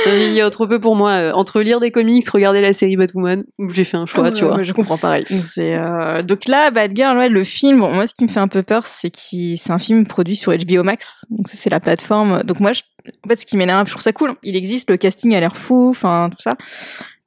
Il 0.07 0.33
y 0.33 0.41
a 0.41 0.49
trop 0.49 0.67
peu 0.67 0.79
pour 0.79 0.95
moi. 0.95 1.11
euh, 1.11 1.31
Entre 1.33 1.61
lire 1.61 1.79
des 1.79 1.91
comics, 1.91 2.27
regarder 2.29 2.59
la 2.61 2.73
série 2.73 2.95
Batwoman, 2.97 3.43
j'ai 3.69 3.83
fait 3.83 3.97
un 3.97 4.05
choix, 4.07 4.31
tu 4.31 4.43
vois. 4.43 4.57
ouais, 4.57 4.63
je 4.63 4.73
comprends 4.73 4.97
pareil. 4.97 5.25
C'est 5.53 5.75
euh, 5.75 6.23
donc 6.23 6.47
là, 6.47 6.71
Bad 6.71 6.95
Girl, 6.95 7.17
ouais, 7.17 7.29
le 7.29 7.43
film. 7.43 7.79
Bon, 7.79 7.91
moi, 7.93 8.07
ce 8.07 8.13
qui 8.13 8.23
me 8.23 8.27
fait 8.29 8.39
un 8.39 8.47
peu 8.47 8.63
peur, 8.63 8.87
c'est 8.87 9.11
qu'il, 9.11 9.57
c'est 9.59 9.71
un 9.71 9.79
film 9.79 10.05
produit 10.07 10.35
sur 10.35 10.51
HBO 10.57 10.83
Max. 10.83 11.25
Donc 11.29 11.47
ça, 11.49 11.55
c'est 11.57 11.69
la 11.69 11.79
plateforme. 11.79 12.41
Donc 12.43 12.59
moi, 12.59 12.73
je... 12.73 12.81
en 13.25 13.29
fait, 13.29 13.39
ce 13.41 13.45
qui 13.45 13.57
m'énerve, 13.57 13.85
je 13.85 13.91
trouve 13.91 14.01
ça 14.01 14.11
cool. 14.13 14.33
Il 14.43 14.55
existe, 14.55 14.89
le 14.89 14.97
casting 14.97 15.35
a 15.35 15.39
l'air 15.39 15.55
fou, 15.55 15.89
enfin 15.91 16.29
tout 16.31 16.41
ça. 16.41 16.55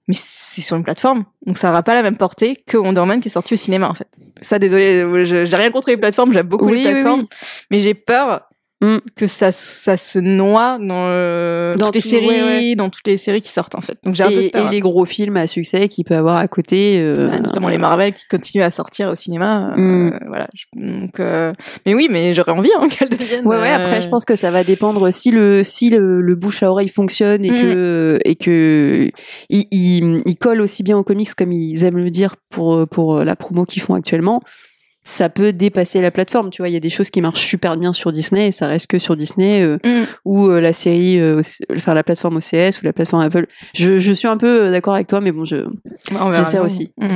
Mais 0.08 0.14
c'est 0.18 0.60
sur 0.60 0.76
une 0.76 0.84
plateforme, 0.84 1.24
donc 1.46 1.56
ça 1.56 1.68
n'aura 1.68 1.82
pas 1.82 1.94
la 1.94 2.02
même 2.02 2.18
portée 2.18 2.56
que 2.66 2.76
Wonder 2.76 3.00
Woman 3.00 3.20
qui 3.20 3.28
est 3.28 3.30
sorti 3.30 3.54
au 3.54 3.56
cinéma 3.56 3.88
en 3.88 3.94
fait. 3.94 4.06
Ça, 4.42 4.58
désolé, 4.58 5.02
j'ai 5.24 5.44
rien 5.56 5.70
contre 5.70 5.88
les 5.88 5.96
plateformes, 5.96 6.30
j'aime 6.30 6.46
beaucoup 6.46 6.66
Oui, 6.66 6.72
les 6.82 6.88
oui, 6.88 6.92
plateformes, 6.92 7.20
oui. 7.20 7.28
mais 7.70 7.80
j'ai 7.80 7.94
peur 7.94 8.42
Mm. 8.84 8.98
que 9.16 9.26
ça, 9.26 9.52
ça 9.52 9.96
se 9.96 10.18
noie 10.18 10.78
dans, 10.80 11.06
euh, 11.08 11.74
Dans 11.74 11.86
toutes 11.86 11.94
les 11.96 12.00
tout- 12.02 12.08
séries, 12.08 12.26
ouais, 12.26 12.42
ouais. 12.42 12.74
dans 12.74 12.90
toutes 12.90 13.06
les 13.06 13.16
séries 13.16 13.40
qui 13.40 13.48
sortent 13.50 13.74
en 13.76 13.80
fait. 13.80 13.96
Donc 14.04 14.14
j'ai 14.14 14.24
un 14.24 14.28
peu 14.28 14.34
de 14.34 14.40
Et, 14.42 14.50
peur. 14.50 14.66
et 14.68 14.70
les 14.70 14.80
gros 14.80 15.04
films 15.04 15.36
à 15.36 15.46
succès 15.46 15.88
qu'il 15.88 16.04
peut 16.04 16.14
avoir 16.16 16.36
à 16.36 16.48
côté. 16.48 16.98
euh, 17.00 17.28
Ouais, 17.30 17.40
notamment 17.40 17.68
les 17.68 17.78
Marvel 17.78 18.12
qui 18.12 18.24
continuent 18.30 18.62
à 18.64 18.70
sortir 18.70 19.08
au 19.10 19.14
cinéma. 19.14 19.72
euh, 19.76 19.80
Mm. 19.80 20.18
voilà. 20.26 20.48
Donc, 20.76 21.18
mais 21.86 21.94
oui, 21.94 22.08
mais 22.10 22.34
j'aurais 22.34 22.52
envie 22.52 22.70
hein, 22.76 22.88
qu'elle 22.88 23.08
devienne. 23.08 23.46
Ouais, 23.46 23.56
ouais. 23.56 23.70
Après, 23.70 24.00
je 24.00 24.08
pense 24.08 24.24
que 24.24 24.36
ça 24.36 24.50
va 24.50 24.64
dépendre 24.64 25.10
si 25.12 25.30
le 25.30 25.62
si 25.62 25.90
le, 25.90 26.20
le 26.20 26.34
bouche 26.34 26.62
à 26.62 26.70
oreille 26.70 26.88
fonctionne 26.88 27.44
et 27.44 27.50
Mm. 27.50 27.62
que 27.62 28.18
et 28.24 28.36
que 28.36 29.10
il, 29.48 29.64
il, 29.70 30.22
il 30.26 30.36
colle 30.36 30.60
aussi 30.60 30.82
bien 30.82 30.98
aux 30.98 31.04
comics 31.04 31.32
comme 31.34 31.52
ils 31.52 31.84
aiment 31.84 31.98
le 31.98 32.10
dire 32.10 32.34
pour 32.50 32.86
pour 32.88 33.24
la 33.24 33.36
promo 33.36 33.64
qu'ils 33.64 33.82
font 33.82 33.94
actuellement. 33.94 34.40
Ça 35.06 35.28
peut 35.28 35.52
dépasser 35.52 36.00
la 36.00 36.10
plateforme, 36.10 36.48
tu 36.50 36.62
vois. 36.62 36.68
Il 36.70 36.72
y 36.72 36.76
a 36.76 36.80
des 36.80 36.88
choses 36.88 37.10
qui 37.10 37.20
marchent 37.20 37.44
super 37.46 37.76
bien 37.76 37.92
sur 37.92 38.10
Disney 38.10 38.48
et 38.48 38.52
ça 38.52 38.66
reste 38.66 38.86
que 38.86 38.98
sur 38.98 39.16
Disney 39.16 39.62
euh, 39.62 39.76
Mm. 39.84 40.04
ou 40.24 40.48
euh, 40.48 40.60
la 40.60 40.72
série, 40.72 41.20
euh, 41.20 41.42
enfin 41.74 41.92
la 41.92 42.02
plateforme 42.02 42.36
OCS 42.36 42.80
ou 42.80 42.84
la 42.84 42.92
plateforme 42.94 43.22
Apple. 43.22 43.46
Je, 43.74 43.98
je 43.98 44.12
suis 44.14 44.28
un 44.28 44.38
peu 44.38 44.70
d'accord 44.70 44.94
avec 44.94 45.06
toi, 45.08 45.20
mais 45.20 45.30
bon, 45.32 45.44
je, 45.44 45.66
J'espère 46.32 46.62
aussi. 46.64 46.92
Mm. 46.98 47.06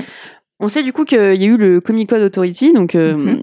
On 0.61 0.69
sait 0.69 0.83
du 0.83 0.93
coup 0.93 1.05
qu'il 1.05 1.19
y 1.19 1.45
a 1.45 1.47
eu 1.47 1.57
le 1.57 1.81
Comic 1.81 2.11
Code 2.11 2.23
Authority, 2.23 2.73
donc 2.75 2.95
Mhm. 2.95 3.43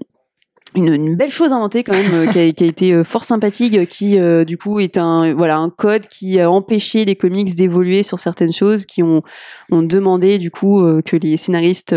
Une, 0.74 1.16
belle 1.16 1.30
chose 1.30 1.52
inventée 1.52 1.84
quand 1.84 1.94
même, 1.94 2.14
euh, 2.14 2.26
qui, 2.26 2.38
a, 2.38 2.42
été 2.42 2.92
euh, 2.92 3.04
fort 3.04 3.24
sympathique, 3.24 3.88
qui 3.88 4.18
euh, 4.18 4.44
du 4.44 4.58
coup 4.58 4.80
est 4.80 4.98
un 4.98 5.70
code 5.76 6.06
qui 6.06 6.40
a 6.40 6.50
empêché 6.50 7.04
les 7.04 7.16
comics 7.16 7.54
d'évoluer 7.54 8.02
sur 8.02 8.18
certaines 8.18 8.52
choses, 8.52 8.84
qui 8.84 9.02
ont 9.02 9.22
demandé 9.70 10.38
du 10.38 10.50
coup 10.50 10.82
que 11.04 11.16
les 11.16 11.36
scénaristes 11.36 11.94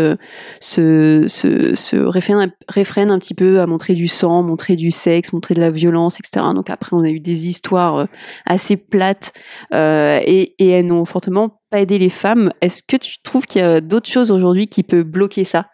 se 0.60 1.24
se, 1.28 1.96
réfrènent, 1.96 3.10
un 3.10 3.18
petit 3.18 3.34
peu 3.34 3.60
à 3.60 3.66
montrer 3.66 3.94
du 3.94 4.08
sang, 4.08 4.42
montrer 4.42 4.76
du 4.76 4.90
sexe, 4.90 5.32
montrer 5.32 5.54
de 5.54 5.60
la 5.60 5.70
violence, 5.70 6.18
etc. 6.18 6.46
Donc 6.54 6.70
après 6.70 6.94
on 6.94 7.02
a 7.02 7.10
eu 7.10 7.20
des 7.20 7.48
histoires 7.48 8.06
assez 8.46 8.76
plates 8.76 9.32
et, 9.72 10.54
et 10.58 10.68
elles 10.68 10.86
n'ont 10.86 11.04
fortement 11.04 11.60
pas 11.70 11.80
aidé 11.80 11.98
les 11.98 12.10
femmes. 12.10 12.52
Est-ce 12.60 12.82
que 12.82 12.96
tu 12.96 13.20
trouves 13.22 13.46
qu'il 13.46 13.60
y 13.60 13.64
a 13.64 13.80
d'autres 13.80 14.10
choses 14.10 14.30
aujourd'hui 14.30 14.66
qui 14.66 14.82
peut 14.82 15.02
bloquer 15.02 15.44
ça? 15.44 15.66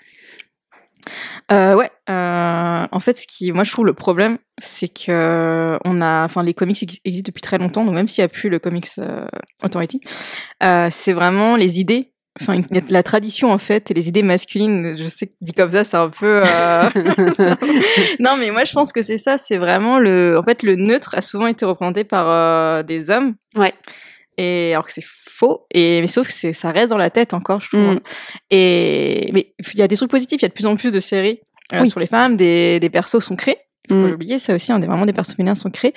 Euh, 1.53 1.75
ouais. 1.75 1.91
Euh, 2.11 2.87
en 2.91 3.01
fait, 3.01 3.19
ce 3.19 3.27
qui, 3.27 3.53
moi, 3.53 3.65
je 3.65 3.71
trouve 3.73 3.87
le 3.87 3.95
problème, 3.95 4.39
c'est 4.59 4.89
que 4.89 5.79
on 5.85 6.01
a, 6.01 6.25
enfin, 6.25 6.43
les 6.43 6.55
comics 6.55 6.83
ex- 6.83 6.99
existent 7.05 7.29
depuis 7.29 7.43
très 7.43 7.59
longtemps, 7.59 7.85
donc 7.85 7.95
même 7.95 8.09
s'il 8.09 8.23
n'y 8.23 8.27
a 8.27 8.29
plus 8.29 8.49
le 8.49 8.59
Comics 8.59 8.89
euh, 8.99 9.27
Authority, 9.63 10.01
euh, 10.63 10.89
c'est 10.91 11.13
vraiment 11.13 11.57
les 11.57 11.81
idées. 11.81 12.13
Enfin, 12.39 12.61
la 12.91 13.03
tradition 13.03 13.51
en 13.51 13.57
fait 13.57 13.91
et 13.91 13.95
les 13.95 14.09
idées 14.09 14.23
masculines. 14.23 14.95
Je 14.99 15.09
sais 15.09 15.27
que 15.29 15.33
dit 15.41 15.53
comme 15.53 15.71
ça, 15.73 15.85
c'est 15.85 15.97
un 15.97 16.11
peu. 16.11 16.43
euh, 16.45 16.91
non, 18.21 18.37
mais 18.39 18.51
moi, 18.51 18.65
je 18.65 18.73
pense 18.75 18.93
que 18.93 19.03
c'est 19.03 19.17
ça. 19.17 19.39
C'est 19.39 19.57
vraiment 19.57 19.99
le. 19.99 20.39
En 20.39 20.43
fait, 20.43 20.63
le 20.63 20.77
neutre 20.77 21.15
a 21.17 21.23
souvent 21.23 21.47
été 21.47 21.65
représenté 21.65 22.05
par 22.05 22.29
euh, 22.29 22.83
des 22.83 23.09
hommes. 23.09 23.37
Ouais. 23.57 23.73
Et 24.39 24.73
alors 24.73 24.87
que 24.87 24.93
c'est 24.93 25.05
faux. 25.05 25.67
Et 25.73 26.01
mais 26.01 26.07
sauf 26.07 26.27
que 26.27 26.33
c'est, 26.33 26.53
ça 26.53 26.71
reste 26.73 26.89
dans 26.91 26.97
la 26.99 27.11
tête 27.11 27.33
encore, 27.35 27.61
je 27.61 27.69
trouve. 27.69 27.81
Mm. 27.95 28.01
Et 28.51 29.31
mais 29.33 29.55
il 29.73 29.79
y 29.79 29.83
a 29.83 29.89
des 29.89 29.97
trucs 29.97 30.11
positifs. 30.11 30.41
Il 30.41 30.45
y 30.45 30.47
a 30.47 30.49
de 30.49 30.55
plus 30.55 30.67
en 30.67 30.77
plus 30.77 30.91
de 30.91 31.01
séries 31.01 31.41
euh, 31.73 31.83
Oui. 31.83 31.89
sur 31.91 32.01
les 32.01 32.07
femmes. 32.07 32.37
Des, 32.37 32.79
des 32.81 32.91
persos 32.91 33.21
sont 33.21 33.37
créés. 33.37 33.59
Faut 33.89 33.95
pas 33.97 34.07
Mm. 34.07 34.11
l'oublier, 34.11 34.39
ça 34.39 34.55
aussi. 34.55 34.73
hein, 34.73 34.79
des, 34.79 34.87
vraiment 34.87 35.07
des 35.07 35.13
persos 35.13 35.35
féminins 35.37 35.55
sont 35.55 35.71
créés. 35.71 35.95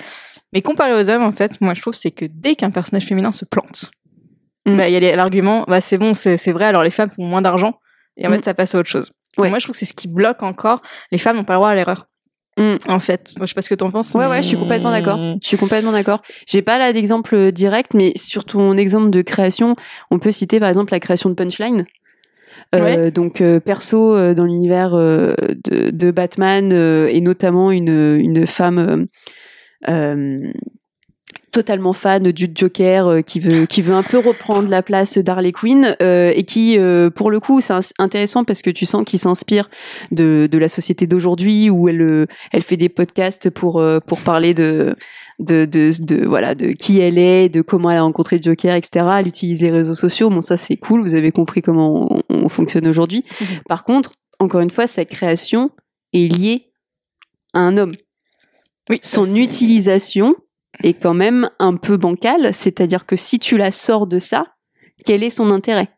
Mais 0.52 0.62
comparé 0.62 0.92
aux 0.94 1.08
hommes, 1.10 1.22
en 1.22 1.32
fait, 1.32 1.60
moi, 1.60 1.74
je 1.74 1.80
trouve 1.80 1.94
c'est 1.94 2.10
que 2.10 2.24
dès 2.28 2.54
qu'un 2.56 2.70
personnage 2.70 3.04
féminin 3.04 3.32
se 3.32 3.44
plante, 3.44 3.90
Mm. 4.66 4.76
bah, 4.76 4.88
il 4.88 4.92
y 5.02 5.08
a 5.08 5.16
l'argument, 5.16 5.64
bah 5.68 5.80
c'est 5.80 5.96
bon, 5.96 6.12
c'est, 6.14 6.36
c'est 6.36 6.52
vrai. 6.52 6.66
Alors 6.66 6.82
les 6.82 6.90
femmes 6.90 7.10
font 7.10 7.24
moins 7.24 7.40
d'argent. 7.42 7.78
Et 8.18 8.26
en 8.26 8.30
fait, 8.30 8.44
ça 8.44 8.52
passe 8.52 8.74
à 8.74 8.78
autre 8.78 8.90
chose. 8.90 9.10
Ouais. 9.38 9.48
Moi, 9.48 9.58
je 9.58 9.64
trouve 9.64 9.72
que 9.74 9.78
c'est 9.78 9.86
ce 9.86 9.94
qui 9.94 10.06
bloque 10.08 10.42
encore. 10.42 10.82
Les 11.12 11.16
femmes 11.18 11.36
n'ont 11.36 11.44
pas 11.44 11.54
le 11.54 11.58
droit 11.60 11.70
à 11.70 11.74
l'erreur. 11.74 12.06
Mm. 12.60 12.76
En 12.88 12.98
fait, 12.98 13.32
moi, 13.38 13.46
je 13.46 13.50
sais 13.50 13.54
pas 13.54 13.62
ce 13.62 13.70
que 13.70 13.74
t'en 13.74 13.90
penses. 13.90 14.12
Ouais, 14.14 14.20
mais- 14.24 14.30
ouais, 14.30 14.42
je 14.42 14.48
suis 14.48 14.58
complètement 14.58 14.90
d'accord. 14.90 15.18
Je 15.42 15.46
suis 15.48 15.56
complètement 15.56 15.92
d'accord. 15.92 16.20
J'ai 16.46 16.62
pas 16.62 16.78
là 16.78 16.92
d'exemple 16.92 17.34
euh, 17.34 17.50
direct, 17.50 17.94
mais 17.94 18.12
sur 18.16 18.44
ton 18.44 18.76
exemple 18.76 19.10
de 19.10 19.22
création, 19.22 19.76
on 20.10 20.18
peut 20.18 20.30
citer 20.30 20.60
par 20.60 20.68
exemple 20.68 20.92
la 20.92 21.00
création 21.00 21.30
de 21.30 21.34
Punchline. 21.34 21.86
Euh, 22.74 23.10
Donc 23.10 23.40
euh, 23.40 23.58
perso 23.58 24.14
euh, 24.14 24.34
dans 24.34 24.44
l'univers 24.44 24.94
euh, 24.94 25.34
de, 25.64 25.90
de 25.90 26.10
Batman 26.10 26.70
euh, 26.72 27.08
et 27.10 27.20
notamment 27.20 27.72
une, 27.72 28.16
une 28.20 28.46
femme 28.46 29.08
euh, 29.88 29.90
euh, 29.90 30.52
totalement 31.50 31.92
fan 31.92 32.32
du 32.32 32.48
Joker 32.54 33.06
euh, 33.06 33.22
qui 33.22 33.40
veut 33.40 33.66
qui 33.66 33.82
veut 33.82 33.94
un 33.94 34.02
peu 34.02 34.18
reprendre 34.18 34.68
la 34.68 34.82
place 34.82 35.18
d'Harley 35.18 35.52
Quinn 35.52 35.96
euh, 36.02 36.32
et 36.34 36.44
qui 36.44 36.78
euh, 36.78 37.10
pour 37.10 37.30
le 37.30 37.40
coup 37.40 37.60
c'est 37.60 37.74
intéressant 37.98 38.44
parce 38.44 38.62
que 38.62 38.70
tu 38.70 38.86
sens 38.86 39.04
qu'il 39.04 39.18
s'inspire 39.18 39.68
de, 40.12 40.48
de 40.50 40.58
la 40.58 40.68
société 40.68 41.06
d'aujourd'hui 41.06 41.70
où 41.70 41.88
elle 41.88 42.26
elle 42.52 42.62
fait 42.62 42.76
des 42.76 42.88
podcasts 42.88 43.50
pour 43.50 43.82
pour 44.06 44.20
parler 44.20 44.54
de 44.54 44.94
de, 45.38 45.64
de, 45.64 45.90
de 46.00 46.26
voilà 46.26 46.54
de 46.54 46.68
qui 46.68 47.00
elle 47.00 47.18
est, 47.18 47.48
de 47.48 47.62
comment 47.62 47.90
elle 47.90 47.98
a 47.98 48.02
rencontré 48.02 48.36
le 48.36 48.42
Joker, 48.42 48.76
etc. 48.76 49.06
Elle 49.18 49.28
utilise 49.28 49.62
les 49.62 49.70
réseaux 49.70 49.94
sociaux. 49.94 50.28
Bon, 50.28 50.42
ça 50.42 50.56
c'est 50.56 50.76
cool. 50.76 51.02
Vous 51.02 51.14
avez 51.14 51.32
compris 51.32 51.62
comment 51.62 52.08
on, 52.10 52.22
on 52.28 52.48
fonctionne 52.48 52.86
aujourd'hui. 52.86 53.24
Mhm. 53.40 53.46
Par 53.66 53.84
contre, 53.84 54.12
encore 54.38 54.60
une 54.60 54.70
fois, 54.70 54.86
sa 54.86 55.04
création 55.04 55.70
est 56.12 56.30
liée 56.30 56.72
à 57.54 57.60
un 57.60 57.76
homme. 57.78 57.92
Oui, 58.88 58.98
Son 59.02 59.34
utilisation 59.34 60.34
est 60.82 60.94
quand 60.94 61.14
même 61.14 61.50
un 61.58 61.76
peu 61.76 61.96
bancale. 61.96 62.52
C'est-à-dire 62.54 63.06
que 63.06 63.16
si 63.16 63.38
tu 63.38 63.56
la 63.56 63.72
sors 63.72 64.06
de 64.06 64.18
ça, 64.18 64.46
quel 65.04 65.22
est 65.22 65.30
son 65.30 65.50
intérêt 65.50 65.88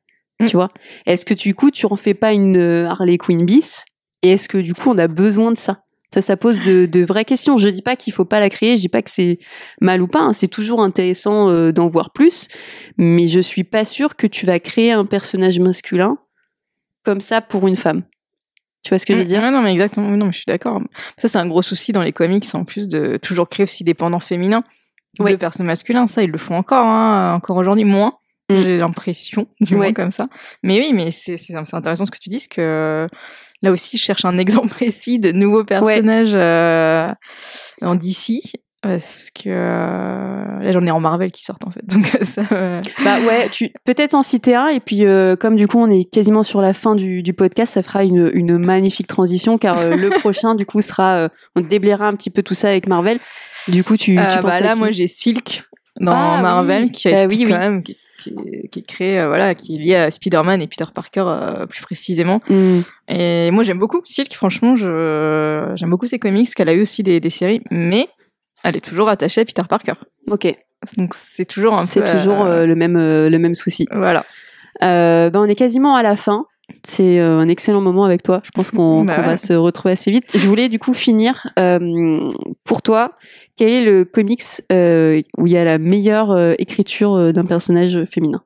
Mm. 0.43 0.47
Tu 0.47 0.57
vois? 0.57 0.71
Est-ce 1.07 1.25
que 1.25 1.35
du 1.35 1.55
coup 1.55 1.71
tu 1.71 1.87
en 1.87 1.97
fais 1.97 2.15
pas 2.15 2.33
une 2.33 2.57
euh, 2.57 2.89
Harley 2.89 3.19
Quinn 3.19 3.45
bis? 3.45 3.85
Et 4.23 4.33
est-ce 4.33 4.49
que 4.49 4.59
du 4.59 4.75
coup 4.75 4.91
on 4.91 4.99
a 4.99 5.09
besoin 5.09 5.53
de 5.53 5.59
ça? 5.59 5.83
Ça, 6.13 6.21
ça 6.21 6.37
pose 6.37 6.61
de, 6.63 6.85
de 6.85 7.05
vraies 7.05 7.25
questions. 7.25 7.57
Je 7.57 7.71
dis 7.71 7.81
pas 7.81 7.97
qu'il 7.97 8.13
faut 8.13 8.27
pas 8.27 8.39
la 8.39 8.51
créer, 8.51 8.77
je 8.77 8.83
dis 8.83 8.89
pas 8.91 9.01
que 9.01 9.11
c'est 9.11 9.39
mal 9.81 10.03
ou 10.03 10.09
pas. 10.09 10.21
hein. 10.21 10.35
C'est 10.35 10.49
toujours 10.49 10.83
intéressant 10.83 11.49
euh, 11.49 11.73
d'en 11.73 11.89
voir 11.89 12.13
plus, 12.13 12.49
mais 12.99 13.29
je 13.29 13.41
suis 13.41 13.65
pas 13.65 13.87
sûre 13.87 14.15
que 14.15 14.27
tu 14.27 14.45
vas 14.45 14.61
créer 14.61 14.93
un 14.93 15.07
personnage 15.07 15.59
masculin 15.59 16.19
comme 17.03 17.23
ça 17.23 17.41
pour 17.41 17.67
une 17.67 17.77
femme. 17.77 18.03
Tu 18.83 18.89
vois 18.91 18.99
ce 18.99 19.07
que 19.07 19.15
je 19.15 19.19
veux 19.19 19.25
dire? 19.25 19.41
Ouais, 19.43 19.51
non, 19.51 19.63
mais 19.63 19.73
exactement. 19.73 20.09
Non, 20.09 20.27
mais 20.27 20.33
je 20.33 20.39
suis 20.39 20.47
d'accord. 20.47 20.81
Ça, 21.17 21.29
c'est 21.29 21.39
un 21.39 21.47
gros 21.47 21.63
souci 21.63 21.93
dans 21.93 22.03
les 22.03 22.13
comics, 22.13 22.47
en 22.55 22.65
plus 22.65 22.89
de 22.89 23.17
toujours 23.17 23.49
créer 23.49 23.65
aussi 23.65 23.85
des 23.85 23.95
pendants 23.95 24.19
féminins 24.21 24.65
Oui. 25.21 25.33
de 25.33 25.37
personnages 25.37 25.69
masculins. 25.69 26.07
Ça, 26.09 26.23
ils 26.23 26.31
le 26.31 26.39
font 26.39 26.57
encore, 26.57 26.85
hein, 26.85 27.35
encore 27.35 27.57
aujourd'hui, 27.57 27.85
moins. 27.85 28.15
Mm. 28.51 28.55
J'ai 28.57 28.79
l'impression, 28.79 29.47
du 29.61 29.77
moins 29.77 29.93
comme 29.93 30.11
ça. 30.11 30.29
Mais 30.63 30.81
oui, 30.81 30.93
mais 30.93 31.11
c'est 31.11 31.37
intéressant 31.55 32.05
ce 32.07 32.11
que 32.11 32.19
tu 32.19 32.29
dis, 32.29 32.49
que 32.49 33.07
là 33.63 33.71
aussi, 33.71 33.99
je 33.99 34.03
cherche 34.03 34.25
un 34.25 34.37
exemple 34.39 34.69
précis 34.69 35.19
de 35.19 35.31
nouveaux 35.33 35.65
personnages 35.65 36.35
euh, 36.35 37.13
en 37.83 37.95
DC. 37.95 38.41
Parce 38.83 39.29
que 39.33 39.49
euh, 39.49 40.61
là, 40.61 40.73
j'en 40.73 40.85
ai 40.85 40.91
en 40.91 40.99
Marvel 41.01 41.31
qui 41.31 41.43
sortent 41.45 41.65
en 41.67 41.71
fait. 41.71 41.83
Donc 41.87 42.05
ça. 42.23 42.43
euh, 42.53 42.83
Bah 43.05 43.21
ouais, 43.21 43.49
tu 43.51 43.71
peut-être 43.85 44.15
en 44.15 44.23
citer 44.23 44.55
un 44.57 44.69
et 44.69 44.81
puis 44.81 45.07
euh, 45.07 45.37
comme 45.37 45.55
du 45.57 45.69
coup 45.69 45.79
on 45.79 45.89
est 45.89 46.05
quasiment 46.05 46.43
sur 46.43 46.61
la 46.61 46.73
fin 46.75 46.95
du, 46.97 47.23
du 47.23 47.33
podcast, 47.33 47.75
ça 47.75 47.83
fera 47.83 48.03
une, 48.03 48.31
une 48.35 48.59
magnifique 48.59 49.07
transition 49.07 49.57
car 49.57 49.79
euh, 49.79 49.95
le 49.95 50.11
prochain 50.21 50.55
du 50.57 50.67
coup 50.67 50.83
sera 50.83 51.17
euh, 51.19 51.29
on 51.55 51.61
déblayera 51.61 52.09
un 52.09 52.15
petit 52.15 52.31
peu 52.31 52.43
tout 52.43 52.55
ça 52.55 52.69
avec 52.71 52.89
Marvel. 52.89 53.21
Du 53.69 53.85
coup 53.85 53.97
tu, 53.97 54.17
tu 54.17 54.21
penses 54.41 54.43
bah 54.43 54.51
à 54.55 54.61
là, 54.61 54.73
qui 54.73 54.79
moi, 54.81 54.91
j'ai 54.91 55.07
Silk 55.07 55.63
dans 56.01 56.13
Ah, 56.13 56.43
Marvel 56.43 56.85
oui. 56.85 56.91
qui 56.91 57.09
a 57.09 57.13
Bah 57.13 57.25
été 57.25 57.37
oui, 57.37 57.45
quand 57.45 57.55
oui. 57.55 57.59
même 57.61 57.83
qui, 57.85 57.97
qui, 58.21 58.35
qui 58.73 58.79
est 58.81 58.87
créé, 58.87 59.25
voilà, 59.27 59.55
qui 59.55 59.77
est 59.77 59.79
lié 59.79 59.95
à 59.95 60.11
Spider-Man 60.11 60.61
et 60.61 60.67
Peter 60.67 60.87
Parker 60.93 61.25
euh, 61.27 61.67
plus 61.67 61.83
précisément. 61.83 62.41
Hmm. 62.49 62.81
Et 63.09 63.51
moi, 63.53 63.63
j'aime 63.63 63.79
beaucoup 63.79 64.01
Silk. 64.05 64.33
Franchement, 64.35 64.75
je 64.75 65.71
j'aime 65.77 65.91
beaucoup 65.91 66.07
ses 66.09 66.19
comics. 66.19 66.53
Qu'elle 66.55 66.69
a 66.69 66.73
eu 66.73 66.83
aussi 66.83 67.03
des, 67.05 67.21
des 67.21 67.31
séries, 67.31 67.61
mais 67.71 68.09
elle 68.65 68.77
est 68.77 68.81
toujours 68.81 69.09
attachée 69.09 69.41
à 69.41 69.45
Peter 69.45 69.63
Parker. 69.69 69.95
Ok, 70.31 70.47
Donc 70.97 71.15
c'est 71.15 71.45
toujours 71.45 71.75
un 71.75 71.87
c'est 71.87 72.05
toujours 72.05 72.43
euh, 72.43 72.63
euh, 72.63 72.67
le 72.67 72.75
même 72.75 72.97
euh, 72.97 73.29
le 73.29 73.39
même 73.39 73.55
souci. 73.55 73.87
Voilà. 73.93 74.25
Euh, 74.83 75.31
bah 75.31 75.41
on 75.41 75.47
est 75.47 75.55
quasiment 75.55 75.95
à 75.97 76.03
la 76.03 76.17
fin. 76.17 76.47
C'est 76.85 77.19
un 77.21 77.49
excellent 77.49 77.81
moment 77.83 78.05
avec 78.05 78.23
toi. 78.23 78.41
Je 78.45 78.51
pense 78.51 78.71
qu'on 78.71 79.05
Bah 79.07 79.19
ouais. 79.19 79.27
va 79.27 79.37
se 79.37 79.53
retrouver 79.53 79.93
assez 79.93 80.11
vite. 80.11 80.31
Je 80.35 80.47
voulais 80.47 80.69
du 80.69 80.79
coup 80.79 80.95
finir 80.95 81.49
pour 82.65 82.83
toi. 82.83 83.13
Quel 83.57 83.69
est 83.69 83.85
le 83.85 84.05
comics 84.05 84.43
où 84.71 85.47
il 85.47 85.53
y 85.53 85.57
a 85.57 85.65
la 85.65 85.79
meilleure 85.79 86.55
écriture 86.59 87.33
d'un 87.33 87.45
personnage 87.45 88.05
féminin? 88.07 88.43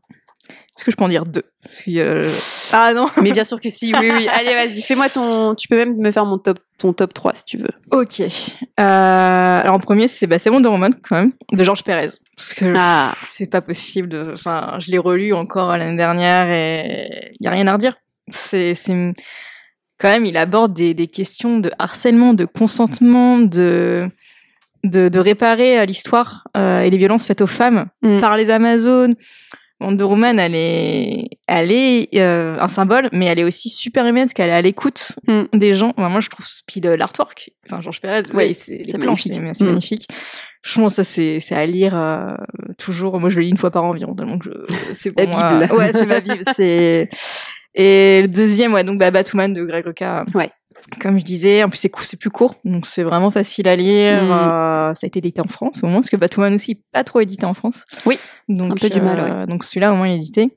Est-ce 0.77 0.85
que 0.85 0.91
je 0.91 0.97
peux 0.97 1.05
en 1.05 1.09
dire 1.09 1.25
deux? 1.25 1.43
Euh, 1.89 2.29
Ah 2.73 2.93
non. 2.95 3.07
Mais 3.23 3.33
bien 3.33 3.45
sûr 3.45 3.61
que 3.61 3.69
si, 3.71 3.93
oui, 3.99 4.11
oui. 4.13 4.29
Allez, 4.29 4.55
vas-y, 4.55 4.83
fais-moi 4.83 5.09
ton. 5.09 5.55
Tu 5.55 5.69
peux 5.69 5.77
même 5.77 5.97
me 5.97 6.11
faire 6.11 6.27
mon 6.27 6.37
top, 6.39 6.59
ton 6.79 6.93
top 6.93 7.15
3 7.15 7.35
si 7.35 7.45
tu 7.45 7.57
veux. 7.59 7.71
Ok. 7.91 8.21
Euh, 8.21 9.61
alors 9.61 9.75
en 9.75 9.79
premier, 9.79 10.07
c'est 10.09 10.27
bah, 10.27 10.39
c'est 10.39 10.51
Wonder 10.51 10.69
Woman 10.69 10.95
quand 11.09 11.17
même 11.17 11.33
de 11.53 11.65
Georges 11.65 11.83
Pérez. 11.83 12.09
Parce 12.37 12.53
que 12.55 12.67
Ah, 12.77 13.15
c'est 13.25 13.51
pas 13.51 13.63
possible 13.63 14.09
de 14.09 14.33
enfin 14.35 14.77
je 14.79 14.91
l'ai 14.91 14.99
relu 14.99 15.33
encore 15.33 15.77
l'année 15.77 15.97
dernière 15.97 16.51
et 16.51 17.31
il 17.41 17.45
y 17.45 17.49
a 17.49 17.51
rien 17.51 17.67
à 17.69 17.73
redire 17.73 17.95
c'est 18.31 18.75
c'est 18.75 18.93
quand 19.99 20.09
même 20.09 20.27
il 20.27 20.37
aborde 20.37 20.75
des, 20.75 20.93
des 20.95 21.07
questions 21.07 21.59
de 21.61 21.71
harcèlement 21.79 22.35
de 22.35 22.45
consentement 22.45 23.39
de 23.39 24.09
de, 24.85 25.09
de 25.09 25.19
réparer 25.19 25.79
euh, 25.81 25.85
l'histoire 25.87 26.45
euh, 26.57 26.81
et 26.83 26.91
les 26.91 26.97
violences 26.99 27.25
faites 27.27 27.41
aux 27.41 27.47
femmes 27.47 27.87
Mm. 28.03 28.21
par 28.21 28.37
les 28.37 28.51
Amazones 28.51 29.15
Wonder 29.81 30.05
Woman 30.05 30.39
elle 30.39 30.55
est 30.55 31.29
elle 31.47 31.71
est 31.71 32.09
euh, 32.17 32.57
un 32.61 32.69
symbole 32.69 33.09
mais 33.13 33.27
elle 33.27 33.39
est 33.39 33.45
aussi 33.45 33.69
super 33.69 34.07
humaine 34.07 34.25
parce 34.25 34.33
qu'elle 34.33 34.49
est 34.51 34.55
à 34.55 34.63
l'écoute 34.63 35.13
Mm. 35.29 35.43
des 35.53 35.75
gens 35.75 35.93
Enfin, 35.97 36.09
moi 36.09 36.21
je 36.21 36.29
trouve 36.31 36.47
puis 36.67 36.81
le- 36.81 36.97
l'artwork 36.97 37.51
enfin 37.67 37.83
Georges 37.83 38.01
Pérez 38.01 38.23
Oui, 38.33 38.55
c'est 38.55 38.83
magnifique. 38.99 39.35
c'est 39.35 39.55
c'est 39.55 39.65
Mm. 39.65 39.69
magnifique 39.69 40.09
Franchement, 40.63 40.89
ça 40.89 41.05
c'est 41.05 41.39
c'est 41.41 41.55
à 41.55 41.65
lire 41.65 41.95
euh, 41.97 42.35
toujours. 42.77 43.21
Moi, 43.21 43.31
je 43.31 43.37
le 43.37 43.43
lis 43.43 43.51
une 43.51 43.57
fois 43.57 43.71
par 43.71 43.85
an 43.85 43.91
environ. 43.91 44.17
Que 44.17 44.51
je- 44.51 44.95
c'est 44.95 45.13
pour 45.13 45.23
La 45.25 45.29
moi. 45.31 45.61
Bible. 45.69 45.77
Ouais, 45.79 45.93
c'est 45.93 46.07
ma 46.07 46.19
bible. 46.19 46.43
C'est 46.57 47.09
et 47.77 48.23
le 48.23 48.27
deuxième, 48.27 48.73
ouais, 48.75 48.83
donc 48.83 48.99
bah, 48.99 49.13
Batwoman 49.13 49.53
de 49.55 49.63
Greg 49.63 49.85
Rucka. 49.87 50.25
Ouais. 50.35 50.51
Comme 51.01 51.19
je 51.19 51.25
disais, 51.25 51.65
en 51.65 51.69
plus 51.69 51.79
c'est 51.79 51.91
c'est 52.01 52.17
plus 52.17 52.31
court, 52.31 52.55
donc 52.65 52.87
c'est 52.87 53.03
vraiment 53.03 53.31
facile 53.31 53.67
à 53.69 53.77
lire. 53.77 54.23
Mm. 54.23 54.31
Euh, 54.31 54.95
ça 54.95 55.05
a 55.05 55.09
été 55.09 55.19
édité 55.19 55.41
en 55.41 55.49
France 55.49 55.81
au 55.83 55.87
moins, 55.87 55.97
parce 56.01 56.11
que 56.11 56.17
Batwoman 56.17 56.55
aussi 56.55 56.81
pas 56.93 57.03
trop 57.03 57.21
édité 57.21 57.45
en 57.45 57.55
France. 57.55 57.85
Oui, 58.07 58.19
donc 58.49 58.73
un 58.73 58.75
peu 58.77 58.89
du 58.89 59.01
mal, 59.01 59.19
euh, 59.21 59.47
Donc 59.47 59.65
celui-là 59.65 59.93
au 59.93 59.97
moins 59.97 60.09
il 60.09 60.13
est 60.15 60.17
édité. 60.17 60.57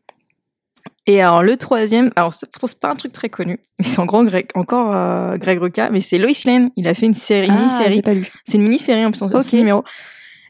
Et 1.08 1.22
alors 1.22 1.42
le 1.42 1.58
troisième, 1.58 2.12
alors 2.16 2.34
pourtant 2.52 2.68
c'est 2.68 2.80
pas 2.80 2.90
un 2.90 2.96
truc 2.96 3.12
très 3.12 3.30
connu, 3.30 3.58
mais 3.80 3.86
c'est 3.86 4.00
en 4.00 4.06
grand 4.06 4.24
Greg, 4.24 4.50
encore 4.54 4.94
euh, 4.94 5.38
Greg 5.38 5.60
Rucka, 5.60 5.90
mais 5.90 6.02
c'est 6.02 6.20
Lois 6.20 6.32
Lane. 6.46 6.70
Il 6.76 6.88
a 6.88 6.94
fait 6.94 7.08
une 7.08 7.16
série, 7.16 7.48
une 7.48 7.54
ah 7.54 7.58
mini-série 7.62 7.96
j'ai 7.96 8.02
pas 8.04 8.14
lu. 8.14 8.32
c'est 8.46 8.58
une 8.58 8.64
mini-série 8.64 9.06
en 9.06 9.12
plus, 9.12 9.24
en 9.24 9.28
Ok. 9.30 9.44
six 9.44 9.56
numéros. 9.56 9.84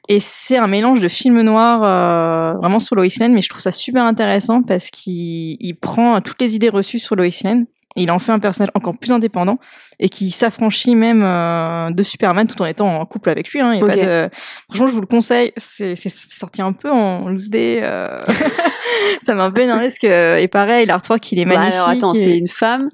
Et 0.10 0.20
c'est 0.20 0.58
un 0.58 0.68
mélange 0.68 1.00
de 1.00 1.08
film 1.08 1.40
noir 1.42 1.84
euh, 1.84 2.58
vraiment 2.58 2.80
sur 2.80 2.96
Lois 2.96 3.06
Lane, 3.20 3.32
mais 3.32 3.42
je 3.42 3.48
trouve 3.48 3.62
ça 3.62 3.72
super 3.72 4.04
intéressant 4.04 4.64
parce 4.64 4.90
qu'il 4.90 5.56
il 5.60 5.76
prend 5.76 6.20
toutes 6.20 6.42
les 6.42 6.56
idées 6.56 6.70
reçues 6.70 7.00
sur 7.00 7.16
Lois 7.16 7.28
Lane 7.44 7.66
il 7.96 8.12
en 8.12 8.20
fait 8.20 8.32
un 8.32 8.40
personnage 8.40 8.70
encore 8.76 8.98
plus 8.98 9.12
indépendant 9.12 9.58
et 10.00 10.10
qui 10.10 10.30
s'affranchit 10.32 10.96
même 10.96 11.22
euh, 11.24 11.90
de 11.92 12.04
Superman 12.04 12.48
tout 12.48 12.62
en 12.62 12.66
étant 12.66 13.00
en 13.02 13.06
couple 13.06 13.30
avec 13.30 13.50
lui. 13.50 13.60
Hein, 13.62 13.74
Il 13.74 13.80
y 13.80 13.82
a 13.82 13.86
Ok. 13.86 13.90
pas 13.90 13.98
de... 14.06 14.30
Franchement, 14.70 14.88
je 14.88 14.94
vous 14.94 15.02
le 15.02 15.08
conseille. 15.08 15.52
C'est 15.58 15.96
sorti 15.96 16.62
un 16.62 16.72
peu 16.72 16.90
en 16.92 17.28
loose 17.30 17.50
day. 17.50 17.80
euh, 17.82 18.24
ça 19.22 19.34
m'a 19.34 19.46
un 19.46 19.52
peu 19.52 19.62
énervé 19.62 19.84
parce 19.84 19.98
que 19.98 20.38
et 20.38 20.48
pareil, 20.48 20.86
l'artwork 20.86 21.32
il 21.32 21.40
est 21.40 21.46
Bah, 21.46 21.56
magnifique. 21.58 21.74
alors 21.76 21.90
attends, 21.90 22.14
et- 22.14 22.24
c'est 22.24 22.38
une 22.38 22.48
femme 22.48 22.88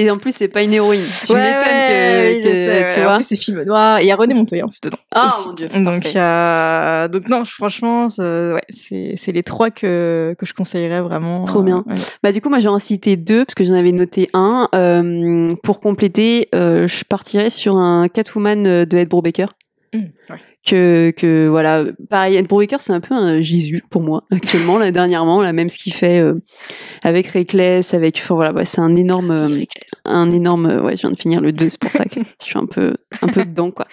et 0.00 0.10
en 0.10 0.16
plus 0.16 0.32
c'est 0.34 0.48
pas 0.48 0.62
une 0.62 0.72
héroïne. 0.72 1.02
Tu 1.24 1.32
Ouais, 1.32 1.40
m'étonnes 1.40 1.62
ouais, 1.62 2.40
que, 2.42 2.48
que- 2.48 2.54
sais, 2.54 2.86
tu 2.88 2.94
ouais. 3.00 3.02
vois. 3.04 3.12
En 3.12 3.16
plus, 3.16 3.24
c'est 3.24 3.36
film 3.36 3.62
noir. 3.62 3.98
Et 3.98 4.02
il 4.04 4.06
y 4.06 4.10
a 4.12 4.16
René 4.16 4.34
Montoya 4.34 4.64
en 4.64 4.68
plus 4.68 4.80
dedans. 4.82 4.98
Ah, 5.14 5.30
mon 5.46 5.52
Dieu, 5.54 5.66
Donc, 5.68 6.06
euh, 6.14 7.08
donc 7.08 7.28
non, 7.28 7.44
franchement, 7.44 8.08
c'est- 8.08 8.22
ouais, 8.22 8.60
c'est 8.68 9.14
c'est 9.16 9.32
les 9.32 9.42
trois 9.42 9.70
que 9.70 10.34
que 10.38 10.46
je 10.46 10.54
conseillerais 10.54 11.00
vraiment. 11.02 11.44
Trop 11.44 11.62
bien. 11.62 11.84
Euh. 11.90 11.94
Bah 12.22 12.32
du 12.32 12.40
coup 12.40 12.48
moi 12.48 12.58
j'ai 12.58 12.68
en 12.68 12.78
cité 12.78 13.16
deux 13.16 13.44
parce 13.44 13.54
que 13.54 13.64
j'en 13.64 13.74
avais 13.74 13.92
noté 13.92 14.28
un. 14.34 14.68
Euh, 14.74 15.54
pour 15.62 15.80
compléter, 15.80 16.48
euh, 16.54 16.86
je 16.88 17.04
partirais 17.04 17.50
sur 17.50 17.76
un 17.76 18.08
Catwoman 18.08 18.84
de 18.84 18.96
Ed 18.98 19.08
Brubaker. 19.08 19.54
Mmh, 19.94 19.98
ouais. 20.30 20.40
que 20.66 21.12
que 21.16 21.48
voilà 21.48 21.84
pareil 22.10 22.36
Ed 22.36 22.46
Brubaker 22.46 22.80
c'est 22.80 22.92
un 22.92 23.00
peu 23.00 23.14
un 23.14 23.40
Jésus 23.40 23.82
pour 23.90 24.02
moi 24.02 24.24
actuellement 24.30 24.78
là 24.78 24.90
dernièrement 24.90 25.40
là 25.40 25.52
même 25.52 25.70
ce 25.70 25.78
qu'il 25.78 25.94
fait 25.94 26.18
euh, 26.18 26.34
avec 27.02 27.28
Reckless 27.28 27.94
avec 27.94 28.18
enfin 28.22 28.34
voilà 28.34 28.52
ouais, 28.52 28.64
c'est 28.64 28.80
un 28.80 28.96
énorme 28.96 29.30
euh, 29.30 29.64
un 30.04 30.30
énorme 30.30 30.66
euh, 30.66 30.82
ouais 30.82 30.96
je 30.96 31.02
viens 31.02 31.10
de 31.10 31.16
finir 31.18 31.40
le 31.40 31.52
2 31.52 31.68
c'est 31.68 31.80
pour 31.80 31.90
ça 31.90 32.04
que 32.04 32.20
je 32.20 32.44
suis 32.44 32.58
un 32.58 32.66
peu 32.66 32.94
un 33.22 33.28
peu 33.28 33.44
dedans 33.44 33.70
quoi. 33.70 33.86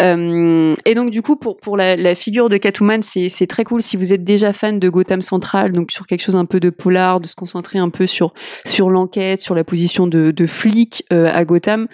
Euh, 0.00 0.74
et 0.84 0.94
donc 0.94 1.10
du 1.10 1.22
coup 1.22 1.36
pour 1.36 1.56
pour 1.58 1.76
la, 1.76 1.96
la 1.96 2.14
figure 2.14 2.48
de 2.48 2.56
Catwoman 2.56 3.02
c'est 3.02 3.28
c'est 3.28 3.46
très 3.46 3.64
cool. 3.64 3.82
Si 3.82 3.96
vous 3.96 4.12
êtes 4.12 4.24
déjà 4.24 4.52
fan 4.52 4.78
de 4.78 4.88
Gotham 4.88 5.22
Central 5.22 5.72
donc 5.72 5.92
sur 5.92 6.06
quelque 6.06 6.22
chose 6.22 6.36
un 6.36 6.44
peu 6.46 6.60
de 6.60 6.70
polar 6.70 7.20
de 7.20 7.26
se 7.26 7.34
concentrer 7.34 7.78
un 7.78 7.90
peu 7.90 8.06
sur 8.06 8.32
sur 8.64 8.90
l'enquête 8.90 9.40
sur 9.40 9.54
la 9.54 9.64
position 9.64 10.06
de 10.06 10.30
de 10.30 10.46
flic 10.46 11.04
à 11.10 11.44
Gotham 11.44 11.86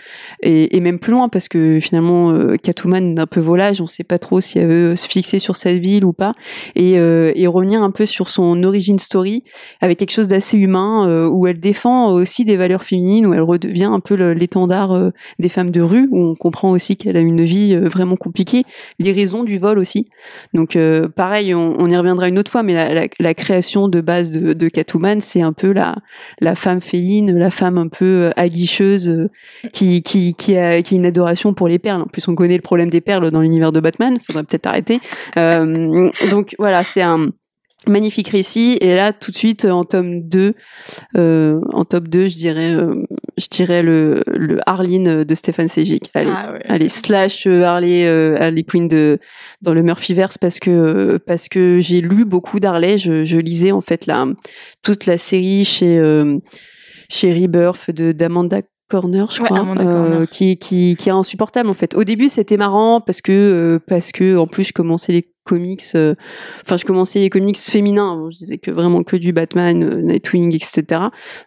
et, 0.43 0.77
et 0.77 0.81
même 0.81 0.99
plus 0.99 1.13
loin 1.13 1.29
parce 1.29 1.49
que 1.49 1.81
finalement 1.81 2.35
Catwoman 2.63 3.15
d'un 3.15 3.27
peu 3.27 3.41
volage 3.41 3.80
on 3.81 3.87
sait 3.87 4.05
pas 4.05 4.19
trop 4.19 4.41
si 4.41 4.59
elle 4.59 4.69
veut 4.69 4.97
se 4.97 5.07
fixer 5.09 5.39
sur 5.39 5.57
cette 5.57 5.79
ville 5.79 6.05
ou 6.05 6.13
pas. 6.13 6.35
Et, 6.75 6.99
euh, 6.99 7.33
revenir 7.51 7.83
un 7.83 7.91
peu 7.91 8.07
sur 8.07 8.29
son 8.29 8.63
origin 8.63 8.99
story 8.99 9.43
avec 9.81 9.99
quelque 9.99 10.13
chose 10.13 10.29
d'assez 10.29 10.57
humain 10.57 11.09
euh, 11.09 11.29
où 11.29 11.47
elle 11.47 11.61
défend 11.61 12.13
aussi 12.13 12.45
des 12.45 12.57
valeurs 12.57 12.83
féminines 12.83 13.27
où 13.27 13.35
elle 13.35 13.43
redevient 13.43 13.85
un 13.85 14.01
peu 14.01 14.15
l'étendard 14.33 14.93
euh, 14.93 15.11
des 15.39 15.49
femmes 15.49 15.71
de 15.71 15.81
rue 15.81 16.09
où 16.11 16.19
on 16.19 16.35
comprend 16.35 16.71
aussi 16.71 16.97
qu'elle 16.97 17.17
a 17.17 17.21
une 17.21 17.43
vie 17.43 17.75
euh, 17.75 17.89
vraiment 17.89 18.17
compliquée. 18.17 18.65
Les 18.99 19.13
raisons 19.13 19.45
du 19.45 19.59
vol 19.59 19.79
aussi. 19.79 20.07
Donc 20.55 20.79
pareil 21.17 21.55
on, 21.55 21.89
y 21.89 21.97
reviendra 21.97 22.29
une 22.29 22.39
autre 22.39 22.51
fois 22.51 22.63
mais 22.63 23.09
la, 23.19 23.35
création 23.35 23.89
de 23.89 24.01
base 24.01 24.31
de, 24.31 24.53
de 24.53 24.69
Catwoman 24.69 25.21
c'est 25.21 25.41
un 25.41 25.53
peu 25.53 25.73
la 25.73 25.97
la 26.41 26.55
femme 26.55 26.81
féline 26.81 27.37
la 27.37 27.51
femme 27.51 27.79
un 27.79 27.89
peu 27.89 28.31
aguicheuse 28.37 29.25
qui 29.73 30.03
qui 30.03 30.35
qui 30.35 30.57
a 30.57 30.83
qui 30.83 30.95
a 30.95 30.97
une 30.97 31.07
adoration 31.07 31.55
pour 31.55 31.69
les 31.69 31.79
perles. 31.79 32.03
En 32.03 32.07
plus 32.07 32.27
on 32.29 32.35
connaît 32.35 32.57
le 32.57 32.63
problème 32.63 32.91
des 32.91 33.01
perles 33.01 33.31
dans 33.31 33.41
l'univers 33.41 33.70
de 33.73 33.81
Batman 33.81 34.19
faudrait 34.21 34.45
peut-être 34.45 34.67
arrêter 34.67 35.01
Euh, 35.37 36.11
donc 36.31 36.55
voilà 36.59 36.85
c'est 36.85 37.03
un 37.03 37.31
magnifique 37.87 38.29
récit 38.29 38.77
et 38.81 38.95
là 38.95 39.13
tout 39.13 39.31
de 39.31 39.37
suite 39.37 39.65
en 39.65 39.85
tome 39.85 40.29
2 40.29 40.55
euh, 41.17 41.61
en 41.73 41.85
top 41.87 42.09
2 42.09 42.29
je 42.29 42.37
dirais 42.37 42.75
euh, 42.75 43.07
je 43.39 43.47
dirais 43.51 43.83
le 43.83 44.23
le 44.27 44.59
Harleen 44.67 45.25
de 45.25 45.35
Stéphane 45.35 45.69
Sejic 45.69 46.11
allez 46.15 46.31
Ah 46.35 46.53
ouais. 46.53 46.61
Allez, 46.69 46.89
slash 46.91 47.47
Harley, 47.47 48.07
euh, 48.07 48.37
Harley 48.39 48.65
Quinn 48.65 48.87
de, 48.87 49.19
dans 49.63 49.73
le 49.73 49.83
Murphyverse 49.83 50.37
parce 50.37 50.61
que, 50.61 51.19
parce 51.27 51.49
que 51.49 51.81
j'ai 51.81 52.01
lu 52.01 52.25
beaucoup 52.25 52.61
d'Harley. 52.61 52.99
Je, 52.99 53.25
je 53.25 53.39
lisais 53.39 53.73
en 53.73 53.81
fait 53.81 54.07
la, 54.07 54.27
toute 54.83 55.07
la 55.07 55.17
série 55.17 55.65
chez, 55.65 56.01
chez 57.09 57.33
Rebirth 57.33 57.91
de 57.91 58.13
d'Amanda 58.13 58.61
Corner, 58.91 59.31
je 59.31 59.41
Ouais, 59.41 59.49
crois, 59.49 59.65
euh, 59.79 60.27
qui, 60.27 60.59
qui, 60.59 60.97
qui 60.97 61.09
est 61.09 61.13
insupportable 61.13 61.71
en 61.71 61.75
fait. 61.75 61.95
Au 61.95 62.05
début, 62.05 62.29
c'était 62.29 62.57
marrant 62.57 63.01
parce 63.01 63.23
que, 63.23 63.33
euh, 63.33 63.79
parce 63.87 64.13
que 64.13 64.37
en 64.37 64.47
plus, 64.47 64.65
je 64.65 64.73
commençais 64.73 65.13
les 65.13 65.27
comics. 65.51 65.83
Enfin, 65.95 66.77
je 66.77 66.85
commençais 66.85 67.19
les 67.19 67.31
comics 67.31 67.59
féminins. 67.59 68.29
je 68.31 68.37
disais 68.39 68.59
que 68.59 68.71
vraiment 68.71 69.03
que 69.03 69.17
du 69.17 69.33
Batman, 69.33 70.03
Nightwing, 70.03 70.55
etc. 70.55 70.85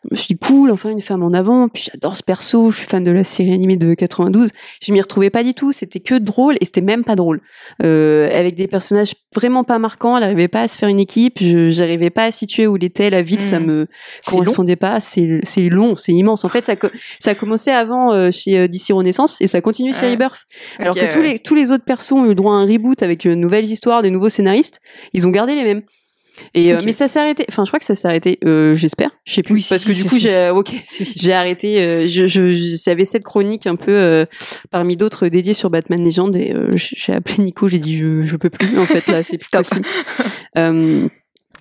Je 0.03 0.09
me 0.11 0.15
suis 0.15 0.35
dit 0.35 0.39
cool, 0.39 0.71
enfin 0.71 0.91
une 0.91 1.01
femme 1.01 1.23
en 1.23 1.33
avant. 1.33 1.69
Puis 1.69 1.87
j'adore 1.91 2.17
ce 2.17 2.23
perso. 2.23 2.71
Je 2.71 2.77
suis 2.77 2.87
fan 2.87 3.03
de 3.03 3.11
la 3.11 3.23
série 3.23 3.53
animée 3.53 3.77
de 3.77 3.93
92. 3.93 4.49
Je 4.81 4.93
m'y 4.93 5.01
retrouvais 5.01 5.29
pas 5.29 5.43
du 5.43 5.53
tout. 5.53 5.71
C'était 5.71 5.99
que 5.99 6.15
drôle 6.15 6.55
et 6.59 6.65
c'était 6.65 6.81
même 6.81 7.03
pas 7.03 7.15
drôle. 7.15 7.41
avec 7.79 8.55
des 8.55 8.67
personnages 8.67 9.13
vraiment 9.33 9.63
pas 9.63 9.79
marquants. 9.79 10.17
Elle 10.17 10.23
n'arrivait 10.23 10.47
pas 10.47 10.61
à 10.61 10.67
se 10.67 10.77
faire 10.77 10.89
une 10.89 10.99
équipe. 10.99 11.39
Je 11.39 11.79
n'arrivais 11.79 12.09
pas 12.09 12.25
à 12.25 12.31
situer 12.31 12.67
où 12.67 12.77
était 12.77 13.09
la 13.09 13.21
ville. 13.21 13.41
Ça 13.41 13.59
mm. 13.59 13.65
me 13.65 13.87
correspondait 14.25 14.75
pas. 14.75 14.99
C'est 14.99 15.69
long, 15.69 15.95
c'est 15.95 16.11
immense. 16.11 16.43
En 16.45 16.49
fait, 16.49 16.65
ça 16.65 16.75
ça 17.19 17.31
a 17.31 17.35
commencé 17.35 17.71
avant 17.71 18.31
chez 18.31 18.67
DC 18.67 18.91
Renaissance 18.91 19.39
et 19.41 19.47
ça 19.47 19.61
continue 19.61 19.93
chez 19.93 20.11
Rebirth. 20.11 20.41
Alors 20.79 20.95
que 20.95 21.13
tous 21.13 21.21
les 21.21 21.39
tous 21.39 21.55
les 21.55 21.71
autres 21.71 21.85
persos 21.85 22.13
ont 22.13 22.29
eu 22.29 22.35
droit 22.35 22.53
à 22.53 22.57
un 22.57 22.65
reboot 22.65 23.01
avec 23.03 23.27
de 23.27 23.35
nouvelles 23.35 23.65
histoires, 23.65 23.92
des 24.01 24.09
nouveaux 24.09 24.29
scénaristes. 24.29 24.79
Ils 25.13 25.27
ont 25.27 25.29
gardé 25.29 25.55
les 25.55 25.63
mêmes. 25.63 25.83
Et 26.55 26.73
euh, 26.73 26.81
mais 26.83 26.93
ça 26.93 27.07
s'est 27.07 27.19
arrêté. 27.19 27.45
Enfin, 27.49 27.63
je 27.63 27.69
crois 27.69 27.79
que 27.79 27.85
ça 27.85 27.95
s'est 27.95 28.07
arrêté. 28.07 28.39
Euh, 28.43 28.75
J'espère. 28.75 29.11
Je 29.23 29.33
sais 29.33 29.43
plus. 29.43 29.67
parce 29.67 29.85
que 29.85 29.91
du 29.91 30.03
coup, 30.05 30.17
j'ai 30.17 30.49
ok, 30.49 30.73
j'ai 31.15 31.33
arrêté. 31.33 31.83
Euh, 31.83 32.07
je, 32.07 32.25
je 32.25 32.51
j'avais 32.83 33.05
cette 33.05 33.23
chronique 33.23 33.67
un 33.67 33.75
peu 33.75 33.91
euh, 33.91 34.25
parmi 34.71 34.97
d'autres 34.97 35.27
dédiée 35.27 35.53
sur 35.53 35.69
Batman 35.69 36.03
Legend 36.03 36.35
et 36.35 36.55
j'ai 36.75 37.13
appelé 37.13 37.43
Nico. 37.43 37.67
J'ai 37.67 37.79
dit 37.79 37.95
je 37.97 38.23
je 38.23 38.35
peux 38.35 38.49
plus. 38.49 38.79
En 38.79 38.85
fait, 38.85 39.07
là, 39.09 39.21
c'est 39.23 39.37
plus 39.37 39.49
possible. 39.49 39.85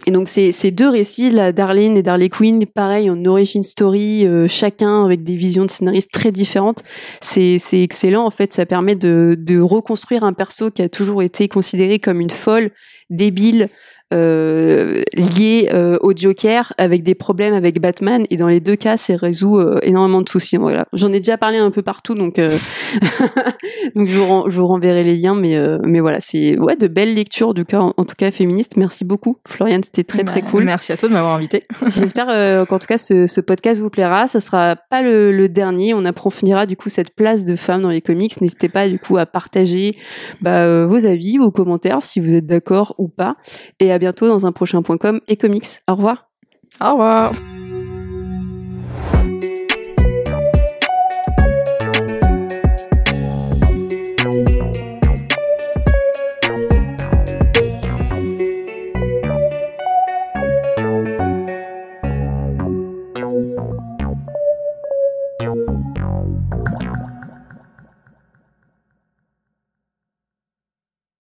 Et 0.06 0.10
donc 0.10 0.28
ces, 0.28 0.50
ces 0.50 0.70
deux 0.70 0.88
récits, 0.88 1.30
Darlene 1.30 1.96
et 1.96 2.02
Darley 2.02 2.28
Quinn, 2.28 2.64
pareil 2.66 3.08
en 3.08 3.24
origin 3.24 3.62
story, 3.62 4.26
chacun 4.48 5.04
avec 5.04 5.22
des 5.22 5.36
visions 5.36 5.64
de 5.64 5.70
scénaristes 5.70 6.10
très 6.10 6.32
différentes. 6.32 6.82
C'est 7.20 7.60
excellent 7.72 8.24
en 8.24 8.30
fait, 8.30 8.52
ça 8.52 8.66
permet 8.66 8.96
de, 8.96 9.36
de 9.38 9.60
reconstruire 9.60 10.24
un 10.24 10.32
perso 10.32 10.70
qui 10.70 10.82
a 10.82 10.88
toujours 10.88 11.22
été 11.22 11.46
considéré 11.46 12.00
comme 12.00 12.20
une 12.20 12.30
folle, 12.30 12.72
débile, 13.10 13.68
euh, 14.12 15.02
lié 15.14 15.70
euh, 15.72 15.96
au 16.02 16.12
Joker 16.14 16.72
avec 16.76 17.02
des 17.02 17.14
problèmes 17.14 17.54
avec 17.54 17.80
Batman. 17.80 18.24
Et 18.30 18.36
dans 18.36 18.48
les 18.48 18.60
deux 18.60 18.76
cas 18.76 18.96
c'est 18.96 19.14
résout 19.14 19.58
euh, 19.58 19.78
énormément 19.82 20.20
de 20.20 20.28
soucis. 20.28 20.56
Voilà. 20.56 20.86
J'en 20.92 21.12
ai 21.12 21.18
déjà 21.18 21.38
parlé 21.38 21.58
un 21.58 21.70
peu 21.70 21.82
partout 21.82 22.14
donc 22.14 22.36
donc 23.96 24.08
je 24.08 24.16
vous, 24.16 24.50
je 24.50 24.60
vous, 24.60 24.66
renverrai 24.66 25.02
les 25.02 25.16
liens. 25.16 25.34
Mais 25.34 25.56
mais 25.84 26.00
voilà 26.00 26.20
c'est 26.20 26.58
ouais 26.58 26.76
de 26.76 26.88
belles 26.88 27.14
lectures 27.14 27.54
du 27.54 27.64
cas 27.64 27.80
en, 27.80 28.04
tout 28.04 28.16
cas 28.16 28.30
féministes 28.30 28.76
merci 28.76 29.04
beaucoup 29.04 29.38
Floriane. 29.48 29.82
C'était 29.82 30.04
très 30.04 30.24
très 30.24 30.42
bah, 30.42 30.48
cool. 30.50 30.64
merci 30.64 30.92
à 30.92 30.96
toi 30.96 31.08
de 31.08 31.14
m'avoir 31.14 31.34
invité. 31.34 31.62
J'espère 31.88 32.66
qu'en 32.66 32.78
tout 32.78 32.86
cas 32.86 32.98
ce, 32.98 33.26
ce, 33.26 33.40
podcast 33.40 33.80
vous 33.80 33.90
plaira. 33.90 34.28
Ça 34.28 34.40
sera 34.40 34.76
pas 34.76 35.02
le, 35.02 35.32
le, 35.32 35.48
dernier. 35.48 35.94
On 35.94 36.04
approfondira 36.04 36.66
du 36.66 36.76
coup 36.76 36.88
cette 36.88 37.14
place 37.14 37.44
de 37.44 37.56
femme 37.56 37.82
dans 37.82 37.90
les 37.90 38.02
comics. 38.02 38.40
N'hésitez 38.40 38.68
pas 38.68 38.88
du 38.88 38.98
coup 38.98 39.16
à 39.16 39.26
partager 39.26 39.96
bah, 40.40 40.86
vos 40.86 41.06
avis 41.06 41.38
vos 41.38 41.50
commentaires 41.50 42.02
si 42.02 42.20
vous 42.20 42.34
êtes 42.34 42.46
d'accord 42.46 42.94
ou 42.98 43.08
pas. 43.08 43.36
Et 43.80 43.92
à 43.92 43.98
bientôt 44.02 44.26
dans 44.26 44.46
un 44.46 44.52
prochain 44.52 44.82
point 44.82 44.98
et 45.28 45.36
comics. 45.36 45.80
Au 45.86 45.94
revoir. 45.94 46.28
Au 46.80 46.90
revoir. 46.90 47.32